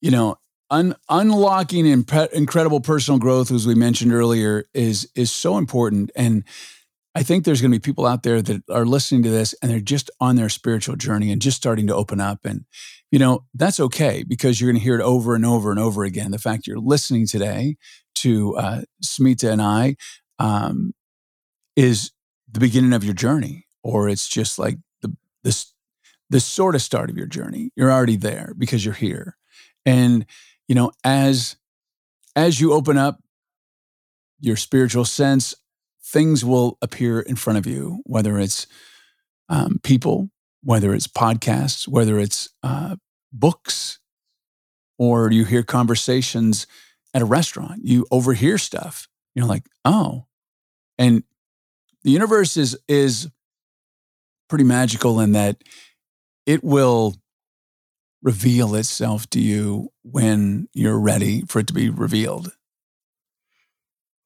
you 0.00 0.10
know 0.10 0.38
un, 0.70 0.94
unlocking 1.08 1.86
incredible 1.86 2.80
personal 2.80 3.18
growth 3.18 3.50
as 3.50 3.66
we 3.66 3.74
mentioned 3.74 4.12
earlier 4.12 4.64
is 4.74 5.08
is 5.14 5.30
so 5.30 5.58
important. 5.58 6.10
And 6.16 6.44
i 7.14 7.22
think 7.22 7.44
there's 7.44 7.60
going 7.60 7.70
to 7.70 7.78
be 7.78 7.82
people 7.82 8.06
out 8.06 8.22
there 8.22 8.40
that 8.40 8.62
are 8.70 8.86
listening 8.86 9.22
to 9.22 9.30
this 9.30 9.54
and 9.60 9.70
they're 9.70 9.80
just 9.80 10.10
on 10.18 10.36
their 10.36 10.48
spiritual 10.48 10.96
journey 10.96 11.30
and 11.30 11.42
just 11.42 11.58
starting 11.58 11.86
to 11.86 11.94
open 11.94 12.20
up. 12.20 12.44
And 12.44 12.64
you 13.10 13.18
know 13.18 13.44
that's 13.54 13.78
okay 13.80 14.24
because 14.26 14.60
you're 14.60 14.70
going 14.70 14.80
to 14.80 14.84
hear 14.84 14.98
it 14.98 15.04
over 15.04 15.34
and 15.34 15.46
over 15.46 15.70
and 15.70 15.78
over 15.78 16.04
again. 16.04 16.30
The 16.30 16.38
fact 16.38 16.66
you're 16.66 16.78
listening 16.78 17.26
today 17.26 17.76
to 18.16 18.56
uh, 18.56 18.82
smita 19.04 19.50
and 19.50 19.62
i 19.62 19.96
um, 20.38 20.94
is 21.76 22.12
the 22.50 22.60
beginning 22.60 22.92
of 22.92 23.04
your 23.04 23.14
journey 23.14 23.66
or 23.82 24.08
it's 24.08 24.28
just 24.28 24.58
like 24.58 24.78
the 25.00 25.14
this 25.44 25.72
the 26.32 26.40
sort 26.40 26.74
of 26.74 26.80
start 26.80 27.10
of 27.10 27.16
your 27.16 27.26
journey. 27.26 27.70
You're 27.76 27.92
already 27.92 28.16
there 28.16 28.54
because 28.56 28.84
you're 28.84 28.94
here. 28.94 29.36
And 29.84 30.24
you 30.66 30.74
know, 30.74 30.90
as 31.04 31.56
as 32.34 32.58
you 32.58 32.72
open 32.72 32.96
up 32.96 33.20
your 34.40 34.56
spiritual 34.56 35.04
sense, 35.04 35.54
things 36.02 36.42
will 36.44 36.78
appear 36.80 37.20
in 37.20 37.36
front 37.36 37.58
of 37.58 37.66
you, 37.66 38.00
whether 38.04 38.38
it's 38.38 38.66
um, 39.50 39.78
people, 39.82 40.30
whether 40.64 40.94
it's 40.94 41.06
podcasts, 41.06 41.86
whether 41.86 42.18
it's 42.18 42.48
uh, 42.62 42.96
books, 43.30 43.98
or 44.98 45.30
you 45.30 45.44
hear 45.44 45.62
conversations 45.62 46.66
at 47.12 47.20
a 47.20 47.26
restaurant. 47.26 47.82
You 47.84 48.06
overhear 48.10 48.56
stuff. 48.56 49.06
You're 49.34 49.46
like, 49.46 49.64
oh, 49.84 50.24
and 50.96 51.24
the 52.04 52.10
universe 52.10 52.56
is 52.56 52.78
is 52.88 53.28
pretty 54.48 54.64
magical 54.64 55.20
in 55.20 55.32
that 55.32 55.62
it 56.46 56.62
will 56.64 57.16
reveal 58.22 58.74
itself 58.74 59.28
to 59.30 59.40
you 59.40 59.90
when 60.02 60.68
you're 60.72 60.98
ready 60.98 61.42
for 61.42 61.60
it 61.60 61.66
to 61.66 61.72
be 61.72 61.90
revealed. 61.90 62.52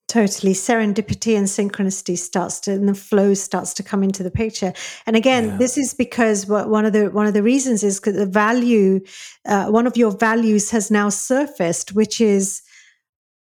Totally. 0.09 0.53
Serendipity 0.53 1.37
and 1.37 1.47
synchronicity 1.49 2.17
starts 2.17 2.61
to, 2.61 2.73
and 2.73 2.89
the 2.89 2.95
flow 2.95 3.35
starts 3.35 3.75
to 3.75 3.83
come 3.83 4.05
into 4.05 4.23
the 4.23 4.31
picture. 4.31 4.73
And 5.05 5.17
again, 5.17 5.45
Yeah. 5.45 5.57
this 5.57 5.77
is 5.77 5.95
because 5.95 6.47
what, 6.47 6.69
one 6.71 6.85
of 6.87 6.93
the 6.93 7.11
one 7.11 7.27
of 7.27 7.35
the 7.35 7.43
reasons 7.43 7.83
is 7.83 7.99
because 7.99 8.15
the 8.15 8.25
value, 8.27 9.01
uh, 9.47 9.67
one 9.67 9.87
of 9.87 9.97
your 9.97 10.13
values 10.13 10.71
has 10.71 10.91
now 10.93 11.09
surfaced, 11.09 11.93
which 11.95 12.21
is 12.21 12.63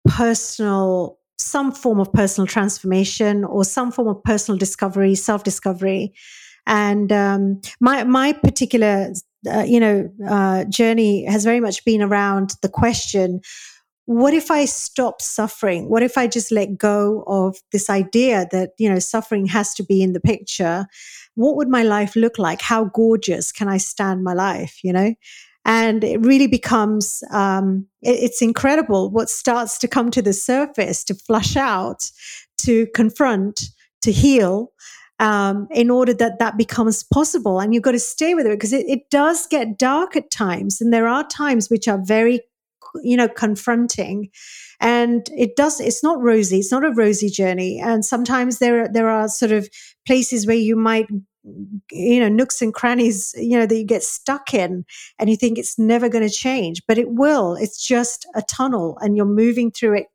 personal, 0.09 1.19
some 1.39 1.73
form 1.73 2.01
of 2.01 2.11
personal 2.13 2.47
transformation 2.47 3.45
or 3.45 3.63
some 3.63 3.93
form 3.93 4.09
of 4.09 4.23
personal 4.25 4.57
discovery, 4.57 5.15
self 5.15 5.45
discovery. 5.45 6.15
And 6.67 7.13
um, 7.13 7.61
my 7.81 8.05
my 8.05 8.33
particular, 8.33 9.13
uh, 9.51 9.65
you 9.67 9.81
know, 9.81 10.11
uh, 10.29 10.65
journey 10.65 11.25
has 11.27 11.45
very 11.45 11.61
much 11.61 11.85
been 11.85 12.03
around 12.03 12.55
the 12.63 12.69
question: 12.69 13.41
What 14.07 14.35
if 14.35 14.51
I 14.51 14.65
stop 14.67 15.21
suffering? 15.21 15.89
What 15.89 16.03
if 16.03 16.17
I 16.17 16.29
just 16.29 16.53
let 16.53 16.79
go 16.79 17.25
of 17.27 17.57
this 17.73 17.91
idea 17.91 18.47
that 18.53 18.71
you 18.79 18.89
know 18.89 18.99
suffering 19.01 19.47
has 19.47 19.75
to 19.75 19.85
be 19.85 20.03
in 20.03 20.13
the 20.13 20.21
picture? 20.21 20.87
What 21.35 21.57
would 21.57 21.69
my 21.69 21.83
life 21.83 22.17
look 22.17 22.39
like? 22.39 22.63
How 22.63 22.85
gorgeous 22.87 23.53
can 23.53 23.69
I 23.69 23.79
stand 23.79 24.25
my 24.25 24.33
life? 24.33 24.79
You 24.85 24.93
know, 24.93 25.15
and 25.65 26.05
it 26.05 26.21
really 26.25 26.47
becomes 26.47 27.23
um, 27.33 27.87
it- 28.03 28.21
it's 28.25 28.43
incredible 28.43 29.11
what 29.11 29.29
starts 29.31 29.79
to 29.79 29.89
come 29.89 30.11
to 30.13 30.23
the 30.23 30.33
surface 30.33 31.03
to 31.05 31.15
flush 31.15 31.57
out 31.57 32.11
to 32.59 32.87
confront 32.95 33.71
to 34.03 34.13
heal 34.13 34.73
um, 35.19 35.67
in 35.71 35.91
order 35.91 36.13
that 36.15 36.39
that 36.39 36.57
becomes 36.57 37.03
possible 37.03 37.61
and 37.61 37.73
you've 37.73 37.83
got 37.83 37.93
to 37.93 37.99
stay 37.99 38.35
with 38.35 38.47
it 38.47 38.51
because 38.51 38.73
it, 38.73 38.87
it 38.87 39.09
does 39.11 39.47
get 39.47 39.79
dark 39.79 40.17
at 40.17 40.31
times 40.31 40.81
and 40.81 40.93
there 40.93 41.09
are 41.09 41.27
times 41.27 41.71
which 41.71 41.89
are 41.89 42.01
very 42.05 42.41
you 43.03 43.17
know 43.17 43.29
confronting 43.29 44.31
and 44.81 45.29
it 45.37 45.57
does 45.57 45.81
it's 45.81 46.03
not 46.03 46.21
rosy 46.21 46.59
it's 46.59 46.73
not 46.73 46.85
a 46.85 46.93
rosy 46.93 47.29
journey 47.29 47.81
and 47.81 48.05
sometimes 48.05 48.59
there 48.59 48.89
there 48.89 49.09
are 49.09 49.29
sort 49.29 49.53
of 49.53 49.69
places 50.07 50.47
where 50.47 50.57
you 50.57 50.77
might 50.77 51.07
you 51.93 52.21
know 52.21 52.29
nooks 52.29 52.61
and 52.61 52.75
crannies 52.75 53.35
you 53.39 53.57
know 53.57 53.67
that 53.67 53.77
you 53.77 53.85
get 53.85 54.03
stuck 54.03 54.53
in 54.53 54.85
and 55.19 55.31
you 55.31 55.37
think 55.37 55.59
it's 55.59 55.79
never 55.79 56.09
going 56.09 56.27
to 56.27 56.35
change 56.35 56.83
but 56.89 56.99
it 56.99 57.11
will 57.11 57.55
it's 57.55 57.83
just 57.83 58.27
a 58.35 58.43
tunnel 58.43 58.99
and 59.01 59.17
you're 59.17 59.27
moving 59.27 59.71
through 59.71 59.97
it 59.97 60.07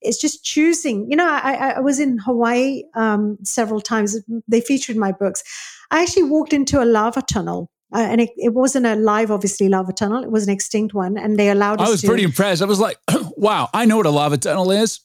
it's 0.00 0.20
just 0.20 0.44
choosing. 0.44 1.10
You 1.10 1.16
know 1.16 1.28
i, 1.28 1.74
I- 1.76 1.80
was 1.80 1.98
in 2.00 2.18
hawaii 2.18 2.84
um, 2.94 3.38
several 3.42 3.80
times. 3.80 4.18
They 4.46 4.60
featured 4.60 4.96
my 4.96 5.12
books. 5.12 5.42
I 5.90 6.02
actually 6.02 6.24
walked 6.24 6.52
into 6.52 6.82
a 6.82 6.84
lava 6.84 7.22
tunnel. 7.22 7.70
Uh, 7.90 8.00
and 8.00 8.20
it, 8.20 8.28
it 8.36 8.52
wasn't 8.52 8.84
a 8.84 8.94
live 8.96 9.30
obviously 9.30 9.66
lava 9.66 9.94
tunnel. 9.94 10.22
It 10.22 10.30
was 10.30 10.46
an 10.46 10.52
extinct 10.52 10.92
one 10.92 11.16
and 11.16 11.38
they 11.38 11.48
allowed 11.48 11.80
us 11.80 11.88
I 11.88 11.90
was 11.90 12.00
to 12.02 12.06
pretty 12.06 12.22
impressed. 12.22 12.60
I 12.60 12.66
was 12.66 12.78
like, 12.78 12.98
wow, 13.38 13.70
I 13.72 13.86
know 13.86 13.96
what 13.96 14.04
a 14.04 14.10
lava 14.10 14.36
tunnel 14.36 14.70
is. 14.70 15.00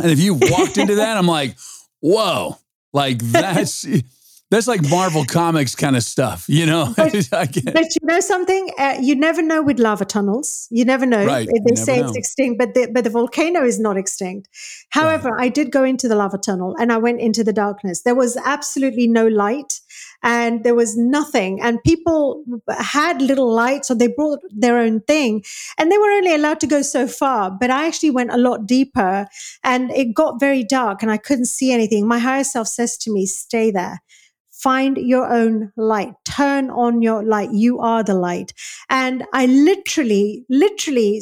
And 0.00 0.12
if 0.12 0.20
you 0.20 0.34
walked 0.34 0.78
into 0.78 0.94
that, 0.96 1.16
I'm 1.16 1.26
like, 1.26 1.56
whoa, 2.00 2.56
like 2.92 3.18
that's 3.22 3.84
that's 4.50 4.66
like 4.66 4.82
Marvel 4.88 5.24
Comics 5.24 5.74
kind 5.74 5.96
of 5.96 6.02
stuff, 6.02 6.44
you 6.48 6.66
know? 6.66 6.92
But- 6.96 7.14
But 7.72 7.94
you 7.94 8.00
know 8.06 8.20
something? 8.20 8.70
Uh, 8.78 8.96
you 9.00 9.14
never 9.14 9.42
know 9.42 9.62
with 9.62 9.78
lava 9.78 10.04
tunnels. 10.04 10.66
You 10.70 10.84
never 10.84 11.06
know. 11.06 11.24
Right, 11.24 11.48
They 11.68 11.74
say 11.76 12.00
it's 12.00 12.16
extinct, 12.16 12.58
but 12.58 12.74
the, 12.74 12.90
but 12.92 13.04
the 13.04 13.10
volcano 13.10 13.64
is 13.64 13.78
not 13.78 13.96
extinct. 13.96 14.48
However, 14.90 15.30
I 15.38 15.48
did 15.48 15.70
go 15.70 15.84
into 15.84 16.08
the 16.08 16.16
lava 16.16 16.38
tunnel 16.38 16.74
and 16.80 16.92
I 16.92 16.98
went 16.98 17.20
into 17.20 17.44
the 17.44 17.52
darkness. 17.52 18.02
There 18.02 18.14
was 18.14 18.36
absolutely 18.44 19.06
no 19.06 19.26
light 19.28 19.80
and 20.22 20.64
there 20.64 20.74
was 20.74 20.96
nothing. 20.96 21.60
And 21.62 21.82
people 21.84 22.44
had 22.78 23.22
little 23.22 23.52
lights 23.52 23.90
or 23.90 23.94
they 23.94 24.08
brought 24.08 24.40
their 24.50 24.78
own 24.78 25.00
thing 25.02 25.44
and 25.78 25.90
they 25.92 25.98
were 25.98 26.10
only 26.10 26.34
allowed 26.34 26.60
to 26.60 26.66
go 26.66 26.82
so 26.82 27.06
far. 27.06 27.50
But 27.50 27.70
I 27.70 27.86
actually 27.86 28.10
went 28.10 28.32
a 28.32 28.36
lot 28.36 28.66
deeper 28.66 29.26
and 29.62 29.90
it 29.92 30.12
got 30.14 30.40
very 30.40 30.64
dark 30.64 31.02
and 31.02 31.10
I 31.10 31.16
couldn't 31.18 31.46
see 31.46 31.72
anything. 31.72 32.06
My 32.08 32.18
higher 32.18 32.44
self 32.44 32.68
says 32.68 32.96
to 32.98 33.12
me, 33.12 33.26
stay 33.26 33.70
there 33.70 34.00
find 34.62 34.96
your 34.96 35.32
own 35.32 35.72
light 35.76 36.12
turn 36.24 36.70
on 36.70 37.02
your 37.02 37.22
light 37.22 37.50
you 37.52 37.78
are 37.78 38.02
the 38.02 38.14
light 38.14 38.52
and 38.88 39.24
i 39.32 39.46
literally 39.46 40.44
literally 40.48 41.20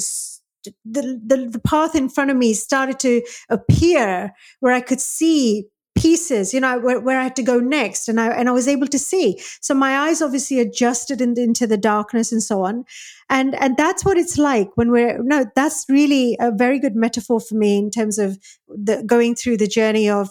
the, 0.85 1.21
the 1.25 1.49
the 1.51 1.61
path 1.61 1.95
in 1.95 2.09
front 2.09 2.31
of 2.31 2.37
me 2.37 2.53
started 2.53 2.99
to 2.99 3.23
appear 3.49 4.33
where 4.61 4.73
i 4.73 4.81
could 4.81 5.01
see 5.01 5.69
pieces, 5.99 6.55
you 6.55 6.61
know, 6.61 6.79
where, 6.79 7.01
where, 7.01 7.19
I 7.19 7.25
had 7.25 7.37
to 7.37 7.43
go 7.43 7.59
next. 7.59 8.09
And 8.09 8.21
I, 8.21 8.29
and 8.29 8.49
I 8.49 8.53
was 8.53 8.69
able 8.69 8.87
to 8.89 8.99
see. 8.99 9.41
So 9.61 9.75
my 9.75 9.99
eyes 9.99 10.23
obviously 10.23 10.61
adjusted 10.61 11.21
in, 11.21 11.39
into 11.39 11.67
the 11.67 11.77
darkness 11.77 12.33
and 12.33 12.43
so 12.43 12.63
on. 12.63 12.85
And, 13.29 13.55
and 13.57 13.77
that's 13.77 14.05
what 14.05 14.17
it's 14.17 14.39
like 14.39 14.71
when 14.77 14.91
we're, 14.91 15.23
no, 15.23 15.47
that's 15.55 15.85
really 15.89 16.37
a 16.41 16.53
very 16.53 16.79
good 16.79 16.95
metaphor 16.95 17.41
for 17.41 17.55
me 17.55 17.79
in 17.79 17.91
terms 17.91 18.19
of 18.19 18.39
the, 18.69 19.03
going 19.05 19.35
through 19.35 19.57
the 19.57 19.67
journey 19.67 20.09
of 20.09 20.31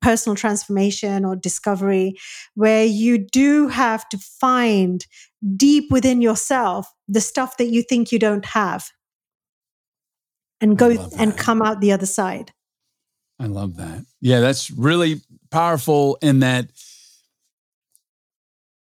personal 0.00 0.36
transformation 0.36 1.24
or 1.24 1.36
discovery, 1.36 2.16
where 2.54 2.84
you 2.84 3.18
do 3.18 3.68
have 3.68 4.08
to 4.10 4.18
find 4.18 5.06
deep 5.56 5.90
within 5.90 6.20
yourself 6.20 6.92
the 7.08 7.20
stuff 7.20 7.56
that 7.56 7.68
you 7.68 7.82
think 7.82 8.12
you 8.12 8.18
don't 8.18 8.44
have 8.44 8.90
and 10.60 10.76
go 10.76 11.08
and 11.18 11.36
come 11.36 11.62
out 11.62 11.80
the 11.80 11.92
other 11.92 12.06
side. 12.06 12.52
I 13.38 13.46
love 13.46 13.76
that. 13.76 14.04
Yeah, 14.20 14.40
that's 14.40 14.70
really 14.70 15.22
powerful 15.50 16.18
in 16.20 16.40
that 16.40 16.70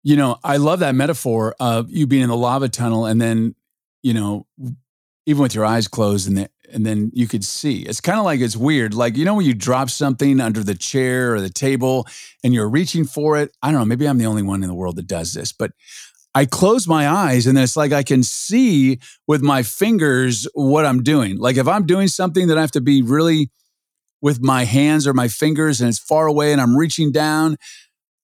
you 0.04 0.16
know, 0.16 0.38
I 0.44 0.58
love 0.58 0.80
that 0.80 0.94
metaphor 0.94 1.56
of 1.58 1.90
you 1.90 2.06
being 2.06 2.22
in 2.22 2.28
the 2.28 2.36
lava 2.36 2.68
tunnel 2.68 3.06
and 3.06 3.20
then, 3.20 3.54
you 4.02 4.12
know, 4.12 4.46
even 5.24 5.42
with 5.42 5.54
your 5.54 5.64
eyes 5.64 5.88
closed 5.88 6.28
and 6.28 6.36
the, 6.36 6.50
and 6.74 6.84
then 6.84 7.10
you 7.14 7.26
could 7.28 7.44
see. 7.44 7.82
It's 7.82 8.00
kind 8.00 8.18
of 8.18 8.24
like 8.24 8.40
it's 8.40 8.56
weird. 8.56 8.92
Like, 8.92 9.16
you 9.16 9.24
know, 9.24 9.34
when 9.34 9.46
you 9.46 9.54
drop 9.54 9.88
something 9.88 10.40
under 10.40 10.62
the 10.62 10.74
chair 10.74 11.34
or 11.34 11.40
the 11.40 11.48
table 11.48 12.06
and 12.42 12.52
you're 12.52 12.68
reaching 12.68 13.04
for 13.04 13.38
it. 13.38 13.56
I 13.62 13.70
don't 13.70 13.80
know, 13.80 13.84
maybe 13.86 14.06
I'm 14.06 14.18
the 14.18 14.26
only 14.26 14.42
one 14.42 14.62
in 14.62 14.68
the 14.68 14.74
world 14.74 14.96
that 14.96 15.06
does 15.06 15.32
this, 15.32 15.52
but 15.52 15.72
I 16.34 16.46
close 16.46 16.88
my 16.88 17.08
eyes 17.08 17.46
and 17.46 17.56
it's 17.56 17.76
like 17.76 17.92
I 17.92 18.02
can 18.02 18.24
see 18.24 18.98
with 19.28 19.40
my 19.40 19.62
fingers 19.62 20.48
what 20.54 20.84
I'm 20.84 21.02
doing. 21.02 21.38
Like 21.38 21.56
if 21.56 21.68
I'm 21.68 21.86
doing 21.86 22.08
something 22.08 22.48
that 22.48 22.58
I 22.58 22.60
have 22.60 22.72
to 22.72 22.80
be 22.80 23.02
really 23.02 23.50
with 24.20 24.42
my 24.42 24.64
hands 24.64 25.06
or 25.06 25.14
my 25.14 25.28
fingers 25.28 25.80
and 25.80 25.88
it's 25.88 25.98
far 25.98 26.26
away 26.26 26.50
and 26.50 26.60
I'm 26.60 26.76
reaching 26.76 27.12
down, 27.12 27.56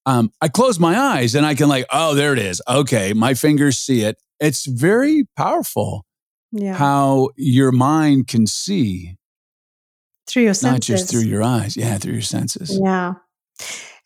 um, 0.06 0.32
I 0.40 0.48
close 0.48 0.80
my 0.80 0.98
eyes 0.98 1.36
and 1.36 1.46
I 1.46 1.54
can 1.54 1.68
like, 1.68 1.86
oh, 1.92 2.14
there 2.14 2.32
it 2.32 2.40
is. 2.40 2.60
Okay, 2.66 3.12
my 3.12 3.34
fingers 3.34 3.78
see 3.78 4.02
it. 4.02 4.16
It's 4.40 4.66
very 4.66 5.28
powerful. 5.36 6.04
Yeah. 6.52 6.74
How 6.74 7.30
your 7.36 7.72
mind 7.72 8.28
can 8.28 8.46
see 8.46 9.16
through 10.26 10.44
your 10.44 10.54
senses, 10.54 10.72
not 10.72 10.80
just 10.82 11.10
through 11.10 11.22
your 11.22 11.42
eyes. 11.42 11.76
Yeah, 11.76 11.98
through 11.98 12.14
your 12.14 12.22
senses. 12.22 12.78
Yeah. 12.80 13.14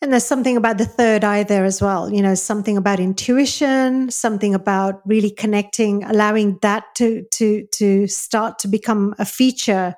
And 0.01 0.11
there's 0.11 0.25
something 0.25 0.57
about 0.57 0.77
the 0.77 0.85
third 0.85 1.23
eye 1.23 1.43
there 1.43 1.65
as 1.65 1.81
well. 1.81 2.11
You 2.11 2.21
know, 2.21 2.35
something 2.35 2.77
about 2.77 2.99
intuition, 2.99 4.11
something 4.11 4.53
about 4.53 5.01
really 5.05 5.31
connecting, 5.31 6.03
allowing 6.03 6.59
that 6.61 6.83
to 6.95 7.23
to 7.31 7.65
to 7.73 8.07
start 8.07 8.59
to 8.59 8.67
become 8.67 9.15
a 9.17 9.25
feature 9.25 9.95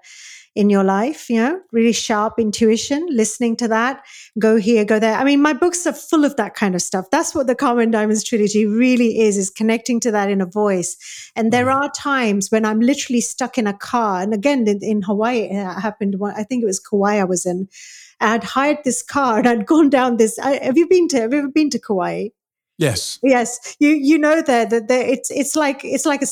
in 0.57 0.71
your 0.71 0.83
life, 0.83 1.29
you 1.29 1.37
know, 1.37 1.61
really 1.71 1.93
sharp 1.93 2.39
intuition, 2.39 3.05
listening 3.11 3.55
to 3.55 3.67
that, 3.67 4.03
go 4.39 4.55
here, 4.55 4.83
go 4.83 4.97
there. 4.97 5.15
I 5.15 5.23
mean, 5.23 5.39
my 5.39 5.53
books 5.53 5.85
are 5.85 5.93
full 5.93 6.25
of 6.25 6.35
that 6.37 6.55
kind 6.55 6.73
of 6.73 6.81
stuff. 6.81 7.05
That's 7.11 7.35
what 7.35 7.45
the 7.45 7.53
Karma 7.53 7.85
Diamonds 7.85 8.23
trilogy 8.23 8.65
really 8.65 9.19
is, 9.19 9.37
is 9.37 9.51
connecting 9.51 9.99
to 9.99 10.11
that 10.11 10.31
in 10.31 10.41
a 10.41 10.47
voice. 10.47 10.97
And 11.35 11.53
there 11.53 11.67
mm. 11.67 11.75
are 11.75 11.91
times 11.91 12.49
when 12.49 12.65
I'm 12.65 12.79
literally 12.79 13.21
stuck 13.21 13.59
in 13.59 13.67
a 13.67 13.73
car. 13.77 14.19
And 14.23 14.33
again, 14.33 14.67
in, 14.67 14.79
in 14.81 15.03
Hawaii, 15.03 15.41
it 15.41 15.79
happened, 15.79 16.15
I 16.23 16.43
think 16.43 16.63
it 16.63 16.67
was 16.67 16.79
Kauai 16.79 17.17
I 17.17 17.23
was 17.23 17.45
in. 17.45 17.67
I'd 18.19 18.43
hired 18.43 18.79
this 18.83 19.03
car 19.03 19.37
and 19.37 19.47
I'd 19.47 19.67
gone 19.67 19.91
down 19.91 20.17
this. 20.17 20.39
I, 20.39 20.57
have 20.63 20.75
you 20.75 20.87
been 20.87 21.07
to? 21.09 21.21
Have 21.21 21.33
you 21.33 21.39
ever 21.39 21.49
been 21.49 21.69
to 21.69 21.79
Kauai? 21.79 22.29
Yes. 22.79 23.19
Yes. 23.23 23.75
You 23.79 23.89
you 23.89 24.17
know 24.17 24.41
that 24.41 24.69
that 24.69 24.89
it's 24.89 25.31
it's 25.31 25.55
like 25.55 25.83
it's 25.83 26.05
like 26.05 26.21
a 26.21 26.27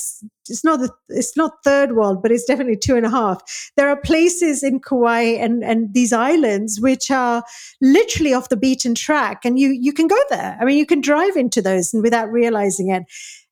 it's 0.50 0.64
not 0.64 0.80
the, 0.80 0.90
it's 1.10 1.36
not 1.36 1.64
third 1.64 1.94
world, 1.94 2.22
but 2.22 2.32
it's 2.32 2.46
definitely 2.46 2.78
two 2.78 2.96
and 2.96 3.06
a 3.06 3.10
half. 3.10 3.42
There 3.76 3.90
are 3.90 4.00
places 4.00 4.64
in 4.64 4.80
Kauai 4.80 5.22
and 5.22 5.64
and 5.64 5.94
these 5.94 6.14
islands 6.14 6.80
which 6.80 7.12
are 7.12 7.44
literally 7.82 8.34
off 8.34 8.50
the 8.50 8.58
beaten 8.58 8.96
track, 8.96 9.46
and 9.46 9.60
you 9.60 9.70
you 9.70 9.94
can 9.94 10.08
go 10.08 10.20
there. 10.30 10.58
I 10.60 10.66
mean, 10.66 10.78
you 10.78 10.86
can 10.86 11.02
drive 11.02 11.36
into 11.36 11.62
those 11.62 11.94
and 11.94 12.04
without 12.04 12.32
realizing 12.32 12.90
it. 12.90 13.04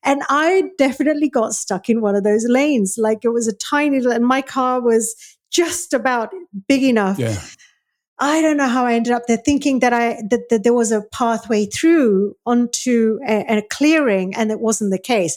And 0.06 0.22
I 0.28 0.64
definitely 0.76 1.30
got 1.30 1.54
stuck 1.54 1.88
in 1.88 2.02
one 2.02 2.14
of 2.14 2.24
those 2.24 2.44
lanes. 2.46 2.96
Like 2.98 3.24
it 3.24 3.30
was 3.30 3.48
a 3.48 3.56
tiny, 3.56 4.04
and 4.04 4.26
my 4.26 4.42
car 4.42 4.80
was 4.80 5.16
just 5.50 5.94
about 5.94 6.32
big 6.68 6.82
enough. 6.82 7.18
Yeah 7.18 7.38
I 8.18 8.40
don't 8.42 8.56
know 8.56 8.68
how 8.68 8.86
I 8.86 8.94
ended 8.94 9.12
up 9.12 9.26
there 9.26 9.36
thinking 9.36 9.80
that 9.80 9.92
I 9.92 10.22
that, 10.30 10.48
that 10.50 10.62
there 10.62 10.72
was 10.72 10.92
a 10.92 11.02
pathway 11.02 11.66
through 11.66 12.36
onto 12.46 13.18
a, 13.26 13.58
a, 13.58 13.62
clearing 13.62 14.34
and 14.34 14.50
it 14.50 14.60
wasn't 14.60 14.92
the 14.92 14.98
case. 14.98 15.36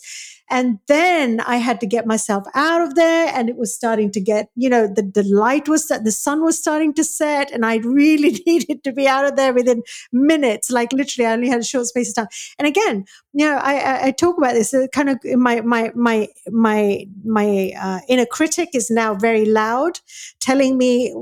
And 0.50 0.80
then 0.88 1.42
I 1.42 1.58
had 1.58 1.80
to 1.82 1.88
get 1.88 2.06
myself 2.06 2.46
out 2.54 2.82
of 2.82 2.96
there 2.96 3.32
and 3.34 3.50
it 3.50 3.58
was 3.58 3.74
starting 3.74 4.12
to 4.12 4.22
get, 4.22 4.50
you 4.56 4.70
know, 4.70 4.88
the, 4.88 5.02
the 5.02 5.24
light 5.24 5.68
was 5.68 5.88
that 5.88 6.04
the 6.04 6.12
sun 6.12 6.44
was 6.44 6.58
starting 6.58 6.94
to 6.96 7.04
set 7.04 7.52
and 7.52 7.66
I 7.66 7.78
really 7.78 8.42
needed 8.48 8.84
to 8.84 8.94
be 8.94 9.08
out 9.08 9.26
of 9.26 9.36
there 9.36 9.54
within 9.54 9.84
minutes. 10.12 10.72
Like 10.72 10.94
literally 10.94 11.28
I 11.28 11.34
only 11.34 11.50
had 11.50 11.60
a 11.60 11.66
short 11.66 11.88
space 11.88 12.10
of 12.10 12.16
time. 12.16 12.28
And 12.58 12.68
again, 12.68 13.06
you 13.34 13.46
know, 13.46 13.58
I, 13.58 13.76
I, 13.78 14.06
I 14.06 14.12
talk 14.12 14.38
about 14.38 14.54
this 14.54 14.74
uh, 14.74 14.88
kind 14.94 15.10
of 15.10 15.20
in 15.24 15.42
my, 15.42 15.62
my, 15.62 15.92
my, 15.96 16.28
my, 16.50 17.06
my 17.26 17.72
uh, 17.80 18.00
inner 18.08 18.26
critic 18.26 18.70
is 18.74 18.90
now 18.90 19.14
very 19.16 19.46
loud 19.46 20.00
telling 20.40 20.78
me 20.78 21.14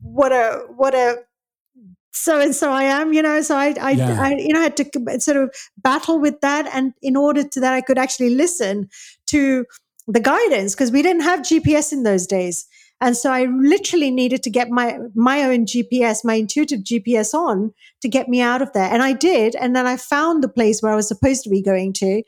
what 0.00 0.32
a 0.32 0.64
what 0.76 0.94
a 0.94 1.16
so 2.14 2.40
and 2.40 2.54
so 2.54 2.70
I 2.70 2.84
am, 2.84 3.12
you 3.12 3.22
know. 3.22 3.42
So 3.42 3.56
I, 3.56 3.74
I, 3.80 3.90
yeah. 3.90 4.20
I, 4.20 4.34
you 4.36 4.52
know, 4.52 4.60
had 4.60 4.76
to 4.76 5.20
sort 5.20 5.36
of 5.36 5.54
battle 5.78 6.18
with 6.18 6.40
that, 6.40 6.66
and 6.72 6.94
in 7.02 7.16
order 7.16 7.42
to 7.42 7.60
that, 7.60 7.74
I 7.74 7.80
could 7.80 7.98
actually 7.98 8.30
listen 8.30 8.88
to 9.26 9.66
the 10.06 10.20
guidance 10.20 10.74
because 10.74 10.92
we 10.92 11.02
didn't 11.02 11.22
have 11.22 11.40
GPS 11.40 11.92
in 11.92 12.04
those 12.04 12.26
days, 12.26 12.66
and 13.00 13.16
so 13.16 13.32
I 13.32 13.46
literally 13.46 14.10
needed 14.10 14.42
to 14.44 14.50
get 14.50 14.70
my 14.70 14.98
my 15.14 15.42
own 15.42 15.66
GPS, 15.66 16.24
my 16.24 16.34
intuitive 16.34 16.80
GPS 16.80 17.34
on 17.34 17.74
to 18.02 18.08
get 18.08 18.28
me 18.28 18.40
out 18.40 18.62
of 18.62 18.72
there, 18.72 18.90
and 18.90 19.02
I 19.02 19.12
did, 19.12 19.56
and 19.56 19.74
then 19.74 19.86
I 19.86 19.96
found 19.96 20.42
the 20.42 20.48
place 20.48 20.80
where 20.80 20.92
I 20.92 20.96
was 20.96 21.08
supposed 21.08 21.42
to 21.44 21.50
be 21.50 21.62
going 21.62 21.92
to, 21.94 22.22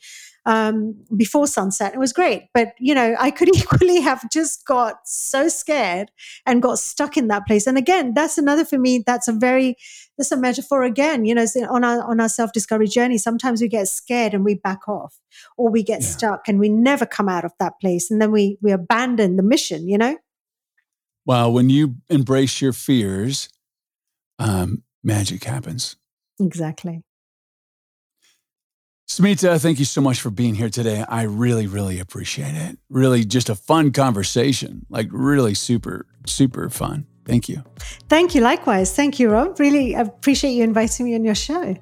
um, 0.47 0.95
before 1.17 1.47
sunset. 1.47 1.93
It 1.93 1.99
was 1.99 2.13
great. 2.13 2.45
But, 2.55 2.75
you 2.79 2.95
know, 2.95 3.17
I 3.19 3.31
could 3.31 3.49
equally 3.55 4.01
have 4.01 4.31
just 4.31 4.65
got 4.65 5.01
so 5.05 5.49
scared 5.49 6.11
and 6.47 6.63
got 6.63 6.79
stuck 6.79 7.17
in 7.17 7.29
that 7.29 7.47
place. 7.47 7.67
And 7.67 7.77
again, 7.77 8.15
that's 8.15 8.39
another 8.39 8.65
for 8.65 8.79
me, 8.79 9.03
that's 9.05 9.29
a 9.29 9.33
very, 9.33 9.77
that's 10.17 10.33
a 10.33 10.37
metaphor 10.37 10.85
again, 10.85 11.25
you 11.25 11.35
know, 11.35 11.45
on 11.69 11.85
our, 11.85 12.03
on 12.03 12.21
our 12.21 12.29
self-discovery 12.29 12.87
journey. 12.87 13.19
Sometimes 13.19 13.61
we 13.61 13.69
get 13.69 13.89
scared 13.89 14.33
and 14.33 14.45
we 14.45 14.55
back 14.55 14.89
off 14.89 15.19
or 15.59 15.69
we 15.69 15.83
get 15.83 16.01
yeah. 16.01 16.09
stuck 16.09 16.49
and 16.49 16.59
we 16.59 16.69
never 16.69 17.05
come 17.05 17.29
out 17.29 17.45
of 17.45 17.53
that 17.59 17.75
place. 17.81 18.11
And 18.11 18.23
then 18.23 18.31
we, 18.31 18.57
we 18.63 18.71
abandon 18.71 19.37
the 19.37 19.43
mission, 19.43 19.89
you 19.89 19.99
know? 19.99 20.17
Well, 21.27 21.53
when 21.53 21.71
you 21.71 21.97
embrace 22.09 22.61
your 22.61 22.73
fears, 22.73 23.49
um, 24.39 24.85
magic 25.03 25.43
happens. 25.43 25.97
Exactly. 26.39 27.03
Smita, 29.09 29.61
thank 29.61 29.79
you 29.79 29.85
so 29.85 30.01
much 30.01 30.21
for 30.21 30.31
being 30.31 30.57
here 30.57 30.69
today. 30.69 31.05
I 31.09 31.23
really, 31.23 31.69
really 31.69 32.01
appreciate 32.01 32.57
it. 32.57 32.77
Really, 32.91 33.25
just 33.25 33.49
a 33.49 33.55
fun 33.55 33.93
conversation, 33.93 34.85
like 34.91 35.07
really 35.13 35.55
super, 35.55 36.07
super 36.27 36.69
fun. 36.69 37.07
Thank 37.25 37.49
you. 37.49 37.63
Thank 38.09 38.35
you. 38.35 38.41
Likewise. 38.41 38.93
Thank 38.93 39.21
you, 39.21 39.31
Rob. 39.31 39.61
Really 39.61 39.95
appreciate 39.95 40.51
you 40.53 40.65
inviting 40.65 41.07
me 41.07 41.15
on 41.15 41.23
your 41.25 41.37
show. 41.37 41.77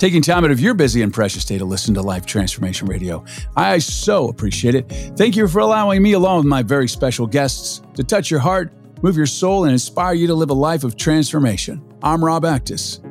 taking 0.00 0.22
time 0.22 0.44
out 0.44 0.50
of 0.50 0.58
your 0.58 0.72
busy 0.72 1.02
and 1.02 1.12
precious 1.12 1.44
day 1.44 1.58
to 1.58 1.64
listen 1.64 1.92
to 1.94 2.00
Life 2.00 2.24
Transformation 2.24 2.88
Radio. 2.88 3.22
I 3.54 3.78
so 3.78 4.28
appreciate 4.28 4.74
it. 4.74 4.88
Thank 5.16 5.36
you 5.36 5.46
for 5.46 5.58
allowing 5.58 6.02
me, 6.02 6.14
along 6.14 6.38
with 6.38 6.46
my 6.46 6.62
very 6.62 6.88
special 6.88 7.26
guests, 7.26 7.82
to 7.94 8.02
touch 8.02 8.30
your 8.30 8.40
heart, 8.40 8.72
move 9.02 9.14
your 9.14 9.26
soul, 9.26 9.64
and 9.64 9.72
inspire 9.72 10.14
you 10.14 10.26
to 10.26 10.34
live 10.34 10.48
a 10.48 10.54
life 10.54 10.84
of 10.84 10.96
transformation. 10.96 11.84
I'm 12.02 12.24
Rob 12.24 12.44
Actis. 12.44 13.04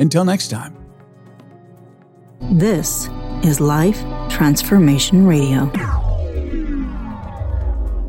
Until 0.00 0.26
next 0.26 0.48
time. 0.48 0.76
This 2.52 3.08
is 3.42 3.58
Life 3.58 3.98
Transformation 4.28 5.26
Radio. 5.26 5.70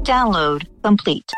Download 0.04 0.68
complete. 0.84 1.32